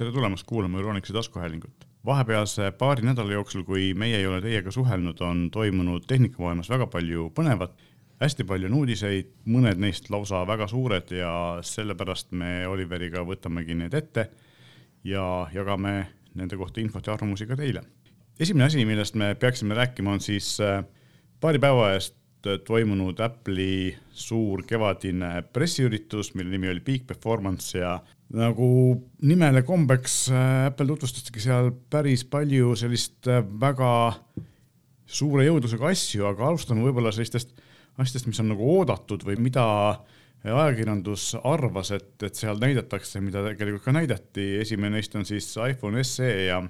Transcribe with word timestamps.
tere 0.00 0.12
tulemast 0.12 0.46
kuulama 0.46 0.78
Euronixi 0.78 1.12
taskuhäälingut. 1.12 1.86
vahepealse 2.06 2.70
paari 2.70 3.02
nädala 3.02 3.32
jooksul, 3.32 3.62
kui 3.62 3.94
meie 3.94 4.16
ei 4.16 4.26
ole 4.26 4.40
teiega 4.40 4.70
suhelnud, 4.70 5.18
on 5.20 5.50
toimunud 5.52 6.06
tehnikamaailmas 6.08 6.70
väga 6.72 6.86
palju 6.86 7.26
põnevat, 7.36 7.74
hästi 8.20 8.46
palju 8.48 8.70
on 8.70 8.76
uudiseid, 8.78 9.28
mõned 9.44 9.76
neist 9.76 10.08
lausa 10.10 10.40
väga 10.48 10.70
suured 10.72 11.12
ja 11.12 11.32
sellepärast 11.60 12.32
me 12.32 12.64
Oliveriga 12.66 13.20
võtamegi 13.28 13.76
need 13.76 13.94
ette 13.94 14.24
ja 15.04 15.24
jagame 15.52 15.92
nende 16.34 16.56
kohta 16.56 16.80
infot 16.80 17.06
ja 17.06 17.12
arvamusi 17.18 17.46
ka 17.46 17.58
teile. 17.60 17.82
esimene 18.40 18.70
asi, 18.70 18.84
millest 18.84 19.14
me 19.20 19.34
peaksime 19.34 19.74
rääkima, 19.74 20.16
on 20.16 20.24
siis 20.24 20.54
äh, 20.64 20.80
paari 21.40 21.58
päeva 21.58 21.92
eest 21.92 22.16
toimunud 22.64 23.20
Apple'i 23.20 23.92
suur 24.12 24.64
kevadine 24.64 25.42
pressiüritus, 25.52 26.32
mille 26.34 26.56
nimi 26.56 26.72
oli 26.72 26.80
Peak 26.80 27.06
Performance 27.06 27.78
ja 27.78 27.98
nagu 28.36 28.68
nimele 29.26 29.62
kombeks 29.66 30.14
äh, 30.30 30.68
Apple 30.68 30.86
tutvustaski 30.92 31.42
seal 31.42 31.72
päris 31.90 32.22
palju 32.30 32.76
sellist 32.78 33.26
äh, 33.30 33.42
väga 33.42 33.90
suure 35.10 35.46
jõudlusega 35.48 35.90
asju, 35.90 36.26
aga 36.28 36.46
alustame 36.50 36.84
võib-olla 36.86 37.10
sellistest 37.14 37.56
asjadest, 37.98 38.28
mis 38.30 38.38
on 38.42 38.52
nagu 38.52 38.66
oodatud 38.78 39.24
või 39.26 39.40
mida 39.42 39.64
ajakirjandus 40.46 41.34
arvas, 41.44 41.90
et, 41.92 42.14
et 42.24 42.38
seal 42.38 42.60
näidatakse, 42.62 43.20
mida 43.20 43.42
tegelikult 43.44 43.84
ka 43.84 43.92
näidati. 43.92 44.46
esimene 44.62 44.96
neist 44.96 45.14
on 45.18 45.26
siis 45.28 45.50
iPhone 45.66 46.04
SE 46.06 46.30
ja 46.46 46.62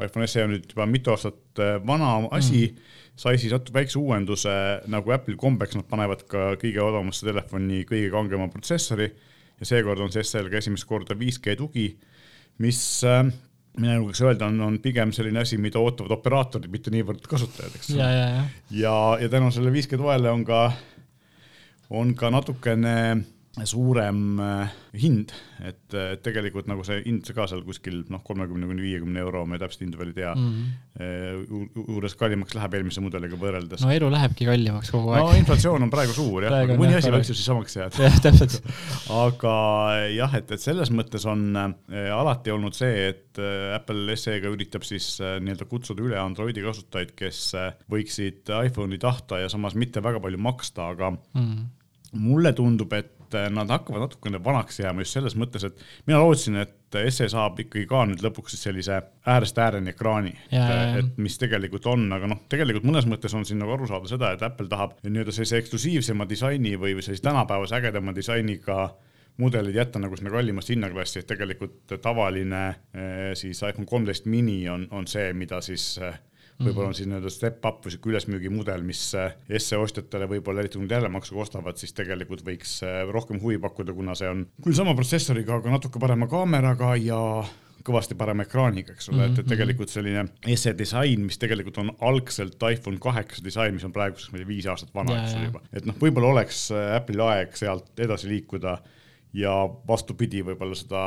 iPhone 0.00 0.28
SE 0.28 0.44
on 0.44 0.54
nüüd 0.54 0.68
juba 0.68 0.86
mitu 0.86 1.14
aastat 1.14 1.62
äh, 1.64 1.78
vana 1.86 2.18
asi 2.36 2.68
mm., 2.68 2.88
sai 3.20 3.36
siis 3.40 3.52
natuke 3.52 3.74
väikse 3.76 3.98
uuenduse 4.00 4.52
nagu 4.88 5.12
Apple'i 5.12 5.36
kombeks, 5.36 5.76
nad 5.76 5.88
panevad 5.88 6.22
ka 6.28 6.54
kõige 6.60 6.80
odavamasse 6.80 7.26
telefoni 7.26 7.82
kõige 7.88 8.12
kangema 8.12 8.46
protsessori 8.52 9.10
ja 9.60 9.68
seekord 9.68 10.00
on 10.00 10.12
SE-l 10.12 10.50
ka 10.50 10.60
esimest 10.60 10.88
korda 10.88 11.16
5G 11.18 11.56
tugi, 11.60 11.86
mis 12.64 12.80
äh, 13.08 13.24
mina 13.78 13.96
julgeks 13.98 14.22
öelda, 14.24 14.48
on, 14.50 14.60
on 14.66 14.78
pigem 14.82 15.12
selline 15.16 15.42
asi, 15.44 15.58
mida 15.60 15.80
ootavad 15.80 16.14
operaatorid, 16.18 16.70
mitte 16.72 16.92
niivõrd 16.94 17.26
kasutajad, 17.30 17.76
eks 17.76 17.92
ole. 17.94 18.00
ja, 18.00 18.08
ja, 18.10 18.28
ja, 18.28 18.46
ja, 18.82 18.94
ja 19.24 19.32
tänu 19.32 19.52
selle 19.54 19.72
5G 19.74 20.00
toele 20.00 20.32
on 20.32 20.44
ka, 20.48 20.64
on 22.00 22.14
ka 22.18 22.32
natukene 22.34 22.96
suurem 23.66 24.38
äh, 24.38 24.74
hind, 24.94 25.32
et 25.66 25.94
tegelikult 26.22 26.68
nagu 26.70 26.84
see 26.86 27.00
hind 27.02 27.26
ka 27.34 27.48
seal 27.50 27.64
kuskil 27.66 28.04
noh, 28.12 28.22
kolmekümne 28.24 28.68
kuni 28.70 28.84
viiekümne 28.84 29.20
euro, 29.24 29.42
ma 29.48 29.58
täpselt 29.60 29.82
hinda 29.84 29.98
veel 30.00 30.12
ei 30.12 30.16
tea 30.20 30.30
mm, 30.36 30.52
-hmm. 31.00 31.82
juures 31.88 32.14
kallimaks 32.20 32.54
läheb 32.54 32.76
eelmise 32.78 33.02
mudeliga 33.02 33.38
võrreldes. 33.40 33.82
no 33.82 33.90
elu 33.90 34.10
lähebki 34.14 34.46
kallimaks 34.46 34.92
kogu 34.94 35.12
aeg. 35.16 35.24
no 35.24 35.34
inflatsioon 35.40 35.82
on 35.82 35.90
praegu 35.90 36.14
suur 36.14 36.46
jah, 36.46 36.60
aga 36.62 36.78
mõni 36.78 36.94
asi 36.96 37.10
võiks 37.10 37.32
ju 37.32 37.36
siis 37.36 37.50
samaks 37.50 37.76
jääda. 37.76 38.06
jah, 38.06 38.20
täpselt 38.22 38.56
aga 39.24 39.54
jah, 40.14 40.38
et, 40.38 40.54
et 40.54 40.62
selles 40.62 40.94
mõttes 40.94 41.26
on 41.28 41.44
äh, 41.58 42.08
alati 42.14 42.54
olnud 42.54 42.76
see, 42.78 43.10
et 43.10 43.42
äh, 43.42 43.74
Apple 43.74 44.16
SE-ga 44.16 44.50
üritab 44.54 44.86
siis 44.86 45.12
äh, 45.18 45.38
nii-öelda 45.42 45.66
kutsuda 45.70 46.06
üle 46.06 46.18
Androidi 46.22 46.64
kasutajaid, 46.64 47.14
kes 47.18 47.42
äh, 47.58 47.72
võiksid 47.90 48.50
iPhone'i 48.60 49.00
tahta 49.02 49.42
ja 49.42 49.50
samas 49.52 49.76
mitte 49.78 50.02
väga 50.04 50.22
palju 50.22 50.40
maksta, 50.40 50.92
aga 50.94 51.10
mm 51.10 51.40
-hmm. 51.40 51.64
mulle 52.22 52.52
tundub, 52.56 52.92
et 52.92 53.16
et 53.30 53.38
äh, 53.38 53.48
nad 53.54 53.70
hakkavad 53.70 54.04
natukene 54.04 54.40
vanaks 54.44 54.80
jääma 54.82 55.04
just 55.04 55.16
selles 55.16 55.36
mõttes, 55.38 55.64
et 55.66 55.82
mina 56.10 56.20
lootsin, 56.22 56.58
et 56.64 56.76
SE 57.14 57.28
saab 57.30 57.60
ikkagi 57.62 57.86
ka 57.86 58.02
nüüd 58.10 58.22
lõpuks 58.24 58.56
siis 58.56 58.64
sellise 58.66 58.96
äärest 59.30 59.58
ääreni 59.62 59.92
ekraani, 59.92 60.32
et 60.50 61.20
mis 61.22 61.38
tegelikult 61.38 61.86
on, 61.86 62.08
aga 62.16 62.32
noh, 62.32 62.40
tegelikult 62.50 62.88
mõnes 62.88 63.06
mõttes 63.06 63.34
on 63.38 63.46
siin 63.46 63.60
nagu 63.62 63.76
aru 63.76 63.86
saada 63.86 64.10
seda, 64.10 64.32
et 64.34 64.42
Apple 64.42 64.66
tahab 64.70 64.96
nii-öelda 65.06 65.34
sellise 65.36 65.60
eksklusiivsema 65.62 66.26
disaini 66.28 66.74
või 66.80 66.96
sellise 66.98 67.22
tänapäevase 67.28 67.78
ägedama 67.78 68.14
disainiga 68.16 68.88
mudelid 69.40 69.78
jätta 69.78 70.02
nagu 70.02 70.18
sinna 70.18 70.32
kallimasse 70.34 70.74
hinnaklassi, 70.74 71.22
et 71.22 71.30
tegelikult 71.30 71.94
tavaline 72.02 72.64
äh, 72.66 73.30
siis 73.38 73.62
iPhone 73.62 73.86
kolmteist 73.86 74.26
mini 74.26 74.64
on, 74.68 74.88
on 74.90 75.06
see, 75.06 75.30
mida 75.32 75.62
siis 75.64 75.94
äh, 76.02 76.18
võib-olla 76.66 76.90
on 76.90 76.98
siis 76.98 77.08
nii-öelda 77.10 77.32
step 77.32 77.64
up 77.68 77.84
või 77.84 77.94
sihuke 77.94 78.12
ülesmüügimudel, 78.12 78.84
mis 78.86 79.02
äh, 79.18 79.32
SE 79.56 79.78
ostjatele 79.80 80.28
võib-olla 80.30 80.64
eriti 80.64 80.78
kui 80.78 80.86
nad 80.86 80.98
jälle-maksuga 80.98 81.46
ostavad, 81.46 81.80
siis 81.80 81.94
tegelikult 81.96 82.44
võiks 82.46 82.78
äh, 82.86 83.00
rohkem 83.10 83.40
huvi 83.42 83.58
pakkuda, 83.62 83.96
kuna 83.96 84.16
see 84.18 84.30
on 84.30 84.44
küll 84.64 84.76
sama 84.76 84.94
protsessoriga, 84.98 85.60
aga 85.60 85.74
natuke 85.76 86.02
parema 86.02 86.28
kaameraga 86.30 86.94
ja 87.00 87.20
kõvasti 87.86 88.16
parema 88.18 88.44
ekraaniga, 88.44 88.92
eks 88.92 89.08
ole 89.08 89.16
mm, 89.16 89.22
-hmm. 89.22 89.32
et, 89.32 89.38
et 89.38 89.44
mhm. 89.44 89.50
tegelikult 89.54 89.92
selline 89.92 90.56
SE 90.60 90.74
disain, 90.76 91.24
mis 91.24 91.38
tegelikult 91.40 91.78
on 91.80 91.92
algselt 92.04 92.68
iPhone 92.70 93.00
kaheksa 93.00 93.44
disain, 93.44 93.74
mis 93.74 93.84
on 93.88 93.92
praeguseks, 93.92 94.32
ma 94.32 94.38
ei 94.38 94.44
tea, 94.44 94.52
viis 94.52 94.68
aastat 94.68 94.94
vana, 94.94 95.16
eks 95.22 95.36
ole 95.38 95.48
juba, 95.48 95.62
et 95.72 95.88
noh, 95.88 95.96
võib-olla 96.00 96.34
oleks 96.36 96.66
äh, 96.76 96.96
Apple'il 96.98 97.24
aeg 97.24 97.56
sealt 97.56 98.00
edasi 98.00 98.28
liikuda 98.28 98.78
ja 99.32 99.54
vastupidi, 99.88 100.42
võib-olla 100.44 100.76
seda 100.76 101.04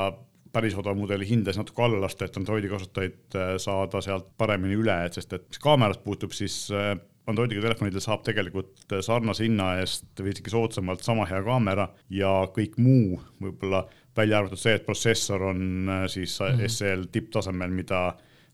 päris 0.53 0.75
odava 0.77 0.95
mudeli 0.97 1.25
hinda 1.27 1.51
siis 1.51 1.63
natuke 1.63 1.83
alla 1.85 2.01
lasta, 2.03 2.27
et 2.27 2.37
Androidi 2.37 2.69
kasutajaid 2.71 3.37
äh, 3.39 3.55
saada 3.61 4.01
sealt 4.05 4.29
paremini 4.37 4.77
üle, 4.79 4.95
et 5.07 5.17
sest 5.17 5.33
et 5.37 5.47
mis 5.49 5.61
kaamerat 5.63 6.03
puutub, 6.03 6.35
siis 6.35 6.67
äh, 6.73 6.93
Androidiga 7.29 7.63
telefonidel 7.63 8.03
saab 8.03 8.25
tegelikult 8.27 8.85
äh, 8.91 9.01
sarnase 9.05 9.47
hinna 9.47 9.73
eest 9.81 10.11
või 10.19 10.33
isegi 10.35 10.53
soodsamalt 10.53 11.05
sama 11.05 11.25
hea 11.29 11.41
kaamera 11.45 11.87
ja 12.13 12.35
kõik 12.53 12.77
muu 12.83 13.19
võib-olla 13.41 13.85
välja 14.17 14.43
arvatud 14.43 14.61
see, 14.61 14.75
et 14.77 14.85
protsessor 14.85 15.49
on 15.49 15.89
siis 16.11 16.37
mm 16.39 16.59
-hmm. 16.59 16.69
SL 16.69 17.09
tipptasemel, 17.11 17.73
mida 17.73 18.05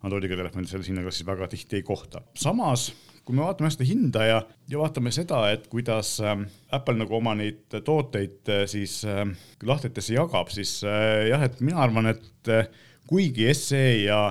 Androidiga 0.04 0.38
telefonidel 0.40 0.72
selles 0.72 0.88
hinnaklassis 0.88 1.28
väga 1.28 1.48
tihti 1.52 1.76
ei 1.76 1.84
kohta. 1.84 2.22
samas 2.36 2.94
kui 3.30 3.38
me 3.38 3.44
vaatame 3.46 3.70
seda 3.70 3.86
hinda 3.86 4.24
ja, 4.26 4.38
ja 4.72 4.80
vaatame 4.82 5.12
seda, 5.14 5.44
et 5.54 5.68
kuidas 5.70 6.16
äh, 6.26 6.40
Apple 6.74 6.98
nagu 6.98 7.14
oma 7.20 7.36
neid 7.38 7.62
tooteid 7.86 8.50
äh, 8.50 8.64
siis 8.70 9.04
äh, 9.06 9.22
lahtritesse 9.70 10.16
jagab, 10.16 10.50
siis 10.50 10.80
äh, 10.82 11.28
jah, 11.30 11.44
et 11.46 11.60
mina 11.62 11.84
arvan, 11.86 12.10
et 12.10 12.50
äh, 12.50 12.72
kuigi 13.10 13.46
SE 13.54 13.84
ja 14.02 14.24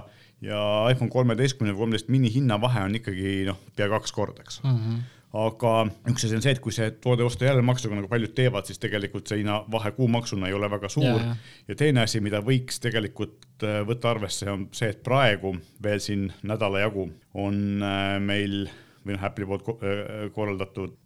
ja 0.43 0.59
iPhone 0.91 1.11
kolmeteistkümne 1.11 1.73
või 1.75 1.85
kolmteist 1.85 2.11
mini 2.15 2.31
hinnavahe 2.31 2.85
on 2.87 2.95
ikkagi 2.95 3.31
noh, 3.49 3.57
pea 3.79 3.89
kaks 3.91 4.13
korda, 4.15 4.43
eks 4.43 4.61
mm. 4.65 4.83
-hmm 4.83 5.07
aga 5.39 5.73
üks 6.09 6.25
asi 6.25 6.39
on 6.39 6.41
see, 6.41 6.55
et 6.57 6.61
kui 6.65 6.73
see 6.73 6.89
toode 7.05 7.21
osta 7.21 7.45
jälle 7.45 7.61
maksuga, 7.61 7.99
nagu 7.99 8.09
paljud 8.09 8.33
teevad, 8.33 8.65
siis 8.65 8.81
tegelikult 8.81 9.29
see 9.29 9.43
hinnavahe 9.43 9.91
kuumaksuna 9.93 10.49
ei 10.49 10.57
ole 10.57 10.71
väga 10.73 10.89
suur 10.89 11.21
ja, 11.21 11.35
ja. 11.69 11.77
teine 11.77 12.01
asi, 12.07 12.23
mida 12.25 12.41
võiks 12.41 12.81
tegelikult 12.81 13.61
võtta 13.61 14.15
arvesse, 14.15 14.49
on 14.49 14.65
see, 14.73 14.89
et 14.95 15.03
praegu 15.05 15.53
veel 15.85 16.01
siin 16.01 16.31
nädala 16.49 16.81
jagu 16.87 17.11
on 17.37 17.61
meil 18.25 18.71
või 19.09 19.17
noh, 19.17 19.25
Apple'i 19.25 19.49
poolt 19.49 19.67
korraldatud. 20.35 20.99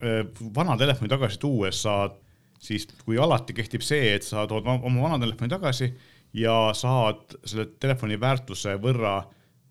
Vana 0.55 0.77
telefoni 0.81 1.11
tagasi 1.13 1.39
tuues 1.43 1.83
saad 1.87 2.19
siis, 2.63 2.87
kui 3.05 3.19
alati 3.19 3.55
kehtib 3.57 3.85
see, 3.87 4.13
et 4.17 4.27
sa 4.27 4.47
tood 4.51 4.67
oma 4.67 5.03
vana 5.03 5.19
telefoni 5.23 5.51
tagasi 5.51 5.93
ja 6.39 6.57
saad 6.77 7.37
selle 7.45 7.69
telefoni 7.81 8.19
väärtuse 8.21 8.77
võrra 8.83 9.21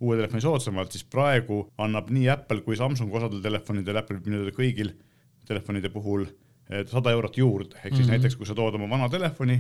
uue 0.02 0.18
telefoni 0.18 0.42
soodsamalt, 0.42 0.94
siis 0.94 1.06
praegu 1.06 1.64
annab 1.82 2.10
nii 2.14 2.28
Apple 2.34 2.64
kui 2.66 2.78
Samsung 2.78 3.14
osadel 3.14 3.42
telefonidel, 3.44 4.00
Apple'il 4.02 4.24
minu 4.26 4.56
kõigil 4.56 4.96
telefonide 5.48 5.92
puhul 5.94 6.26
sada 6.90 7.12
eurot 7.12 7.38
juurde, 7.38 7.76
ehk 7.84 7.92
siis 7.92 8.00
mm 8.00 8.04
-hmm. 8.04 8.12
näiteks 8.16 8.36
kui 8.40 8.48
sa 8.48 8.56
tood 8.56 8.76
oma 8.76 8.90
vana 8.90 9.10
telefoni, 9.10 9.60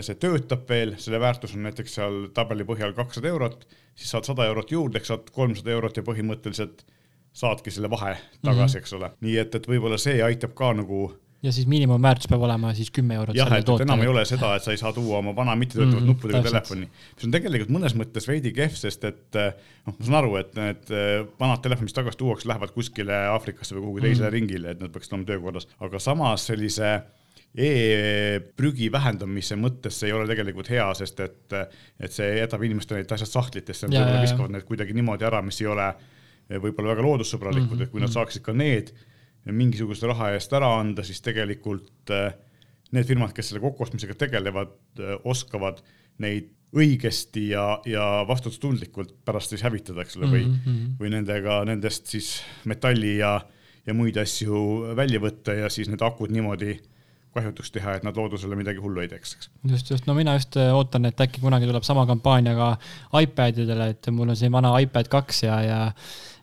see 0.00 0.14
töötab 0.20 0.68
veel, 0.68 0.94
selle 0.98 1.20
väärtus 1.20 1.54
on 1.54 1.62
näiteks 1.62 1.94
seal 1.94 2.28
tabeli 2.34 2.64
põhjal 2.64 2.92
kakssada 2.94 3.28
eurot, 3.28 3.66
siis 3.94 4.10
saad 4.10 4.24
sada 4.24 4.46
eurot 4.46 4.70
juurde, 4.70 4.98
ehk 4.98 5.06
saad 5.06 5.30
kolmsada 5.32 5.70
eurot 5.70 5.96
ja 5.96 6.02
põhimõtteliselt 6.02 6.84
saadki 7.36 7.72
selle 7.74 7.90
vahe 7.92 8.16
tagasi 8.40 8.60
mm, 8.60 8.66
-hmm. 8.66 8.82
eks 8.82 8.96
ole. 8.96 9.12
nii 9.20 9.38
et, 9.44 9.54
et 9.60 9.68
võib-olla 9.68 9.98
see 10.00 10.18
aitab 10.24 10.54
ka 10.56 10.72
nagu 10.76 11.06
ja 11.44 11.52
siis 11.52 11.66
miinimumväärtus 11.70 12.28
peab 12.30 12.42
olema 12.46 12.72
siis 12.74 12.90
kümme 12.90 13.14
eurot. 13.14 13.36
jah, 13.36 13.50
et, 13.58 13.68
et 13.68 13.84
enam 13.84 14.02
ei 14.02 14.08
ole 14.10 14.24
seda, 14.28 14.54
et 14.56 14.64
sa 14.64 14.72
ei 14.72 14.80
saa 14.80 14.92
tuua 14.96 15.18
oma 15.18 15.34
vana 15.36 15.56
mittetöötavat 15.56 16.00
mm, 16.00 16.08
nuppudega 16.12 16.42
telefoni, 16.46 16.88
mis 16.88 17.26
on 17.28 17.34
tegelikult 17.34 17.74
mõnes 17.76 17.96
mõttes 17.98 18.28
veidi 18.28 18.52
kehv, 18.56 18.78
sest 18.78 19.04
et 19.08 19.38
noh, 19.38 19.92
ma 19.92 20.08
saan 20.08 20.18
aru, 20.22 20.32
et 20.40 20.56
need 20.58 20.94
vanad 21.40 21.62
telefonid, 21.64 21.90
mis 21.90 21.98
tagasi 21.98 22.20
tuuakse, 22.22 22.48
lähevad 22.50 22.72
kuskile 22.74 23.20
Aafrikasse 23.34 23.76
või 23.76 23.84
kuhugi 23.84 24.08
teisele 24.08 24.30
mm. 24.30 24.34
ringile, 24.38 24.72
et 24.72 24.82
nad 24.82 24.94
peaksid 24.94 25.14
olema 25.14 25.30
töökorras, 25.30 25.68
aga 25.86 26.02
samas 26.02 26.48
sellise 26.50 26.96
e-prügi 27.56 28.90
vähendamise 28.92 29.56
mõttes 29.60 30.00
see 30.00 30.10
ei 30.10 30.16
ole 30.16 30.26
tegelikult 30.28 30.68
hea, 30.72 30.88
sest 30.98 31.20
et, 31.24 31.54
et 32.00 32.12
see 32.12 32.34
jätab 32.40 32.64
inimestele 32.66 33.00
need 33.00 33.16
asjad 33.16 33.32
sahtlitesse, 33.32 33.88
nad 33.92 34.18
viskavad 34.24 34.52
need 34.52 34.66
kuidagi 34.68 34.96
niimoodi 34.96 35.28
ära, 35.28 35.44
mis 35.44 35.60
ei 35.62 35.70
ole 35.72 35.88
võib-olla 36.50 36.94
väga 36.94 37.04
loodussõbralikud 37.06 37.66
mm, 37.66 37.76
-hmm. 37.76 37.86
et 37.86 37.92
kui 37.92 38.00
nad 38.00 38.08
mhm. 38.08 38.16
saaksid 38.18 38.44
ka 38.46 38.54
need 38.56 38.92
mingisuguse 39.46 40.06
raha 40.10 40.32
eest 40.34 40.52
ära 40.58 40.72
anda, 40.80 41.04
siis 41.06 41.22
tegelikult 41.22 42.10
äh, 42.14 42.34
need 42.94 43.06
firmad, 43.06 43.34
kes 43.34 43.50
selle 43.50 43.62
kokkuostmisega 43.62 44.16
tegelevad, 44.18 44.74
äh, 44.98 45.16
oskavad 45.24 45.82
neid 46.22 46.52
õigesti 46.76 47.48
ja, 47.52 47.66
ja 47.86 48.24
vastutustundlikult 48.28 49.14
pärast 49.24 49.54
siis 49.54 49.62
hävitada, 49.64 50.02
eks 50.02 50.18
ole, 50.18 50.28
või 50.32 50.42
mm, 50.44 50.56
-hmm. 50.64 50.96
või 51.00 51.12
nendega, 51.14 51.60
nendest 51.68 52.10
siis 52.10 52.40
metalli 52.64 53.16
ja, 53.20 53.38
ja 53.86 53.94
muid 53.94 54.18
asju 54.20 54.92
välja 54.98 55.22
võtta 55.22 55.54
ja 55.54 55.70
siis 55.72 55.88
need 55.88 56.02
akud 56.02 56.34
niimoodi 56.34 56.76
kahjutuks 57.36 57.70
teha, 57.70 57.98
et 57.98 58.04
nad 58.06 58.16
loodusele 58.16 58.56
midagi 58.56 58.80
hullu 58.80 59.02
ei 59.02 59.10
teeks, 59.12 59.34
eks. 59.36 59.50
just, 59.70 59.90
just, 59.92 60.06
no 60.08 60.14
mina 60.16 60.34
just 60.38 60.56
ootan, 60.56 61.04
et 61.08 61.20
äkki 61.20 61.42
kunagi 61.42 61.68
tuleb 61.68 61.84
sama 61.86 62.06
kampaania 62.08 62.54
ka 62.56 62.70
iPadidele, 63.20 63.90
et 63.92 64.08
mul 64.10 64.32
on 64.32 64.38
siin 64.38 64.52
vana 64.52 64.72
iPad 64.82 65.10
kaks 65.12 65.42
ja, 65.44 65.60
ja 65.64 65.80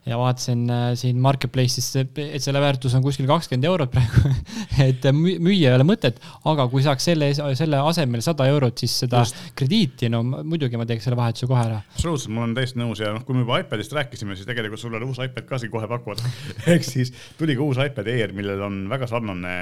ja 0.06 0.18
vaatasin 0.20 0.64
äh, 0.70 0.84
siin 1.00 1.20
Marketplace'is, 1.24 1.88
et 1.96 2.44
selle 2.44 2.60
väärtus 2.62 2.96
on 2.98 3.04
kuskil 3.06 3.28
kakskümmend 3.30 3.68
eurot 3.70 3.94
praegu 3.94 4.32
et 4.88 5.06
müüa 5.16 5.72
ei 5.72 5.78
ole 5.78 5.86
mõtet, 5.88 6.20
aga 6.50 6.66
kui 6.72 6.84
saaks 6.84 7.08
selle, 7.12 7.30
selle 7.36 7.80
asemel 7.80 8.24
sada 8.26 8.48
eurot, 8.52 8.84
siis 8.84 8.98
seda 9.06 9.24
Just. 9.24 9.40
krediiti, 9.60 10.10
no 10.12 10.24
muidugi 10.26 10.80
ma 10.80 10.88
teeks 10.90 11.08
selle 11.08 11.20
vahetuse 11.20 11.48
kohe 11.50 11.64
ära. 11.64 11.80
absoluutselt, 11.96 12.36
ma 12.36 12.44
olen 12.44 12.58
täiesti 12.60 12.82
nõus 12.82 13.04
ja 13.04 13.14
noh, 13.16 13.24
kui 13.24 13.38
me 13.38 13.46
juba 13.46 13.62
iPadist 13.64 13.96
rääkisime, 13.96 14.38
siis 14.38 14.50
tegelikult 14.50 14.84
sul 14.84 15.00
on 15.00 15.08
uus 15.08 15.24
iPad 15.24 15.48
ka 15.48 15.62
siin 15.62 15.72
kohe 15.74 15.88
pakuvad 15.92 16.24
ehk 16.76 16.88
siis 16.88 17.14
tuli 17.40 17.56
ka 17.60 17.66
uus 17.66 17.80
iPad 17.84 18.12
Air, 18.12 18.36
millel 18.36 18.68
on 18.68 18.84
väga 18.92 19.08
sarnane, 19.10 19.58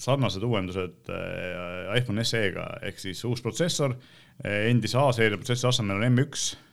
sarnased 0.00 0.48
uuendused 0.48 1.12
äh, 1.12 1.92
iPhone 2.00 2.24
SE-ga 2.24 2.68
ehk 2.88 3.00
siis 3.02 3.20
uus 3.28 3.44
protsessor, 3.44 3.98
äh, 4.40 4.68
endise 4.72 5.00
A-seeria 5.04 5.36
protsessori 5.36 5.74
asemel 5.74 6.00
on 6.00 6.12
M1 6.14 6.52
Äh, 6.52 6.71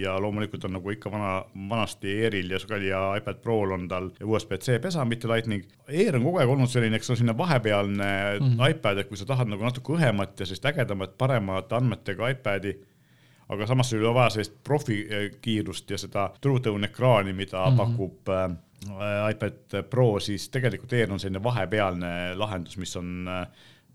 ja 0.00 0.14
loomulikult 0.20 0.64
on 0.64 0.72
nagu 0.76 0.90
ikka 0.90 1.10
vana, 1.12 1.44
vanasti 1.70 2.10
Airil 2.24 2.50
ja, 2.50 2.58
ja 2.82 3.02
iPad 3.18 3.42
Prol 3.42 3.74
on 3.76 3.88
tal 3.88 4.08
USB-C 4.22 4.80
pesa, 4.82 5.04
mitte 5.04 5.28
Lightning. 5.30 5.64
Air 5.88 6.16
on 6.18 6.24
kogu 6.26 6.40
aeg 6.42 6.50
olnud 6.50 6.70
selline, 6.70 6.96
eks 6.98 7.10
ole, 7.10 7.20
selline 7.20 7.36
vahepealne 7.38 8.10
mm 8.40 8.64
iPad, 8.64 8.98
et 8.98 9.08
kui 9.08 9.18
sa 9.20 9.26
tahad 9.28 9.50
nagu 9.50 9.64
natuke 9.66 9.92
õhemat 9.96 10.40
ja 10.40 10.46
sellist 10.46 10.66
ägedamat, 10.66 11.16
paremate 11.20 11.76
andmetega 11.76 12.30
iPadi 12.32 12.74
aga 13.52 13.66
samas 13.66 13.90
sul 13.90 14.00
ei 14.00 14.06
ole 14.06 14.16
vaja 14.16 14.34
sellist 14.34 14.54
profikiirust 14.64 15.90
ja 15.90 15.98
seda 16.00 16.28
turutõune 16.40 16.88
ekraani, 16.88 17.34
mida 17.36 17.60
mm 17.60 17.76
-hmm. 17.76 17.76
pakub 17.76 18.28
äh, 18.28 19.30
iPad 19.30 19.84
Pro, 19.90 20.20
siis 20.20 20.48
tegelikult 20.48 20.92
Air 20.92 21.12
on 21.12 21.20
selline 21.20 21.42
vahepealne 21.42 22.34
lahendus, 22.34 22.76
mis 22.76 22.96
on 22.96 23.28
äh, 23.28 23.46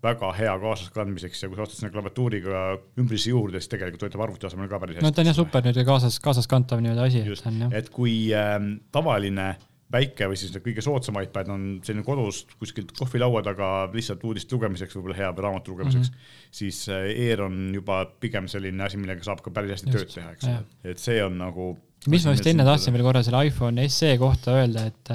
väga 0.04 0.30
hea 0.36 0.52
kaasaskandmiseks 0.62 1.42
ja 1.44 1.48
kui 1.50 1.58
sa 1.58 1.64
ostad 1.66 1.80
sinna 1.80 1.92
klaviatuuriga 1.92 2.60
ümbrisse 3.00 3.32
juurde, 3.32 3.60
siis 3.60 3.72
tegelikult 3.74 4.06
töötab 4.06 4.22
arvuti 4.24 4.48
asemel 4.48 4.70
ka 4.70 4.80
päris 4.80 4.96
hästi. 4.96 5.06
no 5.06 5.14
ta 5.16 5.24
on 5.24 5.28
jah 5.30 5.36
super 5.36 5.66
nüüd 5.66 5.80
kaasas, 5.88 6.20
kaasaskantav 6.24 6.80
nii-öelda 6.84 7.08
asi. 7.10 7.24
just, 7.28 7.50
et 7.76 7.90
kui 7.92 8.14
äh, 8.36 8.56
tavaline 8.92 9.50
väike 9.90 10.28
või 10.30 10.38
siis 10.38 10.54
kõige 10.62 10.82
soodsam 10.84 11.18
iPad 11.20 11.50
on 11.50 11.66
selline 11.84 12.06
kodus 12.06 12.44
kuskilt 12.60 12.94
kohvilaua 12.96 13.42
taga 13.44 13.70
lihtsalt 13.92 14.24
uudiste 14.24 14.54
lugemiseks 14.54 14.96
võib-olla 14.96 15.18
hea 15.18 15.30
või 15.34 15.46
raamatu 15.46 15.74
lugemiseks 15.74 16.12
mm, 16.12 16.16
-hmm. 16.16 16.50
siis 16.62 16.82
äh, 16.88 17.10
Air 17.26 17.44
on 17.48 17.62
juba 17.74 18.04
pigem 18.22 18.48
selline 18.48 18.86
asi, 18.86 19.00
millega 19.00 19.26
saab 19.26 19.42
ka 19.44 19.52
päris 19.52 19.76
hästi 19.76 19.90
Just, 19.90 20.14
tööd 20.14 20.14
teha, 20.14 20.32
eks. 20.36 20.50
et 20.94 21.02
see 21.02 21.18
on 21.24 21.38
nagu 21.42 21.72
mis 22.08 22.24
ma 22.24 22.32
just 22.32 22.46
enne 22.48 22.64
tahtsin 22.64 22.94
veel 22.94 23.04
korra 23.04 23.20
selle 23.24 23.42
iPhone 23.48 23.84
SE 23.92 24.14
kohta 24.20 24.54
öelda, 24.56 24.86
et, 24.88 25.10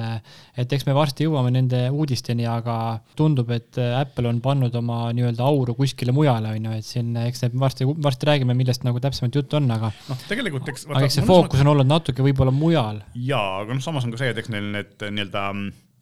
et 0.62 0.74
eks 0.76 0.86
me 0.86 0.94
varsti 0.94 1.26
jõuame 1.26 1.50
nende 1.54 1.80
uudisteni, 1.90 2.46
aga 2.46 2.76
tundub, 3.18 3.50
et 3.56 3.80
Apple 3.82 4.30
on 4.30 4.38
pannud 4.44 4.74
oma 4.78 5.00
nii-öelda 5.16 5.42
auru 5.46 5.74
kuskile 5.78 6.14
mujale, 6.14 6.52
on 6.54 6.68
ju, 6.68 6.76
et 6.78 6.86
siin, 6.86 7.10
eks 7.24 7.42
need 7.42 7.56
varsti, 7.62 7.88
varsti 8.06 8.30
räägime, 8.30 8.54
millest 8.58 8.86
nagu 8.86 9.02
täpsemalt 9.02 9.40
juttu 9.40 9.58
on, 9.58 9.66
aga. 9.74 9.90
noh, 10.10 10.22
tegelikult 10.30 10.70
eks. 10.70 10.86
aga 10.92 11.08
eks 11.08 11.18
see 11.18 11.26
fookus 11.26 11.64
on 11.64 11.72
olnud 11.74 11.90
natuke 11.90 12.22
võib-olla 12.26 12.54
mujal. 12.54 13.02
jaa, 13.18 13.64
aga 13.64 13.74
noh, 13.74 13.82
samas 13.82 14.06
on 14.06 14.14
ka 14.14 14.22
see, 14.22 14.30
et 14.30 14.44
eks 14.44 14.54
neil 14.54 14.70
need 14.76 14.94
nii-öelda 15.02 15.48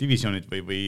divisjonid 0.00 0.50
või, 0.50 0.60
või 0.69 0.84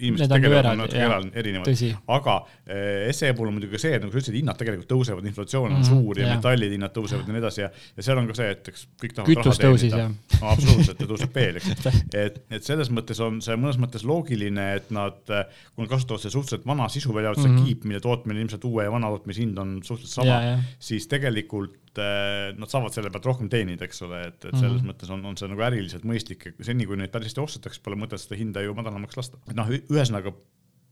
inimesed 0.00 0.32
tegelevad 0.32 0.68
on 0.72 0.80
natuke 0.82 1.02
eraldi, 1.04 1.30
erinevad, 1.40 1.82
aga 2.16 2.36
eh, 2.66 3.10
SE 3.16 3.32
puhul 3.36 3.50
on 3.50 3.56
muidugi 3.56 3.80
see, 3.80 3.94
et 3.96 4.04
nagu 4.04 4.12
sa 4.12 4.20
ütlesid, 4.20 4.38
hinnad 4.40 4.58
tegelikult 4.60 4.90
tõusevad, 4.90 5.26
inflatsioon 5.30 5.68
on 5.68 5.76
mm 5.76 5.82
-hmm, 5.82 6.02
suur 6.02 6.20
ja, 6.20 6.26
ja 6.26 6.36
metallide 6.38 6.76
hinnad 6.76 6.94
tõusevad 6.96 7.28
ja 7.28 7.36
nii 7.36 7.42
edasi 7.42 7.64
ja, 7.64 7.70
ja 7.96 8.06
seal 8.06 8.20
on 8.22 8.30
ka 8.30 8.38
see, 8.40 8.50
et 8.56 8.70
eks 8.72 8.86
kõik 9.04 9.16
tahavad 9.18 9.60
tõusis 9.64 9.96
jah. 9.96 10.10
No,. 10.10 10.52
absoluutselt 10.54 11.04
ja 11.04 11.10
tõuseb 11.12 11.34
veel, 11.40 11.60
eks. 11.60 11.90
et, 12.24 12.40
et 12.50 12.66
selles 12.66 12.92
mõttes 12.94 13.20
on 13.24 13.40
see 13.44 13.58
mõnes 13.60 13.80
mõttes 13.82 14.06
loogiline, 14.06 14.66
et 14.80 14.90
nad, 14.94 15.20
kui 15.26 15.84
nad 15.84 15.92
kasutavad 15.92 16.24
seda 16.24 16.34
suhteliselt 16.36 16.66
vana 16.66 16.88
sisu, 16.88 17.14
välja 17.14 17.34
arvatud 17.34 17.50
mm 17.50 17.56
-hmm. 17.56 17.66
see 17.66 17.74
kiip, 17.74 17.84
mille 17.84 18.00
tootmine 18.00 18.40
ilmselt 18.40 18.64
uue 18.64 18.84
ja 18.88 18.92
vana 18.92 19.12
tootmise 19.12 19.44
hind 19.44 19.58
on 19.58 19.78
suhteliselt 19.84 20.22
sama, 20.22 20.58
siis 20.78 21.06
tegelikult 21.10 21.78
eh, 21.98 22.52
nad 22.58 22.70
saavad 22.70 22.94
selle 22.94 23.10
pealt 23.10 23.26
rohkem 23.26 23.48
teenida, 23.52 23.84
eks 23.84 24.02
ole, 24.06 24.22
et, 24.28 24.38
et 24.44 24.54
selles 24.54 24.76
mm 24.76 24.78
-hmm. 24.78 24.92
mõttes 24.92 25.10
on, 25.10 25.24
on 25.24 25.36
see 25.36 25.48
nagu 25.50 25.66
äriliselt 25.66 26.06
mõistlik, 26.06 26.52
seni 26.60 26.86
kui 26.86 26.96
neid 26.96 27.10
päris 27.10 27.32
hästi 27.32 27.40
ostetakse, 27.40 27.82
pole 27.82 27.96
mõtet 27.96 28.22
seda 28.22 28.38
hinda 28.38 28.62
ju 28.62 28.74
madalamaks 28.74 29.16
lasta. 29.16 29.38
noh, 29.54 29.68
ühesõnaga 29.68 30.34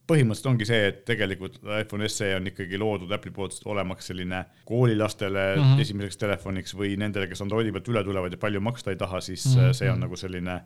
põhimõtteliselt 0.08 0.50
ongi 0.50 0.66
see, 0.68 0.84
et 0.88 1.00
tegelikult 1.08 1.58
iPhone 1.80 2.08
SE 2.08 2.30
on 2.36 2.46
ikkagi 2.48 2.78
loodud 2.80 3.10
Apple'i 3.12 3.34
poolt 3.34 3.58
olemaks 3.68 4.08
selline 4.10 4.44
koolilastele 4.64 5.56
mm 5.56 5.62
-hmm. 5.62 5.80
esimeseks 5.84 6.16
telefoniks 6.16 6.74
või 6.74 6.96
nendele, 6.96 7.28
kes 7.28 7.42
Androidi 7.44 7.72
pealt 7.72 7.88
üle 7.92 8.04
tulevad 8.04 8.32
ja 8.32 8.38
palju 8.38 8.60
maksta 8.60 8.90
ei 8.90 8.96
taha, 8.96 9.20
siis 9.20 9.44
mm 9.46 9.60
-hmm. 9.60 9.72
see 9.72 9.90
on 9.90 10.00
nagu 10.00 10.16
selline 10.16 10.60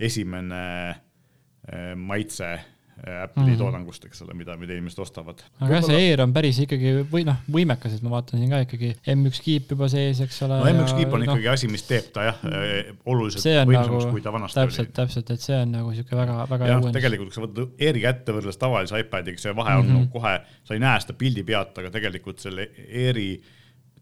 esimene 0.00 0.90
eh, 0.90 1.94
maitse 1.96 2.58
Apple'i 2.96 3.52
mm 3.52 3.58
toodangust, 3.60 4.04
eks 4.08 4.22
ole, 4.24 4.34
mida, 4.36 4.54
mida 4.56 4.72
inimesed 4.72 5.00
ostavad. 5.04 5.42
aga 5.60 5.78
jah, 5.78 5.82
see 5.84 5.96
Air 6.00 6.22
on 6.24 6.32
päris 6.32 6.56
ikkagi 6.62 6.92
või 7.10 7.26
noh, 7.28 7.42
võimekas, 7.52 7.96
et 7.96 8.04
ma 8.04 8.14
vaatan 8.14 8.40
siin 8.40 8.52
ka 8.52 8.60
ikkagi 8.64 8.92
M1 9.12 9.42
kiip 9.44 9.74
juba 9.74 9.88
sees, 9.92 10.22
eks 10.24 10.38
ole. 10.46 10.60
no 10.62 10.70
M1 10.70 10.94
kiip 10.96 11.12
on 11.12 11.20
no, 11.20 11.26
ikkagi 11.28 11.50
asi, 11.52 11.68
mis 11.72 11.84
teeb 11.88 12.08
ta 12.14 12.24
jah, 12.30 12.40
eh, 12.48 12.94
oluliselt 13.04 13.44
võimsamaks 13.44 14.06
nagu,, 14.06 14.14
kui 14.14 14.24
ta 14.24 14.32
vanasti 14.32 14.60
täpselt, 14.60 14.88
oli. 14.88 14.96
täpselt, 15.00 15.34
et 15.36 15.44
see 15.44 15.58
on 15.60 15.76
nagu 15.76 15.92
sihuke 15.96 16.16
väga, 16.16 16.38
väga 16.54 16.70
jah, 16.72 16.88
tegelikult, 16.96 17.32
kui 17.32 17.36
sa 17.36 17.44
võtad 17.44 17.84
Airi 17.88 18.04
kätte 18.06 18.36
võrreldes 18.38 18.60
tavalise 18.64 19.02
iPadiga, 19.04 19.44
see 19.44 19.56
vahe 19.60 19.76
on 19.76 19.84
mm 19.84 19.92
-hmm. 19.92 20.08
nagu 20.08 20.16
kohe, 20.16 20.34
sa 20.64 20.78
ei 20.78 20.82
näe 20.86 21.04
seda 21.04 21.18
pildi 21.20 21.44
pealt, 21.52 21.76
aga 21.84 21.92
tegelikult 21.98 22.40
selle 22.40 22.70
Airi 22.86 23.28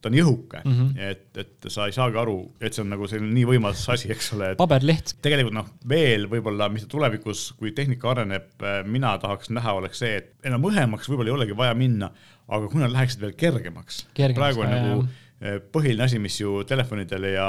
ta 0.04 0.10
on 0.12 0.18
jõhuke 0.18 0.60
mm, 0.60 0.76
-hmm. 0.76 1.10
et, 1.10 1.26
et 1.40 1.68
sa 1.72 1.88
ei 1.88 1.96
saagi 1.96 2.20
aru, 2.20 2.36
et 2.60 2.76
see 2.76 2.84
on 2.84 2.92
nagu 2.92 3.08
selline 3.08 3.32
nii 3.32 3.46
võimas 3.54 3.84
asi, 3.94 4.10
eks 4.12 4.32
ole. 4.36 4.52
paberleht. 4.60 5.16
tegelikult 5.24 5.56
noh, 5.56 5.70
veel 5.88 6.28
võib-olla, 6.30 6.68
mis 6.72 6.84
tulevikus, 6.90 7.46
kui 7.58 7.72
tehnika 7.76 8.12
areneb, 8.12 8.50
äh, 8.62 8.80
mina 8.86 9.16
tahaks 9.22 9.52
näha, 9.54 9.76
oleks 9.80 10.04
see, 10.04 10.18
et 10.20 10.50
enam 10.50 10.68
õhemaks 10.68 11.08
võib-olla 11.10 11.32
ei 11.32 11.38
olegi 11.38 11.56
vaja 11.56 11.76
minna, 11.78 12.10
aga 12.48 12.68
kui 12.68 12.82
nad 12.82 12.92
läheksid 12.92 13.24
veel 13.24 13.36
kergemaks. 13.38 14.04
praegu 14.36 14.66
on 14.66 14.74
nagu. 14.74 15.04
Äh, 15.44 15.58
põhiline 15.72 16.04
asi, 16.06 16.20
mis 16.22 16.36
ju 16.40 16.62
telefonidele 16.68 17.34
ja 17.34 17.48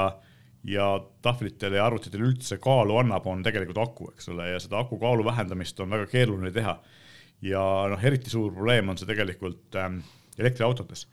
ja 0.66 0.86
tahvlitele 1.22 1.78
ja 1.78 1.86
arvutitele 1.86 2.26
üldse 2.26 2.58
kaalu 2.58 2.96
annab, 2.98 3.28
on 3.30 3.44
tegelikult 3.46 3.78
aku, 3.84 4.08
eks 4.16 4.32
ole, 4.34 4.48
ja 4.50 4.62
seda 4.62 4.80
aku 4.82 4.98
kaalu 5.02 5.26
vähendamist 5.28 5.80
on 5.84 5.94
väga 5.94 6.08
keeruline 6.10 6.52
teha. 6.56 6.80
ja 7.46 7.62
noh, 7.92 8.02
eriti 8.02 8.32
suur 8.32 8.54
probleem 8.54 8.90
on 8.90 8.98
see 8.98 9.06
tegelikult 9.06 9.76
ähm, 9.78 10.00
elektriautodes. 10.40 11.08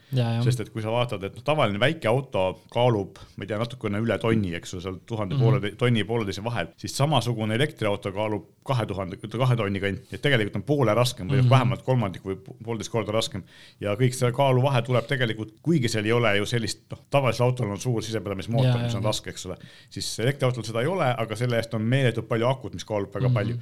sest 0.45 0.61
et 0.61 0.71
kui 0.71 0.83
sa 0.83 0.93
vaatad, 0.93 1.23
et 1.25 1.37
noh, 1.37 1.45
tavaline 1.47 1.81
väike 1.81 2.09
auto 2.11 2.63
kaalub, 2.73 3.21
ma 3.37 3.45
ei 3.45 3.51
tea, 3.51 3.59
natukene 3.61 4.01
üle 4.03 4.19
tonni, 4.23 4.55
eks 4.59 4.75
ju, 4.75 4.81
seal 4.83 4.99
tuhande 5.07 5.37
mm 5.37 5.41
-hmm. 5.41 5.61
poole, 5.61 5.77
tonni 5.79 6.03
ja 6.03 6.09
pooleteise 6.09 6.45
vahel, 6.45 6.73
siis 6.77 6.97
samasugune 6.97 7.55
elektriauto 7.55 8.13
kaalub 8.13 8.49
kahe 8.65 8.87
tuhande, 8.87 9.17
kahe 9.17 9.57
tonni 9.57 9.81
kanti, 9.81 10.15
et 10.15 10.23
tegelikult 10.23 10.57
on 10.57 10.63
poole 10.63 10.95
raskem 10.95 11.29
või 11.29 11.37
mm 11.37 11.45
-hmm. 11.45 11.51
vähemalt 11.51 11.83
kolmandik 11.83 12.25
või 12.25 12.37
poolteist 12.65 12.91
korda 12.91 13.13
raskem. 13.13 13.43
ja 13.81 13.95
kõik 13.95 14.15
see 14.15 14.33
kaaluvahe 14.33 14.83
tuleb 14.83 15.07
tegelikult, 15.07 15.55
kuigi 15.63 15.89
seal 15.89 16.05
ei 16.05 16.13
ole 16.13 16.37
ju 16.37 16.47
sellist, 16.47 16.85
noh, 16.91 17.05
tavalisel 17.11 17.47
autol 17.47 17.71
on 17.71 17.81
suur 17.81 18.03
sisepõlemismootor, 18.03 18.83
mis 18.83 18.95
on 18.95 19.05
raske, 19.05 19.31
eks 19.31 19.47
ole, 19.47 19.57
siis 19.91 20.19
elektriautol 20.19 20.65
seda 20.65 20.81
ei 20.81 20.87
ole, 20.87 21.15
aga 21.19 21.37
selle 21.37 21.57
eest 21.57 21.75
on 21.75 21.83
meeletult 21.83 22.29
palju 22.29 22.47
akut, 22.47 22.75
mis 22.75 22.85
kaalub 22.85 23.15
väga 23.15 23.29
mm 23.29 23.35
-hmm. 23.35 23.35
palju 23.35 23.59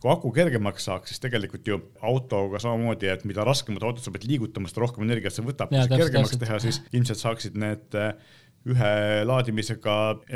kui 0.00 0.12
aku 0.12 0.30
kergemaks 0.34 0.88
saaks, 0.88 1.12
siis 1.12 1.22
tegelikult 1.22 1.68
ju 1.68 1.80
autoga 2.04 2.60
samamoodi, 2.62 3.10
et 3.12 3.26
mida 3.28 3.44
raskemad 3.46 3.84
autod 3.84 4.04
sa 4.04 4.12
pead 4.14 4.26
liigutama, 4.28 4.70
seda 4.70 4.84
rohkem 4.84 5.06
energiat 5.06 5.36
see 5.36 5.46
võtab. 5.46 5.72
kui 5.72 5.82
see 5.82 6.00
kergemaks 6.00 6.40
teha, 6.40 6.62
siis 6.62 6.80
ilmselt 6.92 7.20
saaksid 7.20 7.60
need 7.60 7.98
äh, 7.98 8.14
ühe 8.70 8.96
laadimisega 9.28 9.94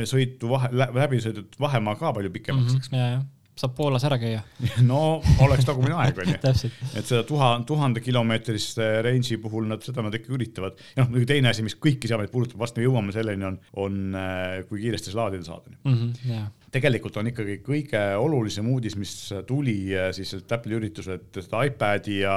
sõitu 0.09 0.53
vahe, 0.53 0.71
läbi 0.75 1.21
sõidetud 1.25 1.59
vahemaa 1.61 1.97
ka 1.99 2.13
palju 2.17 2.33
pikemaks 2.35 2.75
mm, 2.75 2.83
-hmm. 2.93 3.25
saab 3.59 3.75
Poolas 3.79 4.05
ära 4.05 4.19
käia 4.21 4.43
no 4.91 5.23
oleks 5.45 5.65
tagumine 5.69 5.97
aeg 5.97 6.21
onju 6.25 6.37
et 6.99 7.09
seda 7.09 7.23
tuha, 7.29 7.51
tuhande 7.67 8.05
kilomeetrist 8.05 8.81
range'i 9.07 9.41
puhul 9.41 9.69
nad 9.71 9.85
seda 9.85 10.05
nad 10.05 10.15
ikka 10.15 10.35
üritavad. 10.37 10.77
ja 10.95 11.03
noh, 11.03 11.11
muidugi 11.13 11.33
teine 11.33 11.53
asi, 11.53 11.65
mis 11.65 11.77
kõiki 11.77 12.11
seadmeid 12.11 12.33
puudutab, 12.35 12.61
varsti 12.61 12.83
me 12.83 12.89
jõuame 12.89 13.17
selleni, 13.17 13.49
on, 13.49 13.59
on 13.87 13.99
äh, 14.21 14.63
kui 14.69 14.85
kiiresti 14.85 15.13
seda 15.13 15.25
laadida 15.25 15.49
saada 15.49 15.73
mm. 15.73 16.49
Yeah 16.69 16.75
tegelikult 16.75 17.17
on 17.21 17.31
ikkagi 17.31 17.59
kõige 17.65 18.01
olulisem 18.21 18.67
uudis, 18.71 18.97
mis 19.01 19.13
tuli 19.49 19.77
äh, 19.97 20.11
siis 20.17 20.33
sealt 20.35 20.53
Apple'i 20.53 20.77
ürituselt, 20.79 21.31
seda 21.35 21.63
iPad'i 21.69 22.21
ja 22.23 22.35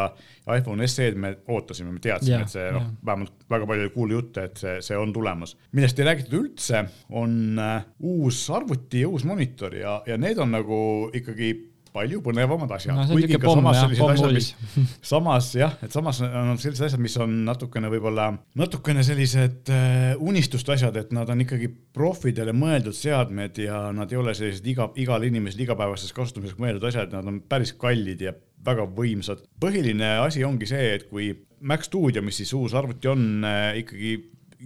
iPhone 0.55 0.87
SE-d 0.87 1.19
me 1.19 1.33
ootasime, 1.51 1.91
me 1.95 2.03
teadsime 2.03 2.37
yeah,, 2.37 2.45
et 2.47 2.53
see 2.53 2.69
noh, 2.75 2.87
vähemalt 3.05 3.45
väga 3.51 3.67
palju 3.69 3.87
oli 3.87 3.93
kuulda 3.95 4.17
jutte, 4.17 4.45
et 4.47 4.63
see, 4.63 4.77
see 4.85 4.99
on 4.99 5.13
tulemas. 5.15 5.55
millest 5.75 5.99
ei 5.99 6.07
räägitud 6.07 6.37
üldse, 6.39 6.85
on 7.09 7.59
uh, 7.59 7.81
uus 8.07 8.43
arvuti 8.53 9.03
ja 9.03 9.11
uus 9.11 9.27
monitor 9.27 9.75
ja, 9.75 9.99
ja 10.07 10.19
need 10.21 10.39
on 10.41 10.55
nagu 10.55 10.79
ikkagi 11.17 11.53
palju 11.93 12.21
põnevamad 12.23 12.71
asjad 12.75 12.95
no,. 12.95 13.05
kuigi 13.11 13.37
ka 13.37 13.47
pomm, 13.47 13.67
samas 13.67 13.79
sellised 13.81 14.13
asjad, 14.13 14.35
mis, 14.35 14.49
samas 15.11 15.49
jah, 15.57 15.75
et 15.83 15.93
samas 15.93 16.21
on 16.25 16.59
sellised 16.61 16.87
asjad, 16.87 17.03
mis 17.03 17.17
on 17.21 17.35
natukene 17.47 17.91
võib-olla, 17.91 18.29
natukene 18.59 19.03
sellised 19.05 19.71
äh, 19.73 20.11
unistuste 20.19 20.75
asjad, 20.75 20.97
et 21.01 21.13
nad 21.15 21.29
on 21.31 21.43
ikkagi 21.45 21.69
profidele 21.95 22.55
mõeldud 22.55 22.95
seadmed 22.97 23.61
ja 23.65 23.83
nad 23.95 24.11
ei 24.11 24.21
ole 24.21 24.35
sellised 24.37 24.67
iga, 24.71 24.89
igale 25.01 25.31
inimesele 25.31 25.67
igapäevaseks 25.67 26.15
kasutamiseks 26.17 26.61
mõeldud 26.61 26.89
asjad, 26.91 27.15
nad 27.15 27.27
on 27.27 27.41
päris 27.51 27.75
kallid 27.79 28.23
ja 28.27 28.35
väga 28.65 28.85
võimsad. 28.97 29.41
põhiline 29.61 30.17
asi 30.25 30.45
ongi 30.47 30.69
see, 30.69 30.93
et 30.97 31.09
kui 31.09 31.31
Mac 31.61 31.85
Studio, 31.85 32.23
mis 32.25 32.39
siis 32.41 32.53
uus 32.57 32.75
arvuti 32.77 33.09
on 33.11 33.43
äh,, 33.45 33.81
ikkagi 33.83 34.15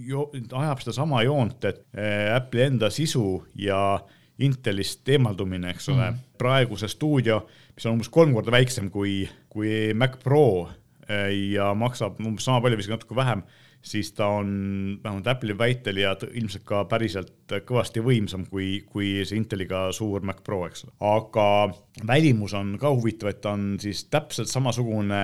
jo, 0.05 0.29
ajab 0.34 0.84
sedasama 0.84 1.24
joont, 1.25 1.63
et 1.65 1.82
äh, 1.96 2.36
Apple'i 2.36 2.70
enda 2.70 2.91
sisu 2.94 3.39
ja 3.60 3.79
äh, 3.96 4.22
Intelist 4.44 5.08
eemaldumine, 5.10 5.70
eks 5.72 5.89
ole 5.94 6.10
mm., 6.10 6.24
praeguse 6.38 6.89
stuudio, 6.92 7.46
mis 7.75 7.86
on 7.86 7.96
umbes 7.96 8.10
kolm 8.12 8.34
korda 8.36 8.51
väiksem 8.51 8.89
kui, 8.92 9.22
kui 9.50 9.94
Mac 9.96 10.18
Pro 10.24 10.68
ja 11.08 11.70
maksab 11.77 12.20
umbes 12.20 12.48
sama 12.48 12.63
palju, 12.63 12.82
isegi 12.82 12.96
natuke 12.96 13.15
vähem, 13.15 13.44
siis 13.86 14.12
ta 14.18 14.27
on 14.39 14.50
vähemalt 15.04 15.27
Apple'i 15.27 15.58
väitel 15.58 16.01
ja 16.01 16.15
ilmselt 16.34 16.65
ka 16.65 16.84
päriselt 16.89 17.54
kõvasti 17.68 18.01
võimsam 18.04 18.48
kui, 18.50 18.82
kui 18.89 19.22
see 19.24 19.38
Inteliga 19.38 19.86
suur 19.96 20.25
Mac 20.25 20.42
Pro, 20.44 20.63
eks 20.68 20.88
ole. 20.88 20.96
aga 21.13 21.48
välimus 22.08 22.56
on 22.58 22.75
ka 22.82 22.92
huvitav, 22.92 23.32
et 23.32 23.42
ta 23.46 23.54
on 23.56 23.75
siis 23.82 24.06
täpselt 24.10 24.50
samasugune 24.50 25.22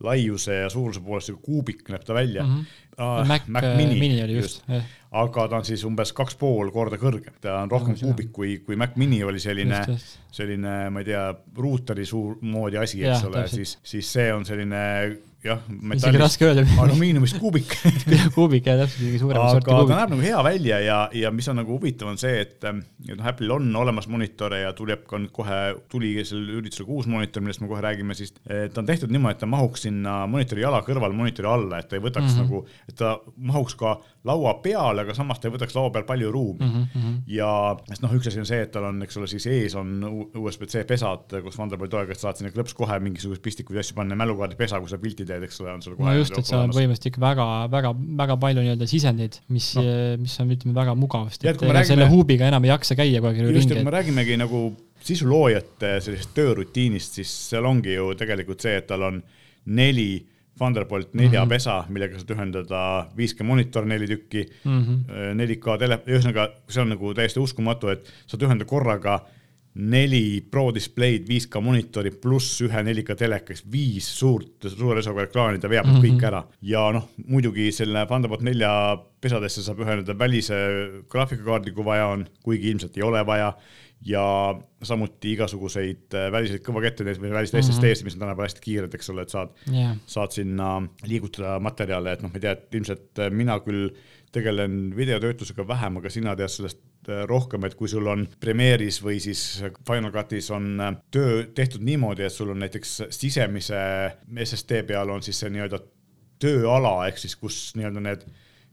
laiuse 0.00 0.62
ja 0.62 0.70
suuruse 0.72 1.00
poolest 1.04 1.32
kuubik 1.42 1.88
näeb 1.88 2.04
ta 2.04 2.14
välja. 2.14 2.44
Mm. 2.44 2.56
-hmm. 2.56 2.86
Ah, 3.00 3.26
Mac, 3.26 3.46
Mac 3.48 3.64
Mini, 3.76 3.96
mini 4.00 4.22
oli 4.22 4.34
just, 4.36 4.64
just 4.68 4.84
aga 5.10 5.46
ta 5.48 5.56
on 5.56 5.64
siis 5.64 5.84
umbes 5.88 6.12
kaks 6.12 6.36
pool 6.36 6.68
korda 6.70 6.98
kõrgem, 7.00 7.32
ta 7.40 7.62
on 7.62 7.70
rohkem 7.70 7.96
kuubik 7.96 8.28
kui, 8.32 8.58
kui 8.66 8.76
Mac 8.76 8.96
Mini 9.00 9.22
oli 9.24 9.40
selline, 9.40 9.80
selline, 10.30 10.74
ma 10.90 11.00
ei 11.00 11.08
tea, 11.08 11.22
ruuteri 11.56 12.04
suur 12.06 12.36
moodi 12.42 12.76
asi, 12.76 13.00
eks 13.04 13.24
ole, 13.24 13.46
siis, 13.48 13.78
siis 13.82 14.12
see 14.12 14.28
on 14.34 14.44
selline 14.44 14.82
jah, 15.44 15.60
öelda. 16.44 16.64
alumiiniumist 16.82 17.38
kuubik 17.40 17.72
kuubik 18.36 18.66
jah, 18.68 18.76
täpselt, 18.82 19.04
isegi 19.06 19.20
suurem 19.22 19.40
aga 19.40 19.62
ta 19.64 20.00
näeb 20.02 20.12
nagu 20.12 20.24
hea 20.24 20.42
välja 20.44 20.80
ja, 20.84 20.98
ja 21.16 21.30
mis 21.32 21.48
on 21.48 21.56
nagu 21.62 21.72
huvitav, 21.76 22.10
on 22.12 22.20
see, 22.20 22.42
et, 22.42 22.58
et 22.60 23.14
noh, 23.14 23.24
Apple'il 23.30 23.54
on 23.54 23.70
olemas 23.80 24.08
monitore 24.12 24.60
ja 24.66 24.74
tuleb 24.76 25.06
ka 25.08 25.20
nüüd 25.22 25.32
kohe, 25.34 25.60
tuli 25.92 26.12
sellel 26.20 26.60
üritusel 26.60 26.88
ka 26.88 26.96
uus 26.98 27.08
monitor, 27.10 27.44
millest 27.44 27.64
me 27.64 27.70
kohe 27.70 27.80
räägime, 27.84 28.16
siis 28.18 28.34
ta 28.36 28.82
on 28.82 28.90
tehtud 28.90 29.12
niimoodi, 29.14 29.38
et 29.38 29.42
ta 29.44 29.48
mahuks 29.50 29.86
sinna 29.88 30.20
monitori 30.30 30.66
jala 30.66 30.82
kõrval 30.86 31.16
monitori 31.16 31.48
alla, 31.48 31.80
et 31.80 31.88
ta 31.88 31.96
ei 31.96 32.04
võtaks 32.04 32.34
mm 32.34 32.36
-hmm. 32.36 32.44
nagu, 32.44 32.64
et 32.92 33.00
ta 33.00 33.16
mahuks 33.36 33.78
ka 33.80 33.96
laua 34.28 34.52
peale, 34.60 35.04
aga 35.06 35.14
samas 35.16 35.38
ta 35.40 35.48
ei 35.48 35.54
võtaks 35.54 35.72
laua 35.76 35.90
peal 35.94 36.04
palju 36.08 36.30
ruumi 36.32 36.66
mm. 36.66 36.82
-hmm. 36.92 37.12
ja 37.32 37.48
sest 37.88 38.02
noh, 38.04 38.12
üks 38.18 38.28
asi 38.28 38.42
on 38.42 38.48
see, 38.48 38.58
et 38.66 38.72
tal 38.74 38.84
on, 38.90 38.98
eks 39.06 39.16
ole, 39.16 39.28
siis 39.30 39.46
ees 39.48 39.76
on 39.80 39.94
USB-C 40.36 40.82
pesad, 40.88 41.32
kus 41.44 41.56
Thunderbolti 41.56 41.94
toega 41.94 42.16
saad 42.18 42.36
sinna 42.36 42.52
klõps 42.52 42.76
kohe 42.76 42.98
mingisuguseid 43.00 43.42
pistikuid 43.44 43.80
asju 43.80 43.96
panna, 43.96 44.18
mälukaardi 44.20 44.58
pesa, 44.60 44.80
kui 44.82 44.92
sa 44.92 44.98
pilti 45.00 45.24
teed, 45.28 45.46
eks 45.48 45.62
ole, 45.64 45.72
on 45.72 45.84
sul 45.84 45.96
kohe. 45.96 46.10
no 46.10 46.16
just, 46.18 46.36
et 46.36 46.50
seal 46.50 46.66
on 46.66 46.74
põhimõtteliselt 46.74 47.08
ikka 47.12 47.24
väga, 47.24 47.46
väga, 47.72 47.94
väga 48.20 48.36
palju 48.44 48.64
nii-öelda 48.66 48.90
sisendeid, 48.90 49.40
mis 49.56 49.72
no., 49.78 49.86
mis 50.20 50.36
on, 50.44 50.52
ütleme, 50.56 50.76
väga 50.76 50.96
mugav, 51.00 51.30
sest 51.32 51.48
et 51.48 51.64
ega 51.70 51.84
selle 51.88 52.10
huubiga 52.12 52.50
enam 52.52 52.68
ei 52.68 52.74
jaksa 52.74 52.98
käia 53.00 53.22
kogu 53.24 53.32
aeg 53.32 53.40
ringi. 53.46 53.62
just, 53.62 53.72
et 53.72 53.88
me 53.88 53.94
räägimegi 53.94 54.36
nagu 54.40 54.66
sisuloojate 55.00 55.94
sellisest 56.04 56.34
töörutiinist, 56.36 57.16
siis 57.22 57.32
seal 57.54 57.64
ongi 57.64 57.96
ju 57.96 58.12
tegelikult 58.20 58.60
see, 58.60 58.76
et 58.82 58.90
tal 58.90 59.08
on 59.08 59.22
neli 59.72 60.10
Thunderbolt 60.60 61.14
nelja 61.14 61.40
mm 61.40 61.46
-hmm. 61.46 61.56
pesa, 61.56 61.84
millega 61.88 62.20
saad 62.20 62.32
ühendada 62.36 62.84
5G 63.16 63.46
monitor 63.48 63.86
neli 63.88 64.06
tükki 64.10 64.46
mm, 64.64 64.80
-hmm. 64.84 65.36
4K 65.40 65.78
tele, 65.80 66.00
ühesõnaga 66.06 66.48
see 66.68 66.82
on 66.82 66.92
nagu 66.92 67.14
täiesti 67.16 67.40
uskumatu, 67.40 67.88
et 67.88 68.08
saad 68.26 68.44
ühendada 68.44 68.68
korraga 68.68 69.20
neli 69.74 70.42
Pro 70.50 70.70
displeid, 70.74 71.28
5K 71.28 71.60
monitori 71.62 72.10
pluss 72.10 72.60
ühe 72.66 72.82
4K 72.82 73.16
teleka, 73.16 73.54
viis 73.72 74.08
suurt, 74.18 74.66
suure 74.68 74.98
resoga 74.98 75.22
ekraani, 75.22 75.60
ta 75.62 75.70
veab 75.70 75.86
mm 75.86 75.94
-hmm. 75.94 76.06
kõik 76.06 76.26
ära. 76.26 76.44
ja 76.62 76.90
noh, 76.92 77.08
muidugi 77.26 77.70
selle 77.72 78.06
Thunderbolt 78.06 78.42
nelja 78.42 78.98
pesadesse 79.20 79.62
saab 79.62 79.78
ühendada 79.78 80.18
välise 80.18 80.56
graafikakaardi, 81.08 81.72
kui 81.72 81.84
vaja 81.84 82.06
on, 82.06 82.26
kuigi 82.42 82.70
ilmselt 82.70 82.96
ei 82.96 83.02
ole 83.02 83.26
vaja 83.26 83.54
ja 84.04 84.54
samuti 84.82 85.34
igasuguseid 85.34 86.14
äh, 86.16 86.28
väliseid 86.32 86.62
kõvakette 86.64 87.04
või 87.04 87.32
väliseid 87.34 87.60
mm 87.60 87.70
-hmm. 87.70 88.04
Mis 88.04 88.14
on 88.14 88.20
tänapäeval 88.20 88.48
hästi 88.48 88.60
kiired, 88.64 88.94
eks 88.94 89.10
ole, 89.10 89.22
et 89.22 89.28
saad 89.28 89.50
yeah., 89.72 89.96
saad 90.06 90.32
sinna 90.32 90.82
liigutada 91.04 91.58
materjale, 91.60 92.12
et 92.12 92.22
noh, 92.22 92.30
ma 92.30 92.36
ei 92.36 92.40
tea, 92.40 92.52
et 92.52 92.74
ilmselt 92.74 93.18
äh, 93.18 93.30
mina 93.30 93.60
küll 93.60 93.90
tegelen 94.32 94.96
videotöötlusega 94.96 95.68
vähem, 95.68 95.96
aga 95.96 96.10
sina 96.10 96.36
tead 96.36 96.48
sellest 96.48 96.80
äh, 97.08 97.26
rohkem, 97.26 97.64
et 97.64 97.74
kui 97.74 97.88
sul 97.88 98.06
on 98.06 98.26
Premiere'is 98.40 99.02
või 99.04 99.20
siis 99.20 99.62
Final 99.86 100.12
Cutis 100.12 100.50
on 100.50 100.80
töö 101.10 101.44
tehtud 101.54 101.82
niimoodi, 101.82 102.22
et 102.22 102.32
sul 102.32 102.50
on 102.50 102.58
näiteks 102.58 103.02
sisemise 103.10 103.76
SSD 104.44 104.82
peal 104.86 105.10
on 105.10 105.22
siis 105.22 105.40
see 105.40 105.50
nii-öelda 105.50 105.82
tööala 106.40 107.06
ehk 107.08 107.18
siis 107.18 107.36
kus 107.36 107.74
nii-öelda 107.76 108.00
need 108.00 108.24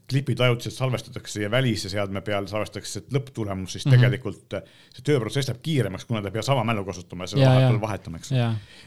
klipid 0.08 0.40
ajutiselt 0.40 0.76
salvestatakse 0.76 1.42
ja 1.42 1.50
välise 1.52 1.90
seadme 1.92 2.22
peal 2.24 2.48
salvestatakse 2.48 3.02
lõpptulemus, 3.12 3.74
siis 3.76 3.86
mm 3.86 3.92
-hmm. 3.92 3.96
tegelikult 3.98 4.56
see 4.96 5.04
tööprotsess 5.10 5.50
läheb 5.50 5.60
kiiremaks, 5.64 6.06
kuna 6.08 6.22
ta 6.22 6.30
ei 6.32 6.36
pea 6.38 6.44
sama 6.48 6.64
mälu 6.64 6.86
kasutama 6.88 7.26
ja 7.26 7.34
seda 7.34 7.50
vahepeal 7.50 7.82
vahetama, 7.82 8.22
eks. 8.22 8.32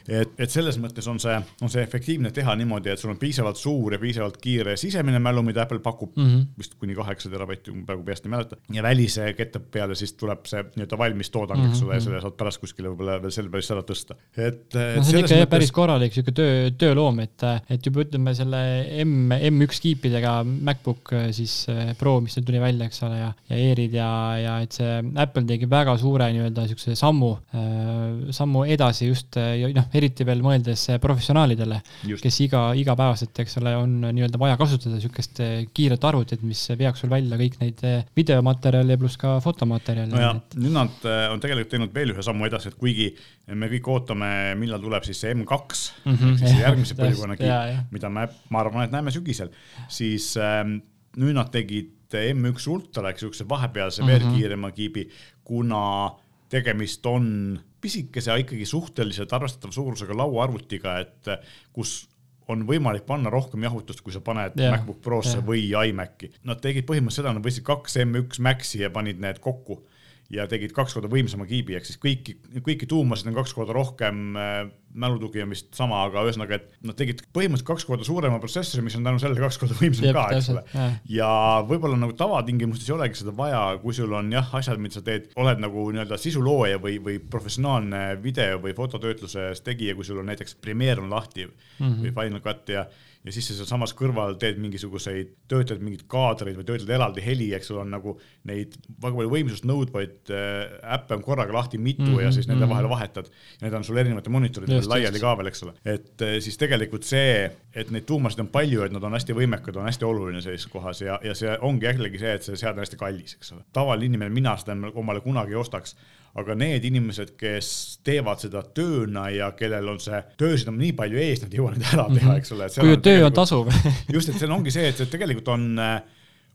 et, 0.07 0.33
et 0.37 0.49
selles 0.49 0.79
mõttes 0.81 1.07
on 1.11 1.19
see, 1.21 1.35
on 1.61 1.69
see 1.69 1.83
efektiivne 1.85 2.31
teha 2.33 2.55
niimoodi, 2.57 2.89
et 2.89 2.99
sul 2.99 3.13
on 3.13 3.19
piisavalt 3.21 3.61
suur 3.61 3.93
ja 3.93 3.99
piisavalt 4.01 4.39
kiire 4.41 4.73
sisemine 4.77 5.19
mälu, 5.19 5.43
mida 5.45 5.61
Apple 5.61 5.79
pakub 5.79 6.17
mm, 6.17 6.25
-hmm. 6.25 6.47
vist 6.57 6.73
kuni 6.79 6.95
kaheksa 6.95 7.29
teravatti, 7.29 7.71
ma 7.71 7.85
praegu 7.85 8.03
peast 8.03 8.25
ei 8.25 8.33
mäleta, 8.33 8.57
ja 8.73 8.83
välise 8.83 9.33
kette 9.33 9.59
peale 9.59 9.95
siis 9.95 10.13
tuleb 10.13 10.45
see 10.49 10.63
nii-öelda 10.63 10.97
valmis 10.97 11.29
toodang 11.29 11.59
mm, 11.59 11.67
-hmm. 11.67 11.71
eks 11.71 11.83
ole, 11.83 11.93
ja 11.93 11.99
mhm. 11.99 12.03
selle 12.03 12.21
saad 12.21 12.37
pärast 12.37 12.61
kuskile 12.65 12.89
võib-olla 12.89 13.19
veel 13.21 13.31
selle 13.37 13.49
pärast 13.53 13.71
ära 13.77 13.85
tõsta. 13.85 14.17
et 14.37 14.73
no 14.73 15.03
see 15.03 15.17
on 15.17 15.25
ikka 15.25 15.35
mõttes... 15.35 15.53
päris 15.53 15.71
korralik 15.71 16.13
sihuke 16.13 16.31
töö, 16.31 16.71
tööloom, 16.71 17.19
et, 17.19 17.47
et 17.69 17.85
juba 17.85 18.01
ütleme 18.07 18.33
selle 18.33 18.65
M, 19.05 19.29
M1 19.37 19.81
kiipidega 19.85 20.39
MacBook 20.43 21.10
Äh, 21.11 21.31
siis 21.31 21.65
äh, 21.69 21.91
Pro, 21.99 22.19
mis 22.23 22.37
nüüd 22.37 22.45
tuli 22.47 22.59
välja, 22.61 22.87
eks 22.87 23.01
ole, 23.03 23.17
ja, 23.19 23.29
ja 23.49 23.57
Airid 23.59 23.95
ja, 23.95 24.09
ja 24.39 24.53
et 24.63 24.75
see 24.77 24.99
Apple 25.19 25.43
tegi 25.49 25.67
väga 25.69 25.97
suure 25.99 26.29
nii-öelda 26.31 26.63
niisuguse 26.63 26.95
sammu, 26.95 27.31
äh, 27.57 28.29
sammu 28.35 28.63
edasi 28.71 29.09
just 29.09 29.35
noh, 29.35 29.89
eriti 29.97 30.23
veel 30.27 30.43
mõeldes 30.45 30.85
professionaalidele, 31.03 31.81
kes 32.21 32.37
iga, 32.45 32.63
igapäevaselt, 32.79 33.41
eks 33.43 33.59
ole, 33.59 33.73
on 33.79 33.97
nii-öelda 34.07 34.39
vaja 34.39 34.59
kasutada 34.59 34.95
niisugust 34.95 35.41
kiiret 35.75 36.07
arvutit, 36.07 36.45
mis 36.47 36.63
veaks 36.79 37.03
sul 37.03 37.11
välja 37.11 37.39
kõik 37.41 37.57
neid 37.61 37.83
videomaterjale 38.17 38.97
pluss 39.01 39.19
ka 39.19 39.35
fotomaterjale. 39.43 40.13
nojah, 40.13 40.39
nüüd 40.55 40.75
nad 40.77 41.09
on 41.33 41.43
tegelikult 41.43 41.73
teinud 41.75 41.95
veel 41.95 42.15
ühe 42.15 42.23
sammu 42.23 42.47
edasi, 42.47 42.71
et 42.71 42.79
kuigi 42.79 43.09
me 43.57 43.67
kõik 43.73 43.89
ootame, 43.91 44.29
millal 44.59 44.79
tuleb 44.83 45.03
siis 45.07 45.19
see 45.25 45.33
M2 45.35 45.59
mm, 46.05 46.15
-hmm, 46.15 46.39
siis 46.39 46.55
järgmise 46.61 46.95
põlvkonna 47.01 47.35
kiip, 47.39 47.91
mida 47.91 48.13
me, 48.13 48.29
ma 48.49 48.63
arvan, 48.63 48.85
et 48.87 48.95
näeme 48.95 49.11
sügisel, 49.11 49.51
siis 49.91 50.31
ähm, 50.39 50.79
nüüd 51.17 51.35
nad 51.35 51.51
tegid 51.51 51.97
M1 52.11 52.67
Ultra 52.71 53.09
ehk 53.09 53.21
siukse 53.23 53.47
vahepealse 53.47 54.01
mm 54.01 54.07
-hmm. 54.07 54.11
veel 54.11 54.35
kiirema 54.35 54.71
kiibi, 54.71 55.09
kuna 55.43 56.11
tegemist 56.49 57.05
on 57.05 57.59
pisikese, 57.81 58.39
ikkagi 58.39 58.65
suhteliselt 58.65 59.33
arvestatava 59.33 59.71
suurusega 59.71 60.17
lauaarvutiga, 60.17 60.99
et 60.99 61.29
kus 61.73 62.09
on 62.47 62.65
võimalik 62.67 63.05
panna 63.07 63.29
rohkem 63.29 63.63
jahutust, 63.63 64.01
kui 64.01 64.13
sa 64.13 64.19
paned 64.19 64.57
yeah. 64.59 64.73
MacBook 64.75 65.01
Prosse 65.01 65.37
yeah. 65.37 65.47
või 65.47 65.69
iMaci. 65.71 66.31
Nad 66.43 66.61
tegid 66.61 66.85
põhimõtteliselt 66.89 67.23
seda, 67.23 67.33
nad 67.33 67.45
võtsid 67.45 67.63
kaks 67.63 67.97
M1 68.03 68.41
Maxi 68.43 68.81
ja 68.81 68.89
panid 68.89 69.21
need 69.23 69.39
kokku 69.39 69.81
ja 70.31 70.47
tegid 70.47 70.73
kaks 70.75 70.95
korda 70.95 71.09
võimsama 71.11 71.47
kiibi, 71.49 71.75
ehk 71.75 71.87
siis 71.87 71.99
kõiki, 72.01 72.37
kõiki 72.63 72.87
tuumasid 72.89 73.29
on 73.31 73.35
kaks 73.35 73.53
korda 73.57 73.75
rohkem 73.75 74.37
äh, 74.39 74.61
mälutugi 74.93 75.41
on 75.43 75.51
vist 75.53 75.69
sama, 75.75 76.01
aga 76.07 76.23
ühesõnaga, 76.25 76.57
et 76.57 76.85
nad 76.85 76.97
tegid 76.99 77.23
põhimõtteliselt 77.35 77.67
kaks 77.67 77.85
korda 77.87 78.07
suurema 78.07 78.39
protsessori, 78.43 78.83
mis 78.85 78.95
on 78.99 79.05
tänu 79.07 79.21
sellele 79.21 79.43
kaks 79.43 79.59
korda 79.61 79.77
võimsam 79.79 80.07
Jep, 80.07 80.17
ka, 80.17 80.25
eks 80.35 80.49
ole. 80.53 80.63
ja 81.11 81.29
võib-olla 81.67 81.99
nagu 81.99 82.15
tavatingimustes 82.17 82.89
ei 82.89 82.95
olegi 82.95 83.21
seda 83.21 83.35
vaja, 83.35 83.61
kui 83.83 83.95
sul 83.97 84.11
on 84.17 84.31
jah, 84.33 84.51
asjad, 84.59 84.81
mida 84.83 84.99
sa 84.99 85.05
teed, 85.05 85.29
oled 85.41 85.63
nagu 85.63 85.87
nii-öelda 85.91 86.19
sisulooja 86.21 86.81
või, 86.83 86.97
või 87.03 87.19
professionaalne 87.31 88.03
video 88.23 88.59
või 88.63 88.75
fototöötluses 88.77 89.63
tegija, 89.65 89.95
kui 89.97 90.07
sul 90.07 90.21
on 90.23 90.31
näiteks 90.31 90.57
Premiere 90.63 91.03
on 91.03 91.11
lahti 91.11 91.47
mm 91.47 91.53
-hmm. 91.79 92.03
või 92.05 92.15
Final 92.17 92.43
Cut 92.43 92.69
ja 92.71 92.85
ja 93.25 93.33
siis 93.33 93.47
sa 93.47 93.55
sealsamas 93.59 93.93
kõrval 93.97 94.35
teed 94.41 94.57
mingisuguseid, 94.61 95.33
töötled 95.51 95.81
mingeid 95.83 96.07
kaadreid 96.09 96.57
või 96.57 96.65
töötled 96.65 96.89
eraldi 96.95 97.21
heli, 97.25 97.51
eks 97.53 97.69
sul 97.69 97.81
on 97.83 97.91
nagu 97.93 98.15
neid 98.49 98.77
väga 98.89 99.19
palju 99.19 99.31
võimsust 99.33 99.67
nõudvaid 99.69 100.31
äh, 100.33 100.77
äppe 100.95 101.17
on 101.17 101.25
korraga 101.25 101.53
lahti 101.53 101.77
mitu 101.77 102.01
mm 102.01 102.15
-hmm, 102.15 102.23
ja 102.23 102.31
siis 102.31 102.47
nende 102.47 102.65
mm 102.65 102.71
-hmm. 102.71 102.75
vahel 102.75 102.89
vahetad. 102.89 103.29
Need 103.61 103.73
on 103.73 103.83
sul 103.83 103.97
erinevate 103.97 104.29
monitoride 104.29 104.73
peal 104.73 104.89
laiali 104.89 105.19
ka 105.19 105.35
veel, 105.37 105.47
eks 105.47 105.63
ole. 105.63 105.73
et 105.85 106.21
äh, 106.21 106.39
siis 106.39 106.57
tegelikult 106.57 107.03
see, 107.03 107.51
et 107.75 107.91
neid 107.91 108.05
tuumasid 108.05 108.39
on 108.39 108.47
palju, 108.47 108.81
et 108.83 108.91
nad 108.91 109.03
on 109.03 109.13
hästi 109.13 109.33
võimekad, 109.33 109.77
on 109.77 109.85
hästi 109.85 110.05
oluline 110.05 110.41
sellises 110.41 110.67
kohas 110.67 111.01
ja, 111.01 111.19
ja 111.23 111.35
see 111.35 111.57
ongi 111.61 111.85
jällegi 111.85 112.19
see, 112.19 112.33
et 112.33 112.43
see 112.43 112.55
seade 112.55 112.79
on 112.79 112.85
hästi 112.85 112.97
kallis, 112.97 113.35
eks 113.35 113.51
ole. 113.51 113.61
tavaline 113.73 114.05
inimene, 114.05 114.29
mina 114.29 114.57
seda 114.57 114.75
omale 114.93 115.21
kunagi 115.21 115.51
ei 115.51 115.55
ostaks 115.55 115.95
aga 116.39 116.55
need 116.55 116.85
inimesed, 116.87 117.33
kes 117.39 117.67
teevad 118.07 118.39
seda 118.39 118.61
tööna 118.75 119.25
ja 119.35 119.49
kellel 119.57 119.89
on 119.91 119.99
see 119.99 120.21
töösid 120.39 120.71
on 120.71 120.77
nii 120.79 120.93
palju 120.95 121.19
ees, 121.19 121.41
nad 121.43 121.51
ei 121.51 121.59
jõua 121.59 121.73
neid 121.75 121.89
ära 121.91 122.07
teha, 122.13 122.37
eks 122.39 122.55
ole. 122.55 122.69
kui 122.77 122.99
töö 123.03 123.27
on 123.27 123.35
tasuv. 123.35 123.71
Just, 124.15 124.31
et 124.31 124.39
see 124.39 124.51
ongi 124.51 124.73
see, 124.73 124.87
et 124.93 125.01
see 125.01 125.11
tegelikult 125.11 125.51
on 125.51 125.67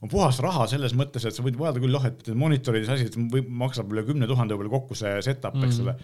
on 0.04 0.12
puhas 0.12 0.38
raha 0.44 0.66
selles 0.68 0.92
mõttes, 0.96 1.24
et 1.24 1.34
sa 1.34 1.44
võid 1.44 1.56
vaadata 1.58 1.80
küll, 1.80 1.94
noh, 1.94 2.04
et 2.04 2.26
monitorides 2.36 2.90
asi, 2.92 3.08
et 3.08 3.14
võib, 3.32 3.46
maksab 3.64 3.92
üle 3.94 4.04
kümne 4.06 4.28
tuhande 4.28 4.56
võib-olla 4.56 4.74
kokku 4.76 4.96
see 4.98 5.14
setup 5.24 5.56
eks 5.56 5.80
mhm. 5.80 5.86
ole, 5.86 5.94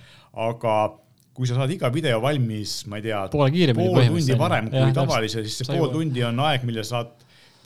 aga 0.48 0.76
kui 1.32 1.48
sa 1.48 1.56
saad 1.56 1.72
iga 1.72 1.88
video 1.92 2.20
valmis, 2.20 2.82
ma 2.92 3.00
ei 3.00 3.06
tea, 3.06 3.22
pool 3.32 4.00
tundi 4.04 4.38
varem 4.40 4.68
kui 4.72 4.96
tavalise, 4.96 5.44
siis 5.46 5.62
see 5.62 5.70
pool 5.72 5.92
tundi 5.92 6.24
on 6.28 6.40
aeg, 6.44 6.64
mille 6.68 6.84
saad 6.84 7.14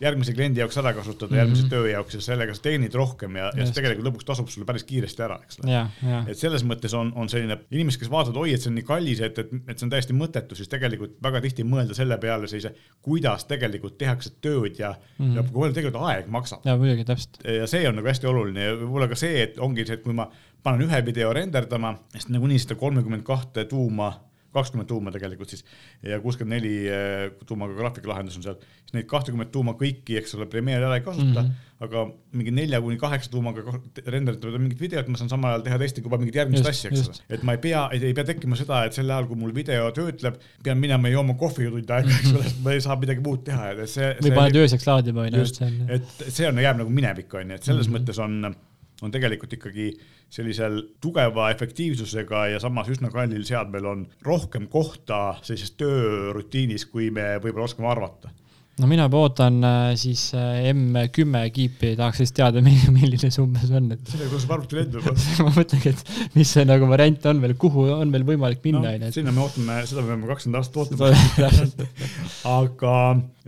järgmise 0.01 0.35
kliendi 0.37 0.61
jaoks 0.61 0.77
ära 0.81 0.93
kasutada 0.97 1.27
mm, 1.27 1.33
-hmm. 1.33 1.39
järgmise 1.39 1.69
töö 1.73 1.91
jaoks 1.91 2.15
ja 2.15 2.21
sellega 2.21 2.55
sa 2.55 2.63
teenid 2.63 2.95
rohkem 2.95 3.37
ja, 3.37 3.51
ja 3.57 3.67
see 3.67 3.77
tegelikult 3.79 4.09
lõpuks 4.09 4.29
tasub 4.29 4.51
sulle 4.53 4.67
päris 4.69 4.85
kiiresti 4.85 5.25
ära, 5.25 5.39
eks 5.43 5.61
ole. 5.63 5.83
et 6.29 6.39
selles 6.39 6.65
mõttes 6.69 6.95
on, 6.99 7.13
on 7.17 7.31
selline, 7.33 7.59
inimesed, 7.71 8.03
kes 8.03 8.11
vaatavad, 8.13 8.41
oi, 8.43 8.55
et 8.55 8.63
see 8.63 8.71
on 8.73 8.77
nii 8.81 8.87
kallis, 8.89 9.23
et, 9.25 9.39
et, 9.39 9.55
et 9.67 9.79
see 9.79 9.87
on 9.87 9.95
täiesti 9.95 10.17
mõttetu, 10.17 10.59
siis 10.59 10.69
tegelikult 10.73 11.17
väga 11.23 11.41
tihti 11.45 11.65
mõelda 11.65 11.97
selle 11.97 12.19
peale 12.23 12.51
sellise, 12.51 12.75
kuidas 13.03 13.47
tegelikult 13.49 13.97
tehakse 13.99 14.35
tööd 14.41 14.79
ja 14.79 14.93
mm, 14.93 15.25
-hmm. 15.25 15.37
ja 15.37 15.47
kui 15.47 15.61
palju 15.61 15.79
tegelikult 15.81 16.11
aeg 16.11 16.29
maksab. 16.39 16.61
ja 16.65 16.77
muidugi, 16.77 17.05
täpselt. 17.05 17.41
ja 17.45 17.67
see 17.67 17.89
on 17.89 17.97
nagu 17.97 18.13
hästi 18.13 18.27
oluline 18.27 18.69
ja 18.69 18.77
võib-olla 18.77 19.09
ka 19.09 19.19
see, 19.19 19.43
et 19.43 19.59
ongi 19.59 19.87
see, 19.87 19.97
et 19.97 20.05
kui 20.05 20.13
ma 20.13 20.29
panen 20.63 20.89
ühe 20.89 21.05
video 21.07 21.33
renderdama, 21.33 21.97
sest 22.15 22.29
nagunii 22.35 22.59
seda 22.59 22.75
kolmekümmend 22.75 23.23
kahte 23.27 23.65
tuuma 23.65 24.13
kakskümmend 24.57 24.89
tuuma 24.91 25.13
tegelikult 25.15 25.53
siis 25.53 25.65
ja 26.05 26.19
kuuskümmend 26.23 26.57
neli 26.57 26.75
eh, 26.89 27.29
tuumaga 27.47 27.77
graafikalahendus 27.79 28.39
on 28.41 28.47
seal, 28.47 28.59
siis 28.83 28.97
neid 28.97 29.09
kahtekümmet 29.11 29.53
tuuma 29.55 29.77
kõiki, 29.79 30.19
eks 30.21 30.37
ole, 30.39 30.49
Premiere 30.51 30.87
ära 30.89 30.99
ei 30.99 31.05
kasuta 31.05 31.43
mm, 31.43 31.49
-hmm. 31.49 31.87
aga 31.87 32.05
mingi 32.39 32.55
nelja 32.57 32.81
kuni 32.85 32.99
kaheksa 33.01 33.33
tuumaga 33.33 33.65
renderdada 34.07 34.61
mingit 34.61 34.81
videot, 34.81 35.09
ma 35.13 35.21
saan 35.21 35.33
samal 35.33 35.55
ajal 35.55 35.67
teha 35.67 35.81
teistega 35.83 36.09
juba 36.11 36.21
mingit 36.23 36.41
järgmist 36.41 36.71
asja, 36.71 36.93
eks 36.93 37.09
ole. 37.09 37.25
et 37.39 37.47
ma 37.47 37.57
ei 37.57 37.63
pea, 37.67 37.87
ei 37.97 38.15
pea 38.17 38.29
tekkima 38.33 38.59
seda, 38.61 38.85
et 38.89 38.97
sel 38.97 39.11
ajal, 39.11 39.29
kui 39.31 39.41
mul 39.41 39.55
video 39.57 39.91
töötleb, 39.97 40.39
pean 40.65 40.81
minema 40.83 41.13
jooma 41.13 41.37
kohvi 41.41 41.69
tund 41.73 41.93
aega, 41.99 42.21
eks 42.21 42.33
ole, 42.33 42.47
sest 42.47 42.63
ma 42.65 42.77
ei 42.77 42.85
saa 42.85 42.97
midagi 43.01 43.25
muud 43.25 43.45
teha, 43.49 43.75
et 43.75 43.93
see. 43.93 44.15
või 44.25 44.37
paned 44.41 44.63
ööseks 44.63 44.89
laadima, 44.89 45.27
on 45.27 45.41
ju. 45.41 45.91
et 45.99 46.17
see 46.29 46.49
on, 46.49 46.65
jääb 46.65 46.81
nagu 46.81 46.97
minevik, 47.03 47.35
on 47.35 47.53
ju, 47.53 47.61
et 47.61 47.71
selles 47.71 47.89
mm 47.89 47.95
-hmm. 47.95 48.07
mõttes 48.07 48.23
on 48.23 48.57
on 49.03 49.13
tegelikult 49.13 49.53
ikkagi 49.53 49.91
sellisel 50.33 50.81
tugeva 51.01 51.51
efektiivsusega 51.53 52.47
ja 52.55 52.61
samas 52.63 52.89
üsna 52.93 53.11
kallil 53.13 53.45
seadmel 53.47 53.87
on 53.87 54.07
rohkem 54.25 54.69
kohta 54.73 55.37
sellises 55.43 55.75
töörutiinis, 55.81 56.87
kui 56.91 57.11
me 57.11 57.37
võib-olla 57.43 57.69
oskame 57.69 57.91
arvata 57.93 58.33
no 58.77 58.89
mina 58.91 59.07
juba 59.07 59.21
ootan 59.25 59.57
äh, 59.65 59.95
siis 59.97 60.29
äh, 60.37 60.67
M10 60.73 61.53
kiipi, 61.55 61.95
tahaks 61.97 62.21
siis 62.21 62.35
teada, 62.37 62.61
milline 62.65 63.31
see 63.33 63.41
umbes 63.41 63.71
on, 63.73 63.89
et. 63.95 64.03
sellega 64.13 64.35
tasub 64.35 64.53
arvuti 64.57 64.79
lendama 64.79 65.15
ma 65.47 65.53
mõtlengi, 65.55 65.93
et 65.95 66.37
mis 66.37 66.53
see 66.57 66.67
nagu 66.69 66.89
variant 66.91 67.29
on 67.33 67.41
veel, 67.45 67.57
kuhu 67.61 67.87
on 67.95 68.13
veel 68.13 68.27
võimalik 68.29 68.61
minna, 68.67 68.93
onju. 68.93 69.13
sinna 69.17 69.33
me 69.33 69.45
ootame, 69.47 69.79
seda 69.89 70.05
me 70.05 70.13
peame 70.13 70.31
kakskümmend 70.33 70.61
aastat 70.61 70.81
ootama 70.83 71.89
aga, 72.59 72.95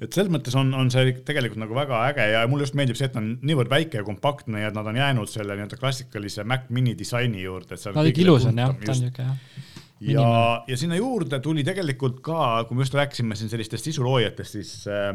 et 0.00 0.08
selles 0.16 0.32
mõttes 0.32 0.56
on, 0.56 0.72
on 0.80 0.92
see 0.94 1.12
tegelikult 1.20 1.60
nagu 1.60 1.76
väga 1.76 2.02
äge 2.08 2.30
ja 2.32 2.46
mulle 2.48 2.64
just 2.64 2.78
meeldib 2.78 2.96
see, 2.96 3.10
et 3.10 3.16
ta 3.16 3.20
on 3.20 3.34
niivõrd 3.44 3.72
väike 3.72 4.00
ja 4.00 4.08
kompaktne 4.08 4.64
ja 4.64 4.72
nad 4.72 4.88
on 4.88 4.96
jäänud 4.96 5.28
selle 5.28 5.58
nii-öelda 5.58 5.80
klassikalise 5.80 6.48
Mac 6.48 6.72
mini 6.72 6.96
disaini 6.96 7.44
juurde, 7.44 7.76
et. 7.76 7.90
no 7.92 8.08
ilus 8.08 8.48
on 8.48 8.64
jah, 8.64 8.76
ta 8.80 8.96
on 8.96 9.08
niuke 9.10 9.28
jah 9.28 9.66
ja, 10.00 10.64
ja 10.68 10.76
sinna 10.78 10.98
juurde 10.98 11.40
tuli 11.44 11.64
tegelikult 11.66 12.20
ka, 12.24 12.64
kui 12.68 12.78
me 12.78 12.84
just 12.86 12.96
rääkisime 12.98 13.36
siin 13.38 13.50
sellistest 13.52 13.88
sisuloojatest, 13.90 14.58
siis 14.58 14.72
äh, 14.90 15.14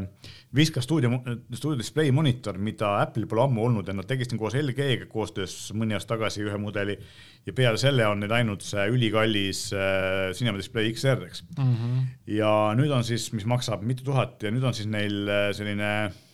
Visca 0.55 0.81
stuudio, 0.81 1.19
stuudio 1.53 1.77
display 1.79 2.11
monitor, 2.11 2.57
mida 2.57 2.95
Apple'il 3.01 3.27
pole 3.29 3.45
ammu 3.47 3.63
olnud 3.67 3.87
ja 3.87 3.95
nad 3.97 4.07
tegid 4.09 4.29
siin 4.29 4.41
koos 4.41 4.57
LG-ga 4.59 5.07
koostöös 5.11 5.55
mõni 5.77 5.97
aasta 5.97 6.15
tagasi 6.15 6.43
ühe 6.45 6.59
mudeli 6.61 6.97
ja 7.43 7.53
peale 7.55 7.79
selle 7.79 8.05
on 8.07 8.21
neil 8.23 8.33
ainult 8.37 8.63
see 8.65 8.85
ülikallis 8.93 9.65
äh, 9.75 10.31
Cinema 10.37 10.59
Display 10.59 10.93
XR, 10.93 11.25
eks 11.27 11.43
mm. 11.57 11.73
-hmm. 11.73 12.05
ja 12.37 12.51
nüüd 12.79 12.93
on 12.95 13.03
siis, 13.03 13.29
mis 13.35 13.45
maksab 13.49 13.83
mitu 13.83 14.05
tuhat 14.07 14.43
ja 14.43 14.51
nüüd 14.53 14.63
on 14.63 14.75
siis 14.77 14.87
neil 14.87 15.27
äh, 15.27 15.49
selline 15.55 15.91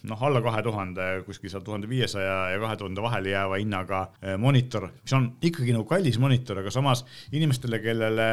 noh, 0.10 0.24
alla 0.24 0.42
kahe 0.46 0.62
tuhande, 0.64 1.10
kuskil 1.26 1.52
seal 1.52 1.66
tuhande 1.66 1.90
viiesaja 1.90 2.38
ja 2.54 2.62
kahe 2.62 2.78
tuhande 2.78 3.02
vahele 3.02 3.34
jääva 3.34 3.58
hinnaga 3.58 4.06
äh, 4.22 4.38
monitor, 4.38 4.90
mis 5.02 5.18
on 5.18 5.32
ikkagi 5.42 5.74
nagu 5.74 5.90
kallis 5.90 6.20
monitor, 6.22 6.62
aga 6.62 6.72
samas 6.72 7.06
inimestele, 7.32 7.82
kellele 7.84 8.32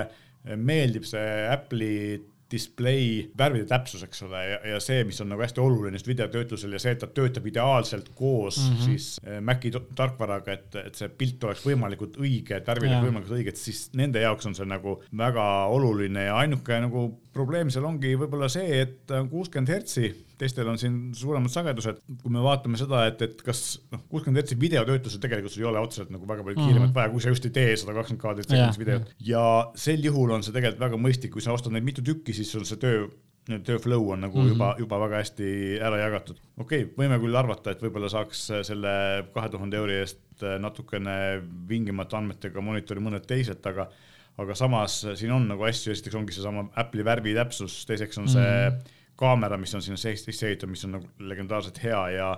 meeldib 0.57 1.05
see 1.09 1.27
Apple'i 1.51 2.21
display 2.53 3.25
värvide 3.39 3.67
täpsus, 3.71 4.05
eks 4.07 4.23
ole, 4.27 4.43
ja, 4.47 4.59
ja 4.73 4.81
see, 4.83 5.03
mis 5.09 5.19
on 5.23 5.31
nagu 5.33 5.43
hästi 5.43 5.63
oluline 5.63 5.99
just 5.99 6.07
videotöötlusel 6.07 6.77
ja 6.77 6.81
see, 6.83 6.95
et 6.95 7.03
ta 7.03 7.09
töötab 7.11 7.47
ideaalselt 7.51 8.13
koos 8.15 8.61
mm 8.63 8.75
-hmm. 8.75 8.85
siis 8.85 9.21
eh, 9.27 9.41
Maci 9.41 9.73
tarkvaraga, 9.95 10.53
et, 10.53 10.79
et 10.87 10.95
see 10.95 11.09
pilt 11.09 11.45
oleks 11.45 11.65
võimalikult 11.67 12.21
õige, 12.23 12.61
et 12.61 12.67
värvid 12.67 12.91
oleks 12.91 13.09
võimalikult 13.09 13.39
õiged, 13.41 13.59
siis 13.59 13.89
nende 13.99 14.23
jaoks 14.23 14.47
on 14.47 14.55
see 14.55 14.67
nagu 14.67 15.01
väga 15.17 15.47
oluline 15.75 16.29
ja 16.29 16.37
ainuke 16.37 16.81
nagu 16.81 17.09
probleem 17.33 17.71
seal 17.71 17.85
ongi 17.85 18.15
võib-olla 18.17 18.49
see, 18.49 18.81
et 18.87 19.17
kuuskümmend 19.31 19.75
hertsi 19.75 20.13
teistel 20.41 20.69
on 20.69 20.79
siin 20.81 20.97
suuremad 21.17 21.53
sagedused. 21.53 22.01
kui 22.23 22.33
me 22.33 22.43
vaatame 22.45 22.79
seda, 22.81 23.05
et, 23.11 23.23
et 23.25 23.43
kas 23.45 23.63
noh, 23.93 24.03
kuuskümmend 24.11 24.43
hertsi 24.43 24.59
videotöötlusel 24.61 25.23
tegelikult 25.23 25.55
sul 25.55 25.65
ei 25.65 25.71
ole 25.71 25.85
otseselt 25.85 26.11
nagu 26.15 26.29
väga 26.29 26.45
palju 26.47 26.59
kiiremat 26.59 26.81
mm 26.81 26.91
-hmm. 26.91 26.97
vaja, 26.99 27.13
kui 27.13 27.25
sa 27.25 27.33
just 27.33 27.47
ei 27.49 27.55
tee 27.59 27.77
sada 27.77 27.95
kakskümmend 27.97 28.23
kaadrit 28.23 28.49
sekundis 28.49 28.81
videot. 28.83 29.15
ja 29.21 29.45
sel 29.75 30.05
juhul 30.05 30.35
on 30.37 30.43
see 30.43 30.57
tegelikult 30.57 30.83
väga 30.87 31.01
mõistlik, 31.07 31.33
kui 31.37 31.45
sa 31.45 31.55
ostad 31.57 31.73
neid 31.73 31.85
mitu 31.85 32.03
tükki, 32.03 32.35
siis 32.37 32.53
sul 32.53 32.65
see 32.69 32.81
töö 32.83 33.07
töö 33.47 33.79
flow 33.79 34.11
on 34.11 34.21
nagu 34.21 34.39
mm 34.39 34.45
-hmm. 34.45 34.49
juba, 34.49 34.75
juba 34.79 34.99
väga 35.01 35.17
hästi 35.23 35.79
ära 35.79 35.99
jagatud. 35.99 36.37
okei 36.57 36.83
okay,, 36.85 36.95
võime 36.99 37.21
küll 37.23 37.37
arvata, 37.37 37.71
et 37.71 37.83
võib-olla 37.83 38.09
saaks 38.09 38.51
selle 38.63 39.25
kahe 39.35 39.49
tuhande 39.49 39.77
euri 39.77 40.01
eest 40.03 40.45
natukene 40.59 41.43
vingimate 41.69 42.17
andmetega 42.17 42.61
monitori 42.61 43.01
mõned 43.01 43.27
teised, 43.27 43.67
aga 43.67 43.89
aga 44.39 44.55
samas 44.55 45.07
siin 45.15 45.33
on 45.33 45.49
nagu 45.49 45.65
asju, 45.65 45.93
esiteks 45.93 46.15
ongi 46.15 46.33
seesama 46.33 46.69
Apple'i 46.77 47.05
värvitäpsus, 47.05 47.87
teiseks 47.87 48.19
on 48.19 48.29
see 48.29 48.43
mm 48.43 48.77
-hmm 48.77 48.96
kaamera, 49.17 49.59
mis 49.61 49.75
on 49.75 49.83
sinna 49.83 49.99
sisse 50.01 50.49
ehitatud, 50.49 50.71
mis 50.71 50.85
on 50.85 50.99
nagu 50.99 51.29
legendaarselt 51.33 51.83
hea 51.83 52.03
ja 52.17 52.31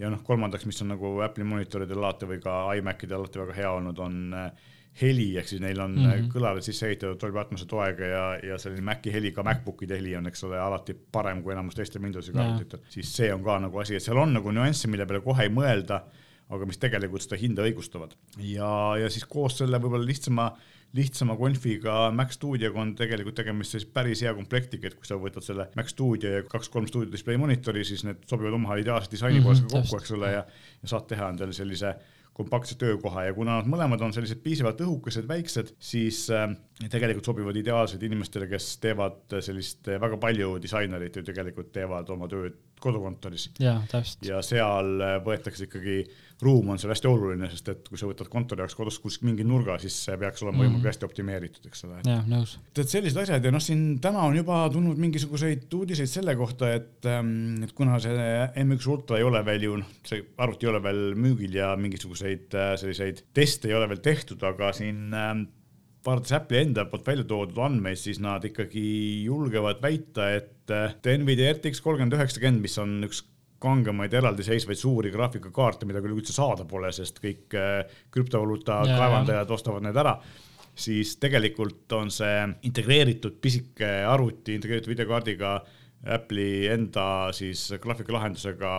ja 0.00 0.10
noh, 0.10 0.22
kolmandaks, 0.26 0.66
mis 0.66 0.80
on 0.82 0.94
nagu 0.94 1.18
Apple'i 1.22 1.46
monitoridel 1.46 2.00
alati 2.00 2.26
või 2.26 2.40
ka 2.42 2.54
iMacidel 2.78 3.20
alati 3.20 3.42
väga 3.42 3.56
hea 3.56 3.72
olnud, 3.76 3.98
on 4.02 4.16
äh, 4.34 4.70
heli, 5.00 5.28
ehk 5.40 5.48
siis 5.48 5.60
neil 5.62 5.80
on 5.80 5.94
mm 5.94 6.08
-hmm. 6.08 6.32
kõlarid 6.32 6.64
sisse 6.66 6.86
ehitatud 6.88 7.20
Dolby 7.20 7.40
Atmose 7.40 7.66
toega 7.68 8.08
ja, 8.08 8.24
ja 8.44 8.58
selline 8.58 8.84
Maci 8.84 9.12
heli, 9.12 9.32
ka 9.32 9.44
MacBookide 9.46 9.96
heli 9.96 10.16
on, 10.16 10.26
eks 10.26 10.44
ole, 10.44 10.58
alati 10.60 10.94
parem 11.12 11.42
kui 11.42 11.52
enamus 11.52 11.74
teistel 11.78 12.02
Windowsi 12.02 12.34
arvutitel, 12.36 12.82
siis 12.88 13.16
see 13.16 13.32
on 13.34 13.44
ka 13.44 13.58
nagu 13.58 13.78
asi, 13.78 13.96
et 13.96 14.02
seal 14.02 14.20
on 14.20 14.34
nagu 14.34 14.50
nüansse, 14.50 14.88
mille 14.88 15.06
peale 15.06 15.22
kohe 15.24 15.48
ei 15.48 15.52
mõelda, 15.52 16.02
aga 16.52 16.66
mis 16.68 16.78
tegelikult 16.78 17.22
seda 17.24 17.40
hinda 17.40 17.62
õigustavad. 17.62 18.16
ja, 18.38 18.96
ja 19.00 19.10
siis 19.10 19.24
koos 19.24 19.58
selle 19.58 19.78
võib-olla 19.80 20.06
lihtsama 20.06 20.52
lihtsama 20.96 21.36
konfiga 21.40 22.10
Mac 22.14 22.34
Studioga 22.36 22.80
on 22.82 22.94
tegelikult 22.96 23.36
tegemist 23.38 23.76
siis 23.76 23.86
päris 23.88 24.22
hea 24.24 24.32
komplektiga, 24.36 24.90
et 24.90 24.96
kui 24.98 25.08
sa 25.08 25.16
võtad 25.20 25.44
selle 25.44 25.68
Mac 25.78 25.92
Studio 25.92 26.36
ja 26.36 26.42
kaks-kolm 26.48 26.88
stuudio 26.90 27.12
display 27.12 27.40
monitori, 27.40 27.84
siis 27.88 28.04
need 28.04 28.26
sobivad 28.28 28.58
omavahel 28.58 28.84
ideaalselt 28.84 29.14
disaini 29.16 29.40
mm 29.40 29.46
-hmm, 29.46 29.68
poolest 29.68 29.72
kokku, 29.72 30.02
eks 30.02 30.12
ole, 30.18 30.32
ja, 30.32 30.42
ja 30.82 30.92
saad 30.92 31.08
teha 31.08 31.30
endale 31.32 31.56
sellise 31.56 31.94
kompaktse 32.32 32.76
töökoha. 32.80 33.24
Ja 33.24 33.34
kuna 33.36 33.58
nad 33.60 33.68
mõlemad 33.68 34.02
on 34.04 34.12
sellised 34.12 34.40
piisavalt 34.44 34.80
õhukesed, 34.80 35.28
väiksed, 35.28 35.74
siis 35.78 36.24
äh, 36.30 36.48
tegelikult 36.90 37.30
sobivad 37.30 37.56
ideaalselt 37.56 38.02
inimestele, 38.02 38.48
kes 38.50 38.76
teevad 38.82 39.38
sellist 39.40 39.88
äh, 39.88 40.00
väga 40.02 40.18
palju 40.22 40.56
disainerid 40.62 41.16
ju 41.16 41.24
tegelikult 41.26 41.72
teevad 41.74 42.10
oma 42.14 42.28
tööd 42.30 42.58
kodukontoris. 42.82 43.50
ja 43.62 44.42
seal 44.42 45.00
äh, 45.00 45.16
võetakse 45.24 45.68
ikkagi 45.68 46.02
ruum 46.42 46.72
on 46.74 46.80
seal 46.80 46.90
hästi 46.90 47.08
oluline, 47.08 47.48
sest 47.52 47.68
et 47.70 47.86
kui 47.86 48.00
sa 48.00 48.08
võtad 48.08 48.28
kontori 48.32 48.64
jaoks 48.64 48.74
kodus 48.74 48.98
kuskil 49.02 49.28
mingi 49.28 49.44
nurga, 49.46 49.76
siis 49.82 49.94
see 50.08 50.16
peaks 50.18 50.42
olema 50.42 50.58
võimalikult 50.58 50.78
mm 50.78 50.82
-hmm. 50.82 50.90
hästi 50.90 51.06
optimeeritud, 51.06 51.68
eks 51.70 51.84
ole. 51.86 52.00
jah, 52.08 52.24
nõus. 52.28 52.56
et 52.74 52.94
sellised 52.94 53.22
asjad 53.22 53.46
ja 53.46 53.54
noh, 53.54 53.62
siin 53.62 54.00
täna 54.02 54.26
on 54.26 54.36
juba 54.36 54.58
tulnud 54.74 54.98
mingisuguseid 54.98 55.78
uudiseid 55.78 56.10
selle 56.10 56.34
kohta, 56.36 56.72
et, 56.74 57.06
ähm, 57.06 57.62
et 57.62 57.72
kuna 57.78 57.98
see 58.02 58.28
M1 58.64 58.88
Ultra 58.88 59.18
ei 59.18 59.28
ole 59.28 59.44
veel 59.46 59.68
ju, 59.68 59.78
noh, 59.84 59.96
see 60.08 60.24
arvuti 60.36 60.66
ei 60.66 60.72
ole 60.74 60.82
veel 60.82 61.02
müügil 61.14 61.54
ja 61.54 61.72
mingisuguseid 61.76 62.54
äh, 62.54 62.74
selliseid 62.76 63.24
teste 63.34 63.70
ei 63.70 63.78
ole 63.78 63.88
veel 63.88 64.02
tehtud, 64.02 64.42
aga 64.42 64.72
siin 64.72 65.14
ähm, 65.14 65.46
vaadates 66.06 66.34
Apple'i 66.36 66.64
enda 66.66 66.86
poolt 66.90 67.06
välja 67.06 67.26
toodud 67.28 67.58
andmeid, 67.62 68.00
siis 68.00 68.20
nad 68.22 68.44
ikkagi 68.46 68.84
julgevad 69.26 69.82
väita, 69.82 70.30
et 70.38 70.72
äh, 70.74 71.18
Nvidia 71.18 71.52
RTX 71.54 71.82
kolmkümmend 71.84 72.16
üheksakümmend, 72.18 72.64
mis 72.64 72.78
on 72.82 72.96
üks 73.06 73.24
kangemaid 73.62 74.14
eraldiseisvaid 74.18 74.78
suuri 74.80 75.12
graafikakaarte, 75.14 75.86
mida 75.86 76.00
küll 76.02 76.16
üldse 76.16 76.34
saada 76.34 76.66
pole, 76.66 76.90
sest 76.94 77.22
kõik 77.22 77.54
äh, 77.58 77.84
krüptovaluuta 78.14 78.82
kaevandajad 78.88 79.54
ostavad 79.54 79.86
need 79.86 80.00
ära 80.02 80.16
siis 80.72 81.16
tegelikult 81.20 81.92
on 81.92 82.10
see 82.12 82.36
integreeritud 82.64 83.36
pisike 83.44 83.88
arvuti 84.08 84.56
integreeritud 84.56 84.92
videokaardiga 84.94 85.56
Apple'i 86.16 86.66
enda 86.72 87.04
siis 87.36 87.68
graafikalahendusega 87.82 88.72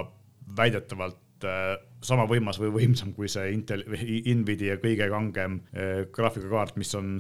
väidetavalt 0.58 1.48
äh, 1.48 1.78
sama 2.04 2.28
võimas 2.30 2.60
või 2.62 2.74
võimsam 2.78 3.13
kui 3.16 3.30
see 3.32 3.54
Intel, 3.56 3.86
Nvidia 3.88 4.78
kõige 4.82 5.10
kangem 5.12 5.62
äh, 5.72 6.04
graafikakaart, 6.13 6.78
mis 6.82 6.94
on 7.00 7.16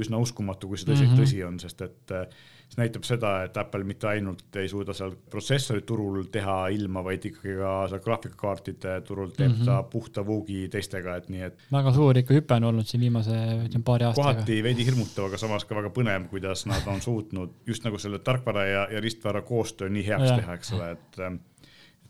üsna 0.00 0.20
uskumatu, 0.22 0.68
kui 0.70 0.80
see 0.80 0.90
tõsi 0.90 1.04
mm, 1.04 1.12
-hmm. 1.12 1.22
tõsi 1.22 1.44
on, 1.46 1.60
sest 1.62 1.84
et 1.84 2.14
see 2.74 2.82
näitab 2.82 3.06
seda, 3.06 3.32
et 3.46 3.56
Apple 3.60 3.84
mitte 3.86 4.08
ainult 4.10 4.56
ei 4.58 4.68
suuda 4.70 4.94
seal 4.96 5.14
protsessori 5.30 5.84
turul 5.86 6.26
teha 6.32 6.56
ilma, 6.74 7.02
vaid 7.06 7.26
ikkagi 7.30 7.56
ka 7.60 7.72
seal 7.90 8.02
graafikakaartide 8.04 8.96
turul 9.06 9.30
teeb 9.36 9.52
mm 9.52 9.60
-hmm. 9.60 9.70
ta 9.70 9.82
puhta 9.82 10.26
vuugi 10.26 10.68
teistega, 10.72 11.16
et 11.16 11.28
nii 11.28 11.42
et. 11.48 11.66
väga 11.72 11.92
suur 11.92 12.18
ikka 12.18 12.34
hüpe 12.34 12.58
on 12.58 12.68
olnud 12.72 12.86
siin 12.86 13.00
viimase, 13.00 13.38
ütleme 13.68 13.84
paari 13.84 14.08
aastaga. 14.08 14.34
kohati 14.34 14.62
veidi 14.62 14.86
hirmutav, 14.86 15.28
aga 15.28 15.38
samas 15.38 15.64
ka 15.64 15.76
väga 15.76 15.90
põnev, 15.94 16.28
kuidas 16.30 16.66
nad 16.66 16.86
on 16.86 17.00
suutnud 17.00 17.50
just 17.66 17.84
nagu 17.84 17.98
selle 17.98 18.18
tarkvara 18.18 18.66
ja, 18.66 18.86
ja 18.90 19.00
ristvara 19.00 19.42
koostöö 19.42 19.88
nii 19.88 20.06
heaks 20.06 20.30
ja. 20.30 20.36
teha, 20.36 20.54
eks 20.54 20.72
ole, 20.72 20.90
et 20.90 21.18
ähm, 21.18 21.42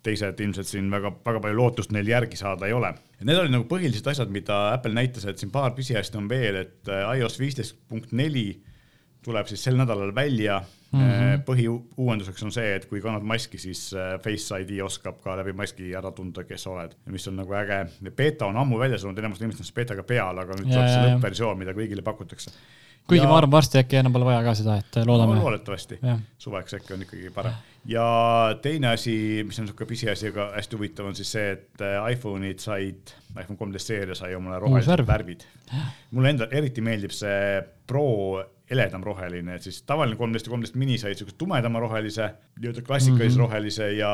teised 0.04 0.40
ilmselt 0.44 0.68
siin 0.68 0.90
väga, 0.92 1.14
väga 1.24 1.40
palju 1.44 1.58
lootust 1.58 1.94
neil 1.94 2.08
järgi 2.08 2.36
saada 2.40 2.68
ei 2.68 2.76
ole. 2.76 2.92
Need 3.24 3.40
olid 3.40 3.54
nagu 3.54 3.66
põhilised 3.70 4.06
asjad, 4.12 4.30
mida 4.32 4.60
Apple 4.74 4.94
näitas, 4.96 5.24
et 5.28 5.40
siin 5.40 5.52
paar 5.54 5.72
pisiasja 5.76 6.20
on 6.20 6.28
veel, 6.28 6.60
et 6.64 6.92
äh, 6.92 7.08
iOS 7.18 7.40
viisteist 7.40 7.78
punkt 7.88 8.12
neli 8.12 8.48
tuleb 9.24 9.48
siis 9.48 9.62
sel 9.64 9.78
nädalal 9.80 10.12
välja 10.14 10.58
mm. 10.92 11.00
-hmm. 11.00 11.42
põhiuuenduseks 11.48 12.44
on 12.44 12.52
see, 12.52 12.74
et 12.76 12.86
kui 12.86 13.00
kannad 13.00 13.24
maski, 13.26 13.58
siis 13.58 13.86
äh, 13.96 14.20
Face 14.20 14.60
ID 14.60 14.80
oskab 14.84 15.20
ka 15.24 15.36
läbi 15.40 15.52
maski 15.52 15.94
ära 15.96 16.12
tunda, 16.12 16.44
kes 16.44 16.66
oled, 16.66 16.96
mis 17.06 17.28
on 17.28 17.36
nagu 17.40 17.54
äge. 17.54 17.86
beeta 18.16 18.46
on 18.46 18.56
ammu 18.56 18.78
väljas 18.78 19.04
olnud, 19.04 19.18
enamus 19.18 19.40
inimesed 19.40 19.64
on 19.64 19.74
beetaga 19.74 20.02
peal, 20.02 20.38
aga 20.38 20.58
nüüd 20.58 20.72
tuleb 20.72 20.88
see 20.88 21.06
lõppversioon, 21.08 21.58
mida 21.58 21.72
kõigile 21.72 22.02
pakutakse. 22.02 22.50
Kuigi 23.08 23.22
ja... 23.22 23.28
ma 23.28 23.38
arvan, 23.38 23.52
varsti 23.54 23.80
äkki 23.82 23.98
enam 24.00 24.14
pole 24.14 24.28
vaja 24.28 24.42
ka 24.46 24.54
seda, 24.58 24.78
et 24.80 24.98
loodame 25.04 25.36
no,. 25.36 25.44
loodetavasti, 25.44 26.00
suveks 26.40 26.78
äkki 26.78 26.96
on 26.96 27.04
ikkagi 27.06 27.30
parem. 27.34 27.58
ja 27.88 28.06
teine 28.64 28.92
asi, 28.94 29.16
mis 29.46 29.60
on 29.60 29.68
niisugune 29.68 29.90
pisiasi, 29.90 30.32
aga 30.32 30.50
hästi 30.56 30.78
huvitav, 30.78 31.10
on 31.10 31.18
siis 31.18 31.34
see, 31.36 31.52
et 31.58 31.84
äh, 31.84 31.98
iPhone'id 32.14 32.64
said, 32.64 33.14
iPhone 33.34 33.60
kolmteist 33.60 33.92
seeria 33.92 34.16
sai 34.18 34.34
omale 34.38 34.62
rohelised 34.62 35.06
värvid. 35.08 35.46
mulle 36.10 36.34
enda 36.34 36.48
eriti 36.50 36.84
meeldib 36.84 37.14
see 37.14 37.62
Pro 37.86 38.08
heledam 38.70 39.03
roheline, 39.05 39.59
et 39.59 39.66
siis 39.66 39.83
tavaline 39.85 40.16
kolmteist 40.16 40.46
ja 40.48 40.53
kolmteist 40.55 40.77
mini 40.81 40.96
said 41.00 41.18
siukse 41.20 41.37
tumedama 41.38 41.83
rohelise, 41.83 42.31
nii-öelda 42.57 42.85
klassikalise 42.87 43.37
mm 43.37 43.42
-hmm. 43.42 43.44
rohelise 43.44 43.90
ja 43.92 44.12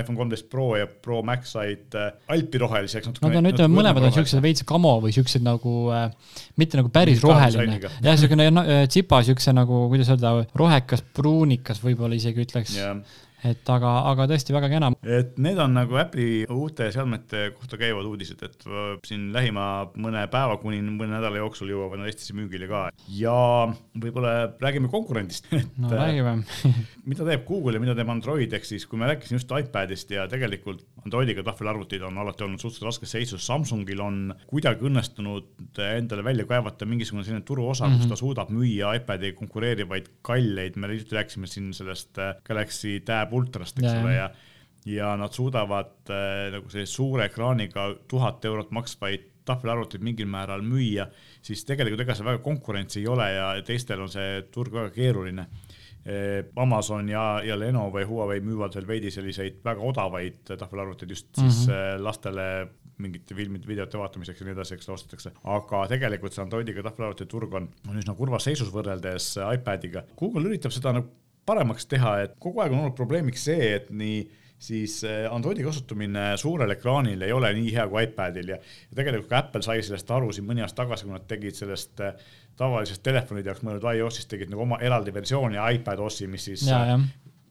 iPhone 0.00 0.16
kolmteist 0.18 0.48
Pro 0.50 0.76
ja 0.76 0.86
Pro 0.86 1.22
Max 1.22 1.52
said 1.54 1.94
äh, 1.94 2.10
alpi 2.28 2.58
rohelise, 2.58 2.98
eks 2.98 3.06
natuke. 3.06 3.28
Nad 3.28 3.38
on, 3.38 3.50
ütleme, 3.52 3.74
mõlemad 3.78 4.08
on 4.08 4.12
siuksed 4.12 4.42
veits 4.42 4.66
kamo 4.66 4.96
või 5.04 5.14
siuksed 5.14 5.46
nagu 5.46 5.74
äh,, 5.94 6.10
mitte 6.56 6.80
nagu 6.80 6.88
päris 6.88 7.22
roheline. 7.22 7.80
jah, 8.02 8.18
siukene 8.18 8.48
äh, 8.50 8.88
tsipa 8.88 9.22
siukse 9.22 9.52
nagu, 9.52 9.86
kuidas 9.88 10.10
öelda, 10.10 10.34
rohekas, 10.54 11.04
pruunikas 11.14 11.84
võib-olla 11.84 12.18
isegi 12.18 12.42
ütleks 12.42 12.76
yeah 12.76 12.98
et 13.48 13.70
aga, 13.74 13.92
aga 14.12 14.26
tõesti 14.30 14.54
väga 14.54 14.70
kena. 14.70 14.90
et 15.02 15.38
need 15.42 15.58
on 15.62 15.74
nagu 15.74 15.98
Apple'i 16.00 16.44
uute 16.52 16.88
seadmete 16.94 17.48
kohta 17.56 17.78
käivad 17.80 18.06
uudised, 18.08 18.42
et 18.46 18.66
siin 19.06 19.30
lähima 19.34 19.66
mõne 19.96 20.24
päeva 20.32 20.58
kuni 20.62 20.80
mõne 20.86 21.16
nädala 21.16 21.40
jooksul 21.42 21.72
jõuavad 21.72 22.02
nad 22.02 22.10
Eestisse 22.10 22.36
müügile 22.38 22.68
ka 22.70 22.84
ja 23.16 23.34
võib-olla 23.98 24.52
räägime 24.62 24.90
konkurendist 24.92 25.50
no 25.82 25.90
räägime 25.90 26.38
mida 27.10 27.26
teeb 27.26 27.46
Google 27.48 27.78
ja 27.78 27.82
mida 27.82 27.96
teeb 27.98 28.12
Android, 28.14 28.52
ehk 28.52 28.68
siis 28.68 28.86
kui 28.86 29.00
me 29.00 29.10
rääkisime 29.10 29.40
just 29.40 29.52
iPadist 29.58 30.14
ja 30.14 30.28
tegelikult 30.30 30.84
Androidiga 31.02 31.42
tahvelarvutid 31.42 32.04
on 32.06 32.18
alati 32.22 32.44
olnud 32.46 32.62
suhteliselt 32.62 32.86
raskes 32.86 33.14
seisus, 33.16 33.42
Samsungil 33.46 34.00
on 34.04 34.18
kuidagi 34.46 34.86
õnnestunud 34.86 35.80
endale 35.82 36.22
välja 36.24 36.46
kaevata 36.46 36.86
mingisugune 36.86 37.26
selline 37.26 37.42
turuosa 37.46 37.88
mm, 37.88 37.90
-hmm. 37.90 37.96
kus 37.98 38.06
mhm. 38.06 38.12
ta 38.14 38.20
suudab 38.20 38.52
müüa 38.54 38.94
iPadi 39.00 39.32
konkureerivaid 39.38 40.12
kalleid, 40.22 40.78
me 40.78 40.92
lihtsalt 40.92 41.18
rääkisime 41.18 41.50
siin 41.50 41.72
sellest 41.74 42.18
äh, 42.22 42.36
Galaxy 42.46 43.00
Tab 43.00 43.31
Ultrast, 43.32 43.78
eks 43.78 44.00
ole, 44.02 44.16
ja 44.16 44.30
ja 44.86 45.16
nad 45.16 45.32
suudavad 45.32 46.10
äh, 46.10 46.48
nagu 46.56 46.70
sellise 46.70 46.90
suure 46.92 47.28
ekraaniga 47.28 47.92
tuhat 48.10 48.44
eurot 48.44 48.72
maksvaid 48.74 49.28
tahvelarvuteid 49.46 50.02
mingil 50.06 50.28
määral 50.30 50.62
müüa, 50.62 51.08
siis 51.42 51.64
tegelikult 51.66 52.04
ega 52.04 52.16
seal 52.18 52.28
väga 52.28 52.42
konkurentsi 52.42 53.00
ei 53.00 53.08
ole 53.10 53.28
ja 53.34 53.46
teistel 53.66 54.02
on 54.02 54.10
see 54.10 54.42
turg 54.54 54.74
väga 54.74 54.90
keeruline 54.94 55.46
äh, 55.46 56.50
Amazon 56.62 57.10
ja, 57.10 57.24
ja 57.46 57.58
Lenovo 57.58 58.02
ja 58.02 58.10
Huawei 58.10 58.42
müüvad 58.42 58.74
veel 58.78 58.88
veidi 58.90 59.14
selliseid 59.14 59.62
väga 59.64 59.82
odavaid 59.86 60.42
tahvelarvuteid 60.50 61.14
just 61.14 61.30
mm 61.36 61.44
-hmm. 61.44 61.50
siis 61.50 62.02
lastele 62.02 62.48
mingite 63.02 63.34
filmide, 63.34 63.66
videote 63.66 63.98
vaatamiseks 63.98 64.40
ja 64.40 64.46
nii 64.46 64.52
edasi, 64.52 64.74
eks 64.74 64.88
ostetakse. 64.88 65.32
aga 65.44 65.86
tegelikult 65.90 66.34
see 66.34 66.42
Androidiga 66.42 66.82
tahvelarvuti 66.82 67.26
turg 67.26 67.54
on, 67.54 67.68
on 67.88 67.98
üsna 67.98 68.14
kurvas 68.14 68.44
seisus 68.44 68.70
võrreldes 68.70 69.34
iPadiga. 69.54 70.04
Google 70.18 70.50
üritab 70.50 70.74
seda 70.74 70.92
nagu 70.92 71.08
paremaks 71.46 71.88
teha, 71.90 72.18
et 72.26 72.38
kogu 72.42 72.62
aeg 72.62 72.72
on 72.74 72.84
olnud 72.84 72.96
probleemiks 72.98 73.48
see, 73.48 73.74
et 73.76 73.90
nii 73.90 74.22
siis 74.62 75.00
eh, 75.08 75.24
Androidi 75.30 75.64
kasutamine 75.66 76.36
suurel 76.38 76.70
ekraanil 76.76 77.24
ei 77.26 77.32
ole 77.34 77.50
nii 77.56 77.72
hea 77.74 77.86
kui 77.90 78.04
iPadil 78.06 78.52
ja, 78.54 78.58
ja 78.90 78.98
tegelikult 78.98 79.30
ka 79.32 79.40
Apple 79.42 79.62
sai 79.66 79.82
sellest 79.82 80.10
aru 80.14 80.30
siin 80.32 80.46
mõni 80.46 80.62
aasta 80.62 80.84
tagasi, 80.84 81.08
kui 81.08 81.16
nad 81.16 81.26
tegid 81.30 81.58
sellest 81.58 82.02
eh, 82.06 82.28
tavalisest 82.58 83.02
telefonide 83.02 83.50
jaoks 83.50 83.64
mõeldud 83.66 83.88
iOS-ist 83.96 84.30
tegid 84.30 84.52
nagu 84.52 84.62
oma 84.62 84.78
eraldi 84.84 85.14
versiooni 85.14 85.58
iPad 85.78 86.04
OS-i, 86.06 86.30
mis 86.30 86.46
siis 86.50 86.68
ja, 86.68 86.84
ja. 86.92 87.00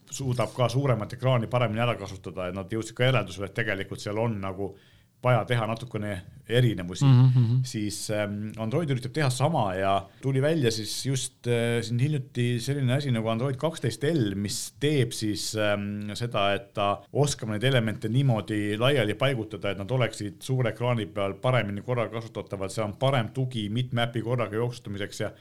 suudab 0.07 0.55
ka 0.55 0.69
suuremat 0.71 1.17
ekraani 1.17 1.51
paremini 1.51 1.83
ära 1.83 1.97
kasutada 1.99 2.47
ja 2.47 2.55
nad 2.55 2.71
jõudsid 2.71 2.95
ka 2.95 3.09
järeldusele, 3.09 3.51
et 3.51 3.59
tegelikult 3.59 4.03
seal 4.03 4.21
on 4.21 4.39
nagu 4.45 4.71
äh, 4.71 4.90
vaja 5.23 5.43
teha 5.45 5.67
natukene 5.69 6.15
erinevusi 6.51 7.05
mm, 7.05 7.27
-hmm. 7.29 7.59
siis 7.63 8.09
ähm, 8.11 8.51
Android 8.59 8.89
üritab 8.89 9.13
teha 9.13 9.29
sama 9.29 9.73
ja 9.75 9.93
tuli 10.21 10.41
välja 10.41 10.71
siis 10.71 11.05
just 11.05 11.47
äh, 11.47 11.81
siin 11.81 11.99
hiljuti 11.99 12.59
selline 12.59 12.93
asi 12.93 13.11
nagu 13.11 13.29
Android 13.29 13.55
kaksteist 13.55 14.03
L, 14.03 14.35
mis 14.35 14.73
teeb 14.79 15.11
siis 15.15 15.55
ähm, 15.55 16.11
seda, 16.13 16.53
et 16.53 16.73
ta 16.73 16.89
oskab 17.13 17.49
neid 17.53 17.63
elemente 17.63 18.09
niimoodi 18.09 18.77
laiali 18.79 19.13
paigutada, 19.13 19.71
et 19.71 19.77
nad 19.77 19.91
oleksid 19.91 20.41
suure 20.41 20.73
ekraani 20.73 21.05
peal 21.05 21.33
paremini 21.33 21.81
korraga 21.81 22.19
kasutatavad, 22.19 22.69
seal 22.69 22.89
on 22.89 22.97
parem 22.99 23.29
tugi 23.33 23.69
mitme 23.69 24.03
äpi 24.03 24.21
korraga 24.21 24.55
jooksutamiseks 24.55 25.19
ja 25.19 25.31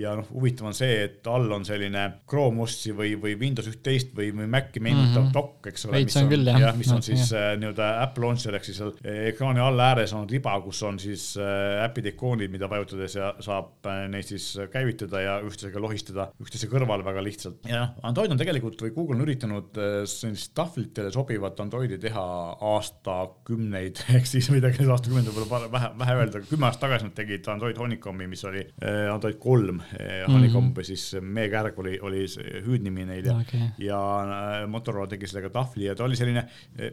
ja 0.00 0.14
noh, 0.18 0.26
huvitav 0.32 0.70
on 0.70 0.76
see, 0.76 1.04
et 1.06 1.26
all 1.30 1.50
on 1.54 1.64
selline 1.66 2.04
Chrome 2.30 2.64
OS-i 2.64 2.94
või, 2.96 3.14
või 3.20 3.36
Windows 3.40 3.68
üht-teist 3.70 4.14
või, 4.16 4.30
või 4.36 4.48
Maci 4.50 4.82
meenutav 4.82 5.22
mm 5.22 5.26
-hmm. 5.26 5.34
dokk, 5.36 5.70
eks 5.72 5.86
ole, 5.88 6.02
mis 6.06 6.16
on, 6.20 6.30
küll, 6.30 6.50
jah, 6.50 6.60
jah, 6.64 6.78
mis 6.78 6.92
on 6.94 7.04
siis 7.04 7.32
äh, 7.36 7.52
nii-öelda 7.60 7.90
Apple 8.04 8.26
Launcher 8.26 8.56
ehk 8.56 8.66
siis 8.68 8.80
seal 8.80 8.92
äh, 9.04 9.20
ekraani 9.30 9.62
all 9.64 9.84
ääres 9.84 10.14
on 10.16 10.28
riba, 10.30 10.56
kus 10.64 10.82
on 10.86 10.98
siis 11.02 11.32
äh, 11.40 11.84
äpide 11.84 12.14
ikoonid, 12.14 12.52
mida 12.52 12.70
vajutades 12.70 13.16
ja 13.18 13.32
saab 13.44 13.86
äh, 13.86 14.04
neid 14.12 14.28
siis 14.28 14.52
käivitada 14.72 15.22
ja 15.24 15.36
üksteisega 15.44 15.82
lohistada 15.82 16.30
üksteise 16.40 16.70
kõrval 16.72 17.04
väga 17.04 17.24
lihtsalt. 17.24 17.66
ja 17.68 17.84
noh, 17.86 18.08
Android 18.10 18.32
on 18.32 18.40
tegelikult 18.40 18.80
või 18.84 18.94
Google 18.96 19.18
on 19.18 19.26
üritanud 19.26 19.80
äh, 19.80 20.00
sellist 20.10 20.54
tahvlitele 20.58 21.12
sobivat 21.14 21.60
Androidi 21.60 21.98
teha 22.00 22.26
aastakümneid, 22.72 24.04
ehk 24.16 24.28
siis 24.28 24.50
midagi 24.54 24.86
aastakümneid 24.86 25.30
võib-olla 25.30 25.70
vähe, 25.72 25.92
vähe 26.00 26.18
öelda, 26.22 26.44
kümme 26.48 26.70
aastat 26.70 26.88
tagasi 26.88 27.08
nad 27.08 27.16
tegid 27.18 27.48
Android 27.52 27.78
Honeycomb'i, 27.80 28.28
mis 28.30 28.44
oli 28.48 28.64
äh, 28.64 29.06
Android 29.12 29.38
kolm 29.42 29.82
Honeycomb 30.28 30.66
mm 30.68 30.72
-hmm. 30.72 30.84
siis 30.84 31.16
meekärg 31.20 31.78
oli, 31.78 31.98
oli 32.00 32.24
hüüdnimi 32.66 33.04
neil 33.06 33.26
ja 33.26 33.34
okay., 33.36 33.60
ja 33.78 34.00
äh, 34.22 34.68
Motorola 34.68 35.06
tegi 35.06 35.26
sellega 35.26 35.50
tahvli 35.50 35.84
ja 35.84 35.94
ta 35.94 36.04
oli 36.04 36.16
selline, 36.16 36.44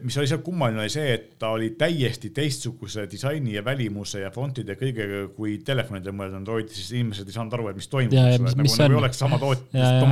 mis 0.02 0.18
oli 0.18 0.26
seal 0.26 0.42
kummaline, 0.42 0.80
oli 0.80 0.90
see, 0.90 1.14
et 1.14 1.38
ta 1.38 1.48
oli 1.54 1.70
täiesti 1.70 2.30
teistsuguse 2.30 3.06
disaini 3.10 3.54
ja 3.54 3.64
välimuse 3.64 4.20
ja 4.20 4.30
fontide 4.30 4.74
kõigega 4.74 5.28
kui 5.36 5.58
telefonidel 5.58 6.12
mõeldud 6.12 6.42
Android, 6.42 6.68
siis 6.68 6.92
inimesed 6.92 7.28
ei 7.28 7.32
saanud 7.32 7.52
aru, 7.52 7.68
et 7.68 7.76
mis 7.76 7.88
toimub, 7.88 8.14
nagu, 8.14 8.52
nagu 8.62 8.92
ei 8.92 9.00
oleks 9.02 9.18
sama 9.18 9.38
toot-, 9.42 9.66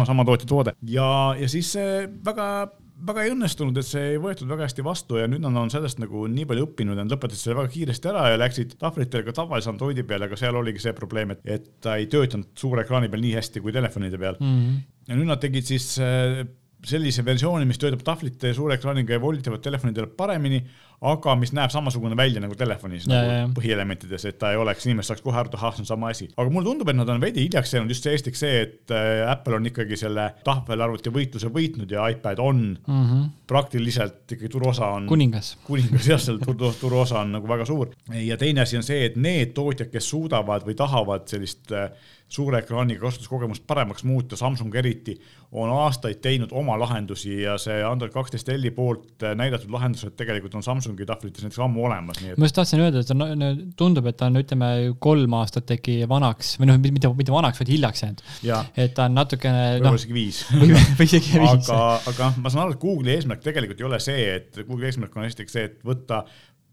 sama 0.07 0.25
tootja 0.25 0.46
toode 0.46 0.77
ja, 0.83 1.37
ja 1.40 1.49
siis 1.49 1.75
väga 2.25 2.68
väga 3.06 3.24
ei 3.26 3.32
õnnestunud, 3.35 3.76
et 3.76 3.87
see 3.87 4.02
ei 4.14 4.20
võetud 4.20 4.48
väga 4.48 4.64
hästi 4.64 4.85
vastu 4.87 5.18
ja 5.20 5.26
nüüd 5.28 5.42
nad 5.44 5.56
on 5.61 5.72
sellest 5.72 6.00
nagu 6.00 6.24
nii 6.32 6.46
palju 6.48 6.68
õppinud 6.68 6.96
ja 6.96 7.04
nad 7.04 7.12
lõpetasid 7.12 7.48
selle 7.48 7.59
väga 7.59 7.72
kiiresti 7.74 8.11
ära 8.12 8.28
ja 8.32 8.38
läksid 8.40 8.76
tahvlitele 8.80 9.26
ka 9.26 9.35
tavalise 9.37 9.68
Androidi 9.72 10.04
peale, 10.09 10.30
aga 10.30 10.38
seal 10.40 10.56
oligi 10.56 10.80
see 10.85 10.94
probleem, 10.96 11.35
et, 11.35 11.42
et 11.59 11.66
ta 11.85 11.98
ei 12.00 12.09
töötanud 12.12 12.54
suure 12.56 12.87
ekraani 12.87 13.11
peal 13.12 13.24
nii 13.24 13.35
hästi 13.37 13.64
kui 13.64 13.74
telefonide 13.76 14.20
peal 14.22 14.38
mm. 14.40 14.54
-hmm. 14.54 14.78
ja 15.11 15.18
nüüd 15.18 15.28
nad 15.28 15.42
tegid 15.42 15.68
siis 15.68 15.90
äh, 16.00 16.46
sellise 16.87 17.24
versiooni, 17.26 17.66
mis 17.68 17.80
töötab 17.82 18.04
tahvlite 18.06 18.52
ja 18.52 18.56
suure 18.56 18.76
ekraaniga 18.78 19.16
ja 19.16 19.20
volitavad 19.22 19.62
telefonidele 19.64 20.09
paremini, 20.16 20.62
aga 21.04 21.35
mis 21.37 21.52
näeb 21.56 21.72
samasugune 21.72 22.16
välja 22.16 22.40
nagu 22.40 22.56
telefonis 22.59 23.04
ja, 23.09 23.20
nagu 23.20 23.52
põhielementides, 23.56 24.24
et 24.30 24.38
ta 24.40 24.52
ei 24.54 24.61
oleks, 24.61 24.87
inimesed 24.87 25.12
saaks 25.12 25.24
kohe 25.24 25.37
aru, 25.40 25.50
et 25.52 25.59
ahah, 25.59 25.74
see 25.76 25.85
on 25.85 25.90
sama 25.90 26.11
asi. 26.14 26.28
aga 26.32 26.52
mulle 26.52 26.70
tundub, 26.70 26.88
et 26.88 26.98
nad 26.98 27.12
on 27.12 27.20
veidi 27.22 27.44
hiljaks 27.44 27.74
jäänud 27.74 27.92
just 27.92 28.06
see 28.06 28.16
esiteks 28.16 28.42
see, 28.44 28.62
et 28.64 28.94
äh, 28.96 29.22
Apple 29.30 29.59
on 29.59 29.68
ikkagi 29.68 29.98
selle 30.00 30.28
tahvelarvuti 30.46 31.12
võitluse 31.12 31.52
võitnud 31.52 31.92
ja 31.92 32.09
iPad 32.12 32.40
on 32.42 32.62
mm 32.78 33.04
-hmm. 33.04 33.30
praktiliselt 33.46 34.24
ikkagi 34.32 34.52
turuosa 34.52 34.88
on. 34.96 35.06
kuningas. 35.06 35.56
kuningas 35.64 36.09
jah, 36.09 36.20
selle 36.20 36.40
turu, 36.44 36.72
turuosa 36.80 37.20
on 37.20 37.32
nagu 37.38 37.48
väga 37.48 37.64
suur. 37.64 37.92
ja 38.12 38.37
teine 38.37 38.64
asi 38.64 38.76
on 38.76 38.82
see, 38.82 39.04
et 39.04 39.16
need 39.16 39.52
tootjad, 39.54 39.90
kes 39.92 40.11
suudavad 40.11 40.64
või 40.64 40.74
tahavad 40.74 41.28
sellist 41.28 41.72
äh, 41.72 41.90
suure 42.28 42.59
ekraaniga 42.59 43.00
kasutuskogemust 43.00 43.66
paremaks 43.66 44.04
muuta, 44.04 44.37
Samsung 44.37 44.74
eriti, 44.74 45.14
on 45.52 45.70
aastaid 45.70 46.18
teinud 46.22 46.50
oma 46.52 46.78
lahendusi 46.78 47.42
ja 47.42 47.54
see 47.59 47.78
Android 47.87 48.12
kaksteist 48.14 48.50
L-i 48.50 48.72
poolt 48.74 49.22
näidatud 49.38 49.70
lahendused 49.70 50.16
tegelikult 50.18 50.56
on 50.59 50.66
Samsungi 50.87 51.07
tahvlites 51.09 51.44
näiteks 51.44 51.61
ammu 51.66 51.85
olemas. 51.88 52.20
Et... 52.22 52.38
ma 52.38 52.49
just 52.49 52.57
tahtsin 52.57 52.83
öelda, 52.85 53.03
et 53.03 53.12
on, 53.14 53.62
tundub, 53.79 54.07
et 54.11 54.18
ta 54.18 54.31
on, 54.31 54.40
ütleme, 54.40 54.70
kolm 55.03 55.37
aastat 55.40 55.75
äkki 55.77 55.99
vanaks 56.11 56.55
või 56.61 56.70
noh, 56.70 56.81
mitte, 56.83 57.11
mitte 57.18 57.35
vanaks, 57.35 57.61
vaid 57.62 57.72
hiljaks 57.75 58.05
jäänud. 58.05 58.25
et 58.77 58.96
ta 58.96 59.09
on 59.11 59.16
natukene. 59.18 59.64
võib-olla 59.77 59.94
no, 59.94 60.01
isegi 60.01 60.16
viis. 60.16 60.42
või 60.55 61.09
isegi 61.09 61.40
viis. 61.42 61.70
aga, 61.70 61.81
aga 62.12 62.33
ma 62.40 62.53
saan 62.53 62.66
aru, 62.66 62.77
et 62.77 62.83
Google'i 62.83 63.16
eesmärk 63.16 63.44
tegelikult 63.44 63.83
ei 63.83 63.88
ole 63.90 64.03
see, 64.03 64.29
et 64.38 64.61
Google'i 64.62 64.92
eesmärk 64.92 65.16
on 65.18 65.29
esiteks 65.29 65.59
see, 65.59 65.70
et 65.70 65.81
võtta 65.87 66.25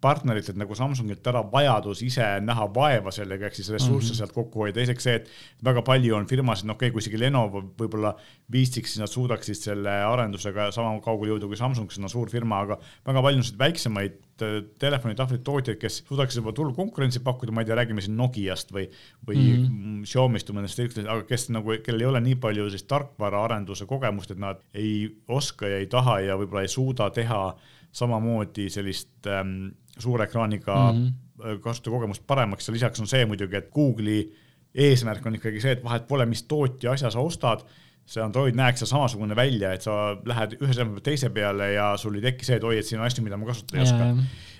partneritelt 0.03 0.59
nagu 0.59 0.75
Samsungilt 0.75 1.27
ära 1.31 1.41
vajadus 1.51 2.01
ise 2.05 2.25
näha 2.43 2.67
vaeva 2.75 3.11
sellega, 3.13 3.47
ehk 3.47 3.57
siis 3.57 3.69
ressursse 3.73 4.09
mm 4.09 4.13
-hmm. 4.13 4.17
sealt 4.19 4.35
kokku 4.35 4.63
hoida. 4.63 4.75
teiseks 4.79 5.07
see, 5.07 5.15
et 5.21 5.29
väga 5.63 5.81
palju 5.87 6.15
on 6.17 6.27
firmasid, 6.27 6.67
noh 6.67 6.75
okei 6.75 6.89
okay,, 6.89 6.93
kui 6.93 7.03
isegi 7.03 7.19
Lenovo 7.19 7.63
võib-olla 7.79 8.13
viitsiks, 8.51 8.93
siis 8.93 9.03
nad 9.03 9.11
suudaksid 9.11 9.59
selle 9.59 9.95
arendusega 10.03 10.71
sama 10.75 10.99
kaugele 11.01 11.33
jõuda 11.33 11.47
kui 11.47 11.59
Samsung, 11.59 11.91
sest 11.91 12.01
nad 12.01 12.09
on 12.09 12.15
suur 12.15 12.29
firma, 12.29 12.61
aga 12.65 12.79
väga 13.05 13.21
palju 13.25 13.37
on 13.37 13.43
selliseid 13.43 13.59
väiksemaid 13.59 14.17
äh, 14.41 14.57
telefonitahvlite 14.79 15.43
tootjaid, 15.43 15.79
kes 15.81 16.01
suudaksid 16.07 16.41
juba 16.41 16.53
turul 16.53 16.73
konkurentsi 16.73 17.19
pakkuda, 17.19 17.51
ma 17.51 17.61
ei 17.61 17.69
tea, 17.69 17.77
räägime 17.79 18.01
siin 18.01 18.17
Nokiast 18.17 18.73
või, 18.75 18.89
või 19.27 19.37
mm 19.37 19.67
-hmm. 19.67 20.01
Xiaomi'st 20.09 20.49
või 20.49 20.59
mõnest 20.59 20.79
teisest, 20.79 21.07
aga 21.07 21.23
kes 21.29 21.49
nagu, 21.49 21.77
kellel 21.85 22.01
ei 22.01 22.11
ole 22.11 22.21
nii 22.21 22.35
palju 22.35 22.67
sellist 22.67 22.87
tarkvaraarenduse 22.91 23.85
kogemust, 23.85 24.31
et 24.31 24.39
nad 24.39 24.59
ei 24.73 25.07
oska 25.27 25.67
ja 25.67 25.77
ei 25.77 25.87
taha 25.87 26.19
ja 26.19 26.37
võib-olla 26.37 26.67
ei 26.67 26.75
suuda 26.75 27.09
teha 27.09 27.55
samamoodi 27.93 28.69
sellist 28.73 29.27
ähm, 29.29 29.73
suure 29.99 30.25
ekraaniga 30.25 30.75
mm 30.91 31.03
-hmm. 31.03 31.59
kasutuskogemust 31.61 32.23
paremaks 32.27 32.67
ja 32.67 32.73
lisaks 32.73 32.99
on 32.99 33.07
see 33.07 33.25
muidugi, 33.25 33.55
et 33.55 33.69
Google'i 33.71 34.31
eesmärk 34.73 35.25
on 35.25 35.35
ikkagi 35.35 35.61
see, 35.61 35.71
et 35.71 35.83
vahet 35.83 36.07
pole, 36.07 36.25
mis 36.25 36.43
tootja 36.43 36.91
asja 36.91 37.11
sa 37.13 37.19
ostad, 37.19 37.65
see 38.05 38.23
Android 38.23 38.55
näeks 38.55 38.81
seal 38.81 38.89
samasugune 38.89 39.35
välja, 39.35 39.73
et 39.73 39.85
sa 39.85 40.17
lähed 40.25 40.57
ühe 40.59 40.73
silma 40.73 40.97
pealt 40.97 41.03
teise 41.03 41.29
peale 41.29 41.73
ja 41.73 41.93
sul 41.97 42.15
ei 42.15 42.25
teki 42.25 42.45
see, 42.45 42.57
et 42.57 42.63
oi, 42.63 42.77
et 42.77 42.85
siin 42.85 42.99
on 42.99 43.05
asju, 43.05 43.23
mida 43.23 43.37
ma 43.37 43.45
kasutada 43.45 43.79
ei 43.79 43.83
oska. 43.83 44.09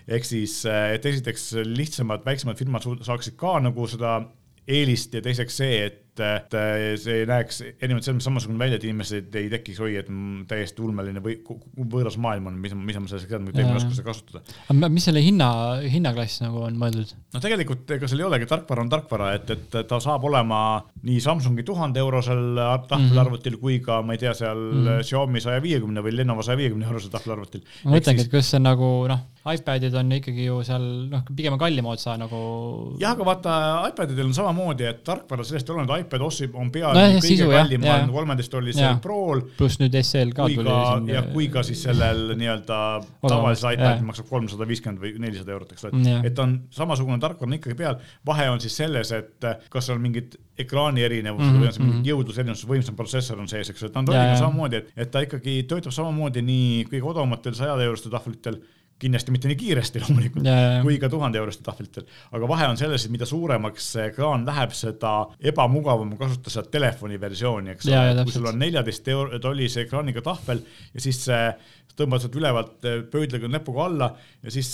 ehk 0.07 0.25
siis, 0.27 0.61
et 0.65 1.05
esiteks 1.05 1.49
lihtsamad, 1.65 2.23
väiksemad 2.25 2.59
firmad 2.59 2.87
saaksid 3.01 3.35
ka 3.39 3.57
nagu 3.59 3.87
seda 3.87 4.21
eelist 4.67 5.13
ja 5.13 5.21
teiseks 5.21 5.57
see, 5.57 5.85
et 5.85 6.02
et 6.21 6.55
see 7.01 7.23
näeks 7.29 7.61
erinevalt 7.63 8.05
sellest 8.05 8.27
samasugune 8.27 8.59
välja, 8.61 8.77
et 8.79 8.85
inimesed 8.87 9.35
ei 9.39 9.49
tekiks, 9.51 9.79
oi, 9.83 9.95
et 10.01 10.09
täiesti 10.49 10.83
ulmeline 10.85 11.23
või 11.23 11.39
võõras 11.77 12.17
maailm 12.21 12.51
on, 12.51 12.59
mis, 12.61 12.75
mis 12.77 12.99
ma 12.99 13.09
selles 13.09 13.25
tean, 13.29 13.45
ma 13.47 13.53
ei 13.55 13.79
oska 13.79 13.95
seda 13.95 14.07
kasutada. 14.07 14.43
aga 14.69 14.89
mis 14.93 15.07
selle 15.09 15.23
hinna, 15.23 15.49
hinnaklass 15.89 16.43
nagu 16.43 16.63
on 16.67 16.77
mõeldud? 16.79 17.15
no 17.33 17.43
tegelikult 17.43 17.95
ega 17.97 18.09
seal 18.09 18.23
ei 18.23 18.29
olegi, 18.29 18.49
tarkvara 18.49 18.85
on 18.85 18.93
tarkvara, 18.93 19.33
et, 19.39 19.53
et 19.55 19.77
ta 19.89 19.99
saab 20.03 20.27
olema 20.29 20.61
nii 21.03 21.19
Samsungi 21.23 21.65
tuhande 21.67 22.01
eurosel 22.03 22.59
tahvelarvutil 22.89 23.55
mm 23.55 23.57
-hmm. 23.57 23.61
kui 23.61 23.79
ka 23.79 24.01
ma 24.01 24.13
ei 24.13 24.21
tea, 24.21 24.33
seal 24.33 24.57
mm 24.57 24.87
-hmm. 24.87 25.03
Xiaomi 25.09 25.41
saja 25.41 25.61
viiekümne 25.61 26.01
või 26.01 26.15
Lenovo 26.17 26.41
saja 26.43 26.57
viiekümne 26.57 26.85
eurosel 26.85 27.09
tahvelarvutil. 27.09 27.63
ma 27.85 27.97
mõtlengi, 27.97 28.25
et 28.25 28.31
kas 28.31 28.51
see 28.51 28.57
on 28.57 28.63
nagu 28.69 28.89
noh, 29.07 29.19
iPadid 29.43 29.95
on 29.99 30.11
ikkagi 30.15 30.45
ju 30.45 30.61
seal 30.63 30.83
noh, 31.11 31.23
pigem 31.35 31.57
kallima 31.59 31.91
otsa 31.91 32.15
nagu. 32.19 32.37
jah, 33.01 33.11
aga 33.11 33.25
vaata 33.27 33.55
iPadidel 33.89 34.29
on 34.29 34.33
samamoodi, 34.37 34.87
et 34.87 35.03
tarkvara 35.03 35.43
sellest 35.43 35.69
ei 35.69 35.75
ole, 35.75 35.83
et 35.83 35.95
iPad 36.03 36.25
OS 36.27 36.41
on 36.51 36.69
peaaegu 36.73 36.99
no, 36.99 37.05
kõige 37.15 37.25
sisu, 37.25 37.49
kallim, 37.51 37.87
on 37.89 38.13
kolmeteist 38.13 38.57
oli 38.59 38.75
seal 38.75 38.99
Prol. 39.03 39.43
pluss 39.57 39.79
nüüd 39.81 39.97
SL 40.01 40.33
ka 40.37 40.47
tuli. 40.51 41.13
ja 41.13 41.23
kui 41.31 41.49
ka 41.53 41.63
siis 41.65 41.83
sellel 41.87 42.35
nii-öelda 42.39 42.79
tavalisel 43.23 43.77
iPadil 43.77 44.07
maksab 44.07 44.29
kolmsada 44.29 44.67
viiskümmend 44.69 45.01
või 45.03 45.15
nelisada 45.23 45.55
eurot, 45.55 45.73
eks 45.75 45.89
ole, 45.89 46.17
et 46.27 46.43
on 46.43 46.57
samasugune 46.73 47.19
tarkvara 47.23 47.49
on 47.49 47.57
ikkagi 47.59 47.77
peal. 47.79 47.99
vahe 48.25 48.49
on 48.51 48.61
siis 48.63 48.77
selles, 48.83 49.11
et 49.15 49.49
kas 49.73 49.89
on 49.93 50.01
mingid 50.03 50.37
ekraani 50.59 51.01
erinevused 51.01 51.47
mm 51.47 51.55
-hmm. 51.55 51.61
või 51.61 51.67
on 51.67 51.73
see 51.73 51.83
mingi 51.83 51.97
mhm. 51.97 52.07
jõudluserinevus, 52.11 52.67
võimsam 52.69 52.95
protsessor 52.95 53.39
on 53.39 53.47
sees, 53.49 53.69
eks 53.69 53.83
ole, 53.83 53.91
Androidil 53.95 54.35
on 54.35 54.37
samamoodi, 54.37 54.75
et, 54.81 54.93
et 54.95 55.11
ta 55.11 55.23
ikkagi 55.25 55.63
töötab 55.69 55.95
samamoodi 55.95 56.41
nii 56.45 56.85
kõige 56.91 57.09
odavamatel 57.13 57.57
sajade 57.57 57.83
euroste 57.89 58.09
tahvlitel 58.13 58.59
kindlasti 58.99 59.33
mitte 59.35 59.49
nii 59.49 59.59
kiiresti 59.59 60.01
loomulikult 60.03 60.47
kui 60.85 60.97
ka 61.01 61.09
tuhande 61.11 61.39
euroste 61.41 61.65
tahvlitel, 61.65 62.05
aga 62.31 62.47
vahe 62.47 62.69
on 62.71 62.79
selles, 62.79 63.05
et 63.05 63.11
mida 63.11 63.27
suuremaks 63.27 63.91
see 63.95 64.07
ekraan 64.11 64.45
läheb, 64.47 64.71
seda 64.77 65.13
ebamugavam 65.51 66.13
on 66.13 66.19
kasutada 66.19 66.53
seda 66.53 66.71
telefoni 66.71 67.19
versiooni, 67.21 67.73
eks 67.75 67.89
ole, 67.91 68.23
kui 68.23 68.35
sul 68.35 68.49
on 68.51 68.59
neljateist 68.61 69.11
tollise 69.43 69.83
ekraaniga 69.87 70.23
tahvel 70.25 70.63
ja 70.93 71.03
siis 71.03 71.25
tõmbad 71.97 72.23
sealt 72.23 72.37
ülevalt 72.39 72.87
eh, 72.89 73.01
pöödlaga 73.09 73.49
näpuga 73.51 73.85
alla 73.85 74.09
ja 74.43 74.53
siis 74.53 74.71